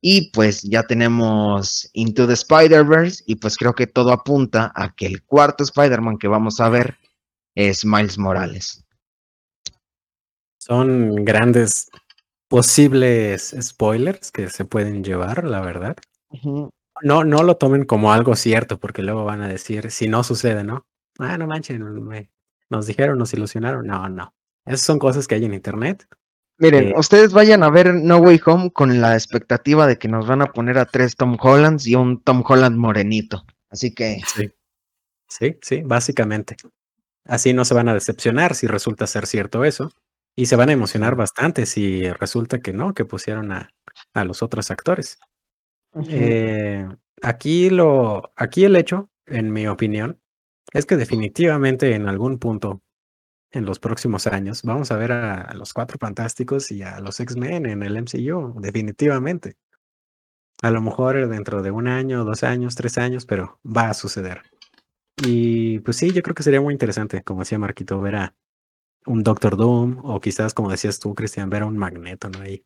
Y 0.00 0.32
pues 0.32 0.62
ya 0.62 0.82
tenemos 0.82 1.88
Into 1.92 2.26
the 2.26 2.32
Spider-Verse 2.32 3.22
y 3.26 3.36
pues 3.36 3.56
creo 3.56 3.74
que 3.74 3.86
todo 3.86 4.10
apunta 4.10 4.72
a 4.74 4.92
que 4.92 5.06
el 5.06 5.22
cuarto 5.22 5.62
Spider-Man 5.62 6.18
que 6.18 6.26
vamos 6.26 6.58
a 6.58 6.68
ver 6.68 6.98
es 7.54 7.84
Miles 7.84 8.18
Morales. 8.18 8.81
Son 10.64 11.24
grandes 11.24 11.90
posibles 12.46 13.52
spoilers 13.60 14.30
que 14.30 14.48
se 14.48 14.64
pueden 14.64 15.02
llevar, 15.02 15.42
la 15.42 15.60
verdad. 15.60 15.96
No, 17.02 17.24
no 17.24 17.42
lo 17.42 17.56
tomen 17.56 17.84
como 17.84 18.12
algo 18.12 18.36
cierto, 18.36 18.78
porque 18.78 19.02
luego 19.02 19.24
van 19.24 19.42
a 19.42 19.48
decir, 19.48 19.90
si 19.90 20.06
no 20.06 20.22
sucede, 20.22 20.62
¿no? 20.62 20.86
Ah, 21.18 21.36
no 21.36 21.48
manchen, 21.48 21.82
nos 22.70 22.86
dijeron, 22.86 23.18
nos 23.18 23.34
ilusionaron. 23.34 23.88
No, 23.88 24.08
no. 24.08 24.34
Esas 24.64 24.82
son 24.82 25.00
cosas 25.00 25.26
que 25.26 25.34
hay 25.34 25.44
en 25.44 25.54
internet. 25.54 26.06
Miren, 26.58 26.90
eh, 26.90 26.94
ustedes 26.96 27.32
vayan 27.32 27.64
a 27.64 27.70
ver 27.70 27.92
No 27.92 28.18
Way 28.18 28.40
Home 28.46 28.70
con 28.70 29.00
la 29.00 29.14
expectativa 29.14 29.88
de 29.88 29.98
que 29.98 30.06
nos 30.06 30.28
van 30.28 30.42
a 30.42 30.52
poner 30.52 30.78
a 30.78 30.86
tres 30.86 31.16
Tom 31.16 31.36
Hollands 31.40 31.88
y 31.88 31.96
un 31.96 32.22
Tom 32.22 32.44
Holland 32.46 32.76
morenito. 32.76 33.44
Así 33.68 33.92
que. 33.92 34.20
Sí, 34.32 34.52
sí, 35.26 35.58
sí, 35.60 35.82
básicamente. 35.84 36.54
Así 37.24 37.52
no 37.52 37.64
se 37.64 37.74
van 37.74 37.88
a 37.88 37.94
decepcionar 37.94 38.54
si 38.54 38.68
resulta 38.68 39.08
ser 39.08 39.26
cierto 39.26 39.64
eso. 39.64 39.90
Y 40.34 40.46
se 40.46 40.56
van 40.56 40.70
a 40.70 40.72
emocionar 40.72 41.14
bastante 41.14 41.66
si 41.66 42.08
resulta 42.10 42.60
que 42.60 42.72
no, 42.72 42.94
que 42.94 43.04
pusieron 43.04 43.52
a, 43.52 43.70
a 44.14 44.24
los 44.24 44.42
otros 44.42 44.70
actores. 44.70 45.18
Eh, 46.08 46.88
aquí 47.20 47.70
lo, 47.70 48.32
aquí 48.36 48.64
el 48.64 48.76
hecho, 48.76 49.10
en 49.26 49.52
mi 49.52 49.66
opinión, 49.66 50.20
es 50.72 50.86
que 50.86 50.96
definitivamente 50.96 51.94
en 51.94 52.08
algún 52.08 52.38
punto 52.38 52.82
en 53.50 53.66
los 53.66 53.78
próximos 53.78 54.26
años 54.26 54.62
vamos 54.62 54.90
a 54.90 54.96
ver 54.96 55.12
a, 55.12 55.52
los 55.54 55.74
Cuatro 55.74 55.98
Fantásticos 55.98 56.70
y 56.70 56.82
a 56.82 57.00
los 57.00 57.20
X-Men 57.20 57.66
en 57.66 57.82
el 57.82 57.96
MCU, 57.96 58.58
definitivamente. 58.60 59.56
A 60.62 60.70
lo 60.70 60.80
mejor 60.80 61.28
dentro 61.28 61.62
de 61.62 61.70
un 61.70 61.88
año, 61.88 62.24
dos 62.24 62.42
años, 62.44 62.74
tres 62.74 62.96
años, 62.96 63.26
pero 63.26 63.60
va 63.64 63.90
a 63.90 63.94
suceder. 63.94 64.42
Y 65.16 65.80
pues 65.80 65.98
sí, 65.98 66.12
yo 66.12 66.22
creo 66.22 66.34
que 66.34 66.42
sería 66.42 66.60
muy 66.60 66.72
interesante, 66.72 67.22
como 67.22 67.40
decía 67.40 67.58
Marquito, 67.58 68.00
ver 68.00 68.16
a 68.16 68.34
un 69.06 69.22
Doctor 69.22 69.56
Doom 69.56 70.00
o 70.04 70.20
quizás, 70.20 70.54
como 70.54 70.70
decías 70.70 70.98
tú, 70.98 71.14
Cristian, 71.14 71.50
ver 71.50 71.62
a 71.62 71.66
un 71.66 71.76
Magneto, 71.76 72.28
¿no? 72.30 72.40
Ahí 72.40 72.64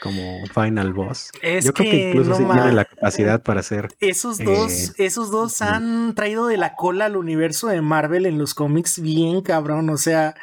como 0.00 0.46
final 0.54 0.92
boss. 0.92 1.30
Yo 1.42 1.72
creo 1.72 1.90
que 1.90 2.08
incluso 2.10 2.34
sí 2.34 2.44
tiene 2.44 2.72
la 2.72 2.84
capacidad 2.84 3.42
para 3.42 3.60
hacer. 3.60 3.88
Esos 4.00 4.38
dos, 4.38 4.90
eh, 4.90 5.06
esos 5.06 5.30
dos 5.30 5.60
han 5.62 6.14
traído 6.14 6.46
de 6.46 6.56
la 6.56 6.74
cola 6.74 7.06
al 7.06 7.16
universo 7.16 7.68
de 7.68 7.80
Marvel 7.80 8.26
en 8.26 8.38
los 8.38 8.54
cómics 8.54 9.00
bien 9.00 9.40
cabrón, 9.42 9.90
o 9.90 9.96
sea. 9.96 10.34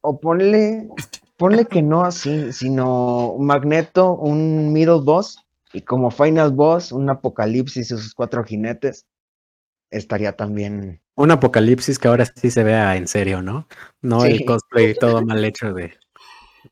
O 0.00 0.18
ponle, 0.20 0.88
ponle 1.36 1.66
que 1.66 1.82
no 1.82 2.04
así, 2.04 2.52
sino 2.52 3.36
Magneto, 3.38 4.12
un 4.14 4.72
middle 4.72 5.00
boss, 5.02 5.38
y 5.72 5.82
como 5.82 6.10
final 6.10 6.52
boss, 6.52 6.92
un 6.92 7.08
apocalipsis 7.08 7.90
y 7.90 7.96
sus 7.96 8.14
cuatro 8.14 8.44
jinetes. 8.44 9.06
Estaría 9.90 10.36
también. 10.36 11.01
Un 11.14 11.30
apocalipsis 11.30 11.98
que 11.98 12.08
ahora 12.08 12.24
sí 12.24 12.50
se 12.50 12.64
vea 12.64 12.96
en 12.96 13.06
serio, 13.06 13.42
¿no? 13.42 13.68
No 14.00 14.24
el 14.24 14.44
cosplay 14.44 14.94
todo 14.94 15.22
mal 15.22 15.44
hecho 15.44 15.72
de 15.72 15.94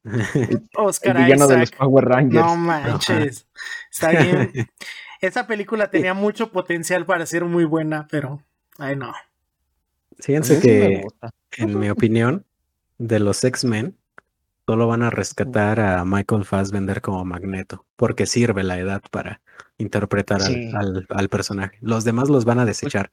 Oscar 0.77 1.17
el 1.17 1.25
villano 1.25 1.47
de 1.47 1.59
los 1.59 1.71
Power 1.73 2.05
Rangers. 2.05 2.47
No 2.47 2.57
manches. 2.57 3.47
Está 3.91 4.11
bien. 4.11 4.53
Esa 5.21 5.47
película 5.47 5.91
tenía 5.91 6.15
mucho 6.15 6.51
potencial 6.51 7.05
para 7.05 7.27
ser 7.27 7.45
muy 7.45 7.65
buena, 7.65 8.09
pero 8.11 8.43
ay 8.79 8.97
no. 8.97 9.13
Fíjense 10.19 10.61
que, 10.61 11.03
en 11.57 11.79
mi 11.79 11.91
opinión, 11.91 12.45
de 12.99 13.21
los 13.21 13.43
X-Men, 13.43 13.97
solo 14.67 14.87
van 14.87 15.03
a 15.03 15.11
rescatar 15.11 15.81
a 15.81 16.05
Michael 16.05 16.45
Fassbender 16.45 17.01
como 17.01 17.25
Magneto, 17.25 17.87
porque 17.97 18.27
sirve 18.27 18.63
la 18.63 18.79
edad 18.79 19.03
para 19.11 19.41
interpretar 19.79 20.43
al, 20.43 21.07
al, 21.09 21.29
personaje. 21.29 21.79
Los 21.81 22.05
demás 22.05 22.29
los 22.29 22.45
van 22.45 22.59
a 22.59 22.67
desechar, 22.67 23.11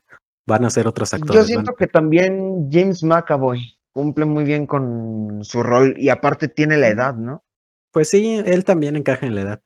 van 0.47 0.65
a 0.65 0.69
ser 0.69 0.87
otros 0.87 1.13
actores. 1.13 1.41
Yo 1.41 1.45
siento 1.45 1.75
que 1.75 1.87
también 1.87 2.69
James 2.71 3.03
McAvoy 3.03 3.77
cumple 3.91 4.25
muy 4.25 4.43
bien 4.43 4.65
con 4.65 5.43
su 5.43 5.61
rol 5.61 5.95
y 5.97 6.09
aparte 6.09 6.47
tiene 6.47 6.77
la 6.77 6.87
edad, 6.87 7.15
¿no? 7.15 7.43
Pues 7.91 8.09
sí, 8.09 8.41
él 8.45 8.63
también 8.63 8.95
encaja 8.95 9.25
en 9.25 9.35
la 9.35 9.41
edad. 9.41 9.61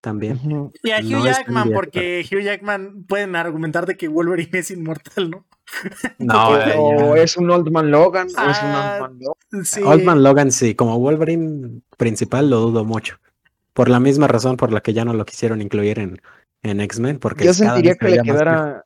También. 0.00 0.38
Y 0.84 0.90
a 0.92 0.98
Hugh 0.98 1.24
Jackman, 1.24 1.72
porque 1.72 2.24
Hugh 2.30 2.42
Jackman 2.42 3.04
pueden 3.08 3.34
argumentar 3.34 3.86
de 3.86 3.96
que 3.96 4.06
Wolverine 4.06 4.58
es 4.58 4.70
inmortal, 4.70 5.30
¿no? 5.30 5.46
No, 6.18 6.50
o 6.50 7.16
es 7.16 7.36
un 7.36 7.50
Old 7.50 7.72
Man 7.72 7.90
Logan, 7.90 8.28
o 8.28 8.50
es 8.50 8.62
un 8.62 8.68
Old 8.68 8.76
ah, 8.76 8.98
Man 9.00 9.18
Logan. 9.18 9.64
Sí. 9.64 9.80
Old 9.82 10.04
Man 10.04 10.22
Logan 10.22 10.52
sí, 10.52 10.76
como 10.76 11.00
Wolverine 11.00 11.80
principal 11.96 12.48
lo 12.48 12.60
dudo 12.60 12.84
mucho. 12.84 13.18
Por 13.72 13.88
la 13.88 13.98
misma 13.98 14.28
razón 14.28 14.56
por 14.56 14.70
la 14.70 14.80
que 14.80 14.92
ya 14.92 15.04
no 15.04 15.12
lo 15.12 15.24
quisieron 15.24 15.60
incluir 15.60 15.98
en, 15.98 16.20
en 16.62 16.80
X-Men, 16.80 17.18
porque 17.18 17.44
yo 17.44 17.52
sentiría 17.52 17.96
que 17.96 18.08
le 18.08 18.22
quedara 18.22 18.85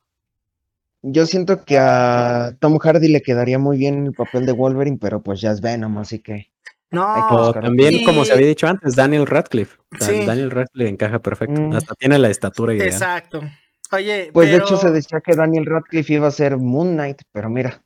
yo 1.03 1.25
siento 1.25 1.63
que 1.65 1.77
a 1.79 2.55
Tom 2.59 2.77
Hardy 2.77 3.07
le 3.07 3.21
quedaría 3.21 3.57
muy 3.57 3.77
bien 3.77 4.07
el 4.07 4.13
papel 4.13 4.45
de 4.45 4.51
Wolverine, 4.51 4.97
pero 4.99 5.21
pues 5.21 5.41
ya 5.41 5.51
es 5.51 5.61
Venom, 5.61 5.97
así 5.97 6.19
que. 6.19 6.51
No, 6.91 7.53
también, 7.53 8.03
como 8.03 8.25
se 8.25 8.33
había 8.33 8.47
dicho 8.47 8.67
antes, 8.67 8.97
Daniel 8.97 9.25
Radcliffe. 9.25 9.77
Daniel 10.25 10.51
Radcliffe 10.51 10.89
encaja 10.89 11.19
perfecto. 11.19 11.61
Mm. 11.61 11.73
Hasta 11.73 11.95
tiene 11.95 12.19
la 12.19 12.29
estatura 12.29 12.73
ideal. 12.73 12.89
Exacto. 12.89 13.41
Oye, 13.93 14.29
pues 14.33 14.49
de 14.51 14.57
hecho 14.57 14.77
se 14.77 14.91
decía 14.91 15.21
que 15.21 15.35
Daniel 15.35 15.65
Radcliffe 15.65 16.13
iba 16.13 16.27
a 16.27 16.31
ser 16.31 16.57
Moon 16.57 16.93
Knight, 16.93 17.21
pero 17.31 17.49
mira. 17.49 17.81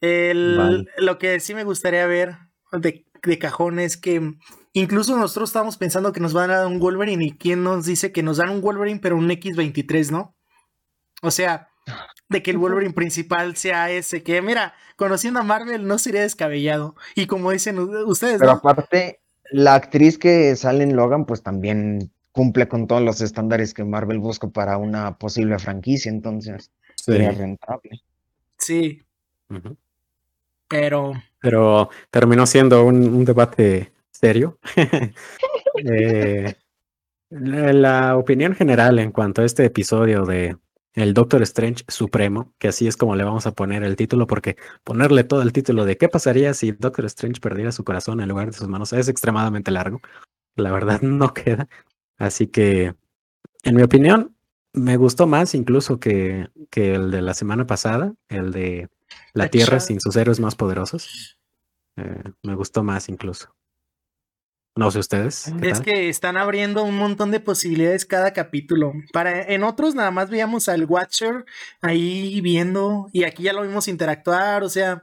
Lo 0.00 1.18
que 1.18 1.38
sí 1.40 1.54
me 1.54 1.64
gustaría 1.64 2.06
ver 2.06 2.36
de, 2.72 3.04
de 3.22 3.38
cajón 3.38 3.78
es 3.78 3.98
que 3.98 4.34
incluso 4.72 5.16
nosotros 5.18 5.50
estábamos 5.50 5.76
pensando 5.76 6.12
que 6.12 6.20
nos 6.20 6.32
van 6.32 6.50
a 6.50 6.58
dar 6.58 6.66
un 6.66 6.78
Wolverine 6.78 7.24
y 7.24 7.32
quién 7.32 7.62
nos 7.62 7.84
dice 7.84 8.12
que 8.12 8.22
nos 8.22 8.38
dan 8.38 8.50
un 8.50 8.62
Wolverine 8.62 9.00
pero 9.00 9.16
un 9.16 9.28
X23, 9.28 10.10
¿no? 10.10 10.34
O 11.22 11.30
sea, 11.30 11.69
de 12.30 12.42
que 12.42 12.52
el 12.52 12.58
Wolverine 12.58 12.94
principal 12.94 13.56
sea 13.56 13.90
ese, 13.90 14.22
que 14.22 14.40
mira, 14.40 14.72
conociendo 14.96 15.40
a 15.40 15.42
Marvel 15.42 15.86
no 15.86 15.98
sería 15.98 16.22
descabellado. 16.22 16.94
Y 17.14 17.26
como 17.26 17.50
dicen 17.50 17.78
ustedes. 17.78 18.38
Pero 18.38 18.52
aparte, 18.52 19.20
la 19.50 19.74
actriz 19.74 20.16
que 20.16 20.54
sale 20.56 20.84
en 20.84 20.96
Logan, 20.96 21.26
pues 21.26 21.42
también 21.42 22.12
cumple 22.32 22.68
con 22.68 22.86
todos 22.86 23.02
los 23.02 23.20
estándares 23.20 23.74
que 23.74 23.84
Marvel 23.84 24.20
busca 24.20 24.48
para 24.48 24.78
una 24.78 25.18
posible 25.18 25.58
franquicia, 25.58 26.08
entonces 26.10 26.70
sería 26.94 27.32
rentable. 27.32 28.02
Sí. 28.56 29.02
Pero. 30.68 31.12
Pero 31.40 31.90
terminó 32.10 32.46
siendo 32.46 32.84
un, 32.84 33.24
debate 33.24 33.92
serio. 34.10 34.58
Eh, 35.82 36.56
la 37.30 38.16
opinión 38.18 38.54
general 38.54 38.98
en 38.98 39.12
cuanto 39.12 39.40
a 39.40 39.46
este 39.46 39.64
episodio 39.64 40.26
de 40.26 40.58
el 40.94 41.14
Doctor 41.14 41.42
Strange 41.42 41.84
Supremo, 41.88 42.52
que 42.58 42.68
así 42.68 42.86
es 42.86 42.96
como 42.96 43.14
le 43.16 43.24
vamos 43.24 43.46
a 43.46 43.52
poner 43.52 43.84
el 43.84 43.96
título, 43.96 44.26
porque 44.26 44.56
ponerle 44.84 45.24
todo 45.24 45.42
el 45.42 45.52
título 45.52 45.84
de 45.84 45.96
qué 45.96 46.08
pasaría 46.08 46.54
si 46.54 46.72
Doctor 46.72 47.04
Strange 47.06 47.40
perdiera 47.40 47.72
su 47.72 47.84
corazón 47.84 48.20
en 48.20 48.28
lugar 48.28 48.48
de 48.48 48.52
sus 48.54 48.68
manos 48.68 48.92
es 48.92 49.08
extremadamente 49.08 49.70
largo. 49.70 50.00
La 50.56 50.72
verdad 50.72 51.00
no 51.02 51.32
queda. 51.32 51.68
Así 52.18 52.48
que, 52.48 52.94
en 53.62 53.76
mi 53.76 53.82
opinión, 53.82 54.36
me 54.72 54.96
gustó 54.96 55.26
más 55.26 55.54
incluso 55.54 55.98
que, 56.00 56.48
que 56.70 56.94
el 56.94 57.10
de 57.10 57.22
la 57.22 57.34
semana 57.34 57.66
pasada, 57.66 58.14
el 58.28 58.52
de 58.52 58.88
La 59.32 59.48
Tierra 59.48 59.80
sin 59.80 60.00
sus 60.00 60.16
héroes 60.16 60.40
más 60.40 60.54
poderosos. 60.54 61.38
Eh, 61.96 62.24
me 62.42 62.54
gustó 62.54 62.82
más 62.82 63.08
incluso. 63.08 63.54
No 64.76 64.90
sé 64.90 65.00
ustedes. 65.00 65.52
Es 65.62 65.80
que 65.80 66.08
están 66.08 66.36
abriendo 66.36 66.84
un 66.84 66.96
montón 66.96 67.30
de 67.30 67.40
posibilidades 67.40 68.06
cada 68.06 68.32
capítulo. 68.32 68.92
Para, 69.12 69.42
en 69.42 69.64
otros 69.64 69.94
nada 69.94 70.10
más 70.10 70.30
veíamos 70.30 70.68
al 70.68 70.84
Watcher 70.84 71.44
ahí 71.80 72.40
viendo 72.40 73.08
y 73.12 73.24
aquí 73.24 73.42
ya 73.42 73.52
lo 73.52 73.62
vimos 73.62 73.88
interactuar, 73.88 74.62
o 74.62 74.68
sea, 74.68 75.02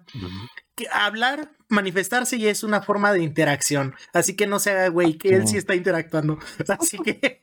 hablar 0.92 1.52
manifestarse 1.70 2.38
y 2.38 2.48
es 2.48 2.64
una 2.64 2.82
forma 2.82 3.12
de 3.12 3.22
interacción. 3.22 3.94
Así 4.14 4.36
que 4.36 4.48
no 4.48 4.60
se 4.60 4.72
haga, 4.72 4.88
güey, 4.90 5.18
que 5.18 5.36
él 5.36 5.48
sí 5.48 5.58
está 5.58 5.76
interactuando. 5.76 6.40
Así 6.80 6.98
que, 7.00 7.42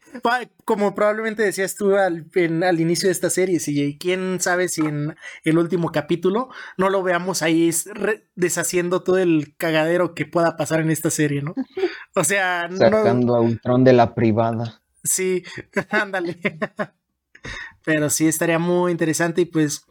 como 0.65 0.95
probablemente 0.95 1.43
decías 1.43 1.75
tú 1.75 1.95
al, 1.97 2.27
al 2.63 2.81
inicio 2.81 3.09
de 3.09 3.13
esta 3.13 3.31
serie, 3.31 3.59
CJ, 3.59 3.99
quién 3.99 4.41
sabe 4.41 4.69
si 4.69 4.83
en 4.83 5.17
el 5.45 5.59
último 5.59 5.93
capítulo 5.93 6.49
no 6.79 6.91
lo 6.91 7.03
veamos 7.03 7.43
ahí 7.43 7.71
deshaciendo 8.35 9.03
todo 9.03 9.19
el 9.19 9.55
cagadero 9.57 10.15
que 10.15 10.27
pueda 10.27 10.57
pasar 10.57 10.81
en 10.81 10.91
esta 10.91 11.11
serie, 11.11 11.43
¿no? 11.43 11.55
O 12.15 12.25
sea, 12.25 12.69
sacando 12.77 13.37
a 13.37 13.41
un 13.41 13.59
tron 13.59 13.85
de 13.85 13.93
la 13.93 14.15
privada. 14.15 14.81
Sí, 15.03 15.45
ándale. 15.91 16.39
Pero 17.85 18.09
sí 18.09 18.27
estaría 18.27 18.59
muy 18.59 18.91
interesante 18.91 19.43
y 19.43 19.45
pues 19.45 19.85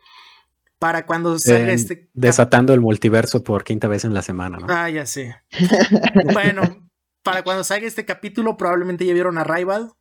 para 0.83 1.05
cuando 1.05 1.39
salga 1.39 1.71
este. 1.71 2.09
Desatando 2.13 2.73
el 2.73 2.81
multiverso 2.81 3.41
por 3.41 3.63
quinta 3.63 3.87
vez 3.87 4.03
en 4.03 4.13
la 4.13 4.21
semana, 4.21 4.57
¿no? 4.57 4.67
Ah, 4.67 4.89
ya 4.89 5.05
sé. 5.05 5.33
bueno, 6.33 6.89
para 7.23 7.41
cuando 7.41 7.63
salga 7.63 7.87
este 7.87 8.03
capítulo, 8.03 8.57
probablemente 8.57 9.05
ya 9.05 9.13
vieron 9.13 9.37
a 9.37 9.45
Rival. 9.45 9.93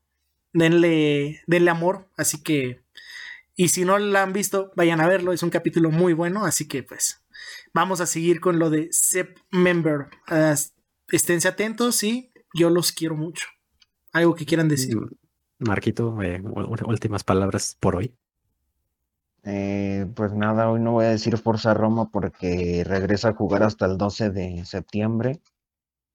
Denle, 0.53 1.41
denle 1.47 1.71
amor. 1.71 2.09
Así 2.17 2.43
que. 2.43 2.83
Y 3.55 3.69
si 3.69 3.85
no 3.85 3.97
la 4.01 4.25
han 4.25 4.33
visto, 4.33 4.73
vayan 4.75 5.01
a 5.01 5.07
verlo. 5.07 5.33
Es 5.33 5.45
un 5.45 5.51
capítulo 5.51 5.93
muy 5.93 6.15
bueno. 6.15 6.45
Así 6.45 6.67
que, 6.67 6.83
pues. 6.83 7.23
Vamos 7.73 8.01
a 8.01 8.07
seguir 8.07 8.41
con 8.41 8.59
lo 8.59 8.69
de 8.69 8.89
Sep 8.91 9.39
Member. 9.53 10.09
Uh, 10.33 10.59
esténse 11.13 11.47
atentos 11.47 12.03
y 12.03 12.33
yo 12.55 12.71
los 12.71 12.91
quiero 12.91 13.15
mucho. 13.15 13.47
Algo 14.13 14.35
que 14.35 14.47
quieran 14.47 14.67
decir. 14.67 14.97
Mm, 14.97 15.11
Marquito, 15.61 16.21
eh, 16.23 16.43
últimas 16.43 17.23
palabras 17.23 17.77
por 17.79 17.95
hoy. 17.95 18.17
Eh, 19.45 20.07
pues 20.15 20.33
nada, 20.33 20.71
hoy 20.71 20.81
no 20.81 20.93
voy 20.93 21.07
a 21.07 21.11
decir 21.11 21.37
Forza 21.37 21.75
Roma 21.75 22.11
porque 22.11 22.85
regresa 22.87 23.31
a 23.31 23.35
jugar 23.35 23.63
hasta 23.63 23.87
el 23.87 23.99
12 23.99 24.31
de 24.31 24.65
septiembre. 24.65 25.41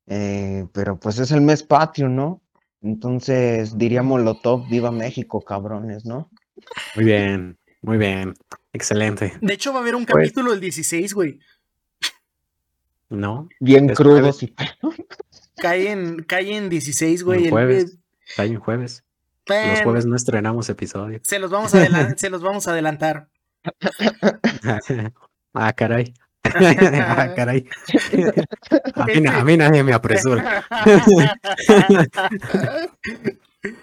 Eh, 0.07 0.65
pero 0.71 0.97
pues 0.99 1.19
es 1.19 1.31
el 1.31 1.41
mes 1.41 1.63
patrio, 1.63 2.07
¿no? 2.07 2.41
Entonces 2.81 3.77
diríamos 3.77 4.21
lo 4.21 4.35
top, 4.35 4.69
viva 4.69 4.91
México, 4.91 5.41
cabrones, 5.41 6.05
¿no? 6.05 6.29
Muy 6.95 7.05
bien, 7.05 7.57
muy 7.81 7.97
bien, 7.97 8.33
excelente. 8.71 9.33
De 9.41 9.53
hecho 9.53 9.73
va 9.73 9.79
a 9.79 9.81
haber 9.81 9.95
un 9.95 10.05
pues 10.05 10.29
capítulo 10.29 10.53
el 10.53 10.61
16, 10.61 11.13
güey. 11.13 11.39
No. 13.09 13.49
Bien 13.59 13.89
crudo. 13.89 14.31
Cae 15.55 15.91
en, 15.91 16.23
cae 16.23 16.55
en 16.55 16.69
16, 16.69 17.23
güey. 17.23 17.45
El 17.45 17.51
jueves. 17.51 17.97
Cae 18.35 18.47
en 18.47 18.59
jueves. 18.59 19.03
Los 19.47 19.81
jueves 19.81 20.05
no 20.05 20.15
estrenamos 20.15 20.69
episodios. 20.69 21.21
Se 21.25 21.39
los 21.39 21.51
vamos 21.51 21.73
a, 21.73 21.79
se 22.17 22.29
los 22.29 22.41
vamos 22.41 22.67
a 22.67 22.71
adelantar. 22.71 23.29
ah, 25.53 25.73
caray. 25.73 26.13
ah, 26.43 27.33
caray. 27.35 27.67
A 28.95 29.43
mí, 29.43 29.57
nadie 29.57 29.83
me 29.83 29.93
apresura. 29.93 30.65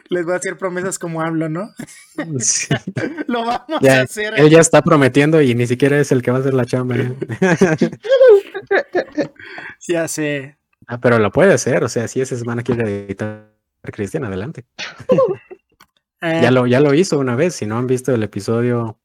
Les 0.09 0.25
voy 0.25 0.33
a 0.33 0.37
hacer 0.37 0.57
promesas 0.57 0.99
como 0.99 1.21
hablo, 1.21 1.49
¿no? 1.49 1.71
Lo 3.27 3.45
vamos 3.45 3.85
a 3.87 4.01
hacer. 4.01 4.35
Él 4.37 4.49
ya 4.49 4.61
está 4.61 4.83
prometiendo 4.83 5.43
y 5.43 5.55
ni 5.55 5.67
siquiera 5.67 5.99
es 5.99 6.11
el 6.12 6.23
que 6.23 6.31
va 6.31 6.39
a 6.39 6.41
hacer 6.41 6.55
la 6.55 6.65
chamba. 6.65 6.97
¿eh? 6.97 7.15
ya 9.87 10.09
sé. 10.09 10.57
Ah, 10.87 10.99
pero 10.99 11.19
lo 11.19 11.31
puede 11.31 11.53
hacer, 11.53 11.85
o 11.85 11.89
sea, 11.89 12.09
si 12.09 12.21
esa 12.21 12.37
semana 12.37 12.62
quiere 12.62 13.07
editar 13.07 13.55
Cristian, 13.93 14.25
adelante. 14.25 14.65
Ya, 16.25 16.49
eh, 16.49 16.51
lo, 16.51 16.66
ya 16.66 16.81
lo 16.81 16.95
hizo 16.95 17.18
una 17.18 17.37
vez. 17.37 17.55
Si 17.55 17.66
no 17.66 17.77
han 17.77 17.87
visto 17.87 18.14
el 18.14 18.22
episodio 18.22 18.99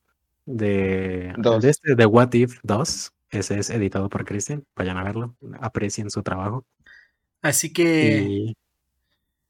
de, 0.46 1.34
de 1.38 1.70
este 1.70 1.96
de 1.96 2.06
What 2.06 2.34
If 2.34 2.60
2, 2.64 3.14
ese 3.32 3.60
es 3.60 3.70
editado 3.70 4.10
por 4.10 4.26
Christian. 4.26 4.66
Vayan 4.76 4.98
a 4.98 5.04
verlo. 5.04 5.36
Aprecien 5.60 6.10
su 6.10 6.24
trabajo. 6.24 6.66
Así 7.42 7.72
que 7.74 8.54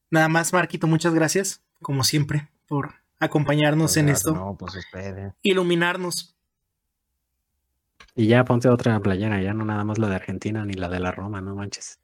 nada 0.09 0.27
más, 0.29 0.51
Marquito, 0.51 0.87
muchas 0.87 1.13
gracias, 1.13 1.63
como 1.81 2.03
siempre, 2.03 2.49
por 2.67 2.95
acompañarnos 3.19 3.97
en 3.97 4.09
esto. 4.09 4.33
No, 4.33 4.57
pues 4.57 4.73
Iluminarnos. 5.41 6.35
Y 8.15 8.27
ya 8.27 8.43
ponte 8.43 8.67
otra 8.67 8.99
playera, 8.99 9.41
ya 9.41 9.53
no 9.53 9.63
nada 9.63 9.83
más 9.83 9.97
la 9.97 10.09
de 10.09 10.15
Argentina 10.15 10.65
ni 10.65 10.73
la 10.73 10.89
de 10.89 10.99
la 10.99 11.11
Roma, 11.11 11.41
no 11.41 11.55
manches. 11.55 11.99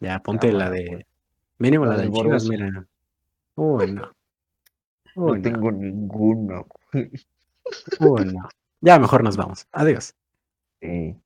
Ya 0.00 0.18
ponte 0.20 0.52
la 0.52 0.70
de. 0.70 1.06
Mínimo 1.58 1.86
la, 1.86 1.96
de 1.96 2.10
Chivas, 2.10 2.48
mira. 2.48 2.86
Uy, 3.54 3.92
no 3.92 4.17
no 5.18 5.40
tengo 5.40 5.70
ninguno. 5.72 6.66
Bueno, 8.00 8.48
ya 8.80 8.98
mejor 8.98 9.22
nos 9.22 9.36
vamos. 9.36 9.66
Adiós. 9.72 10.14
Sí. 10.80 11.20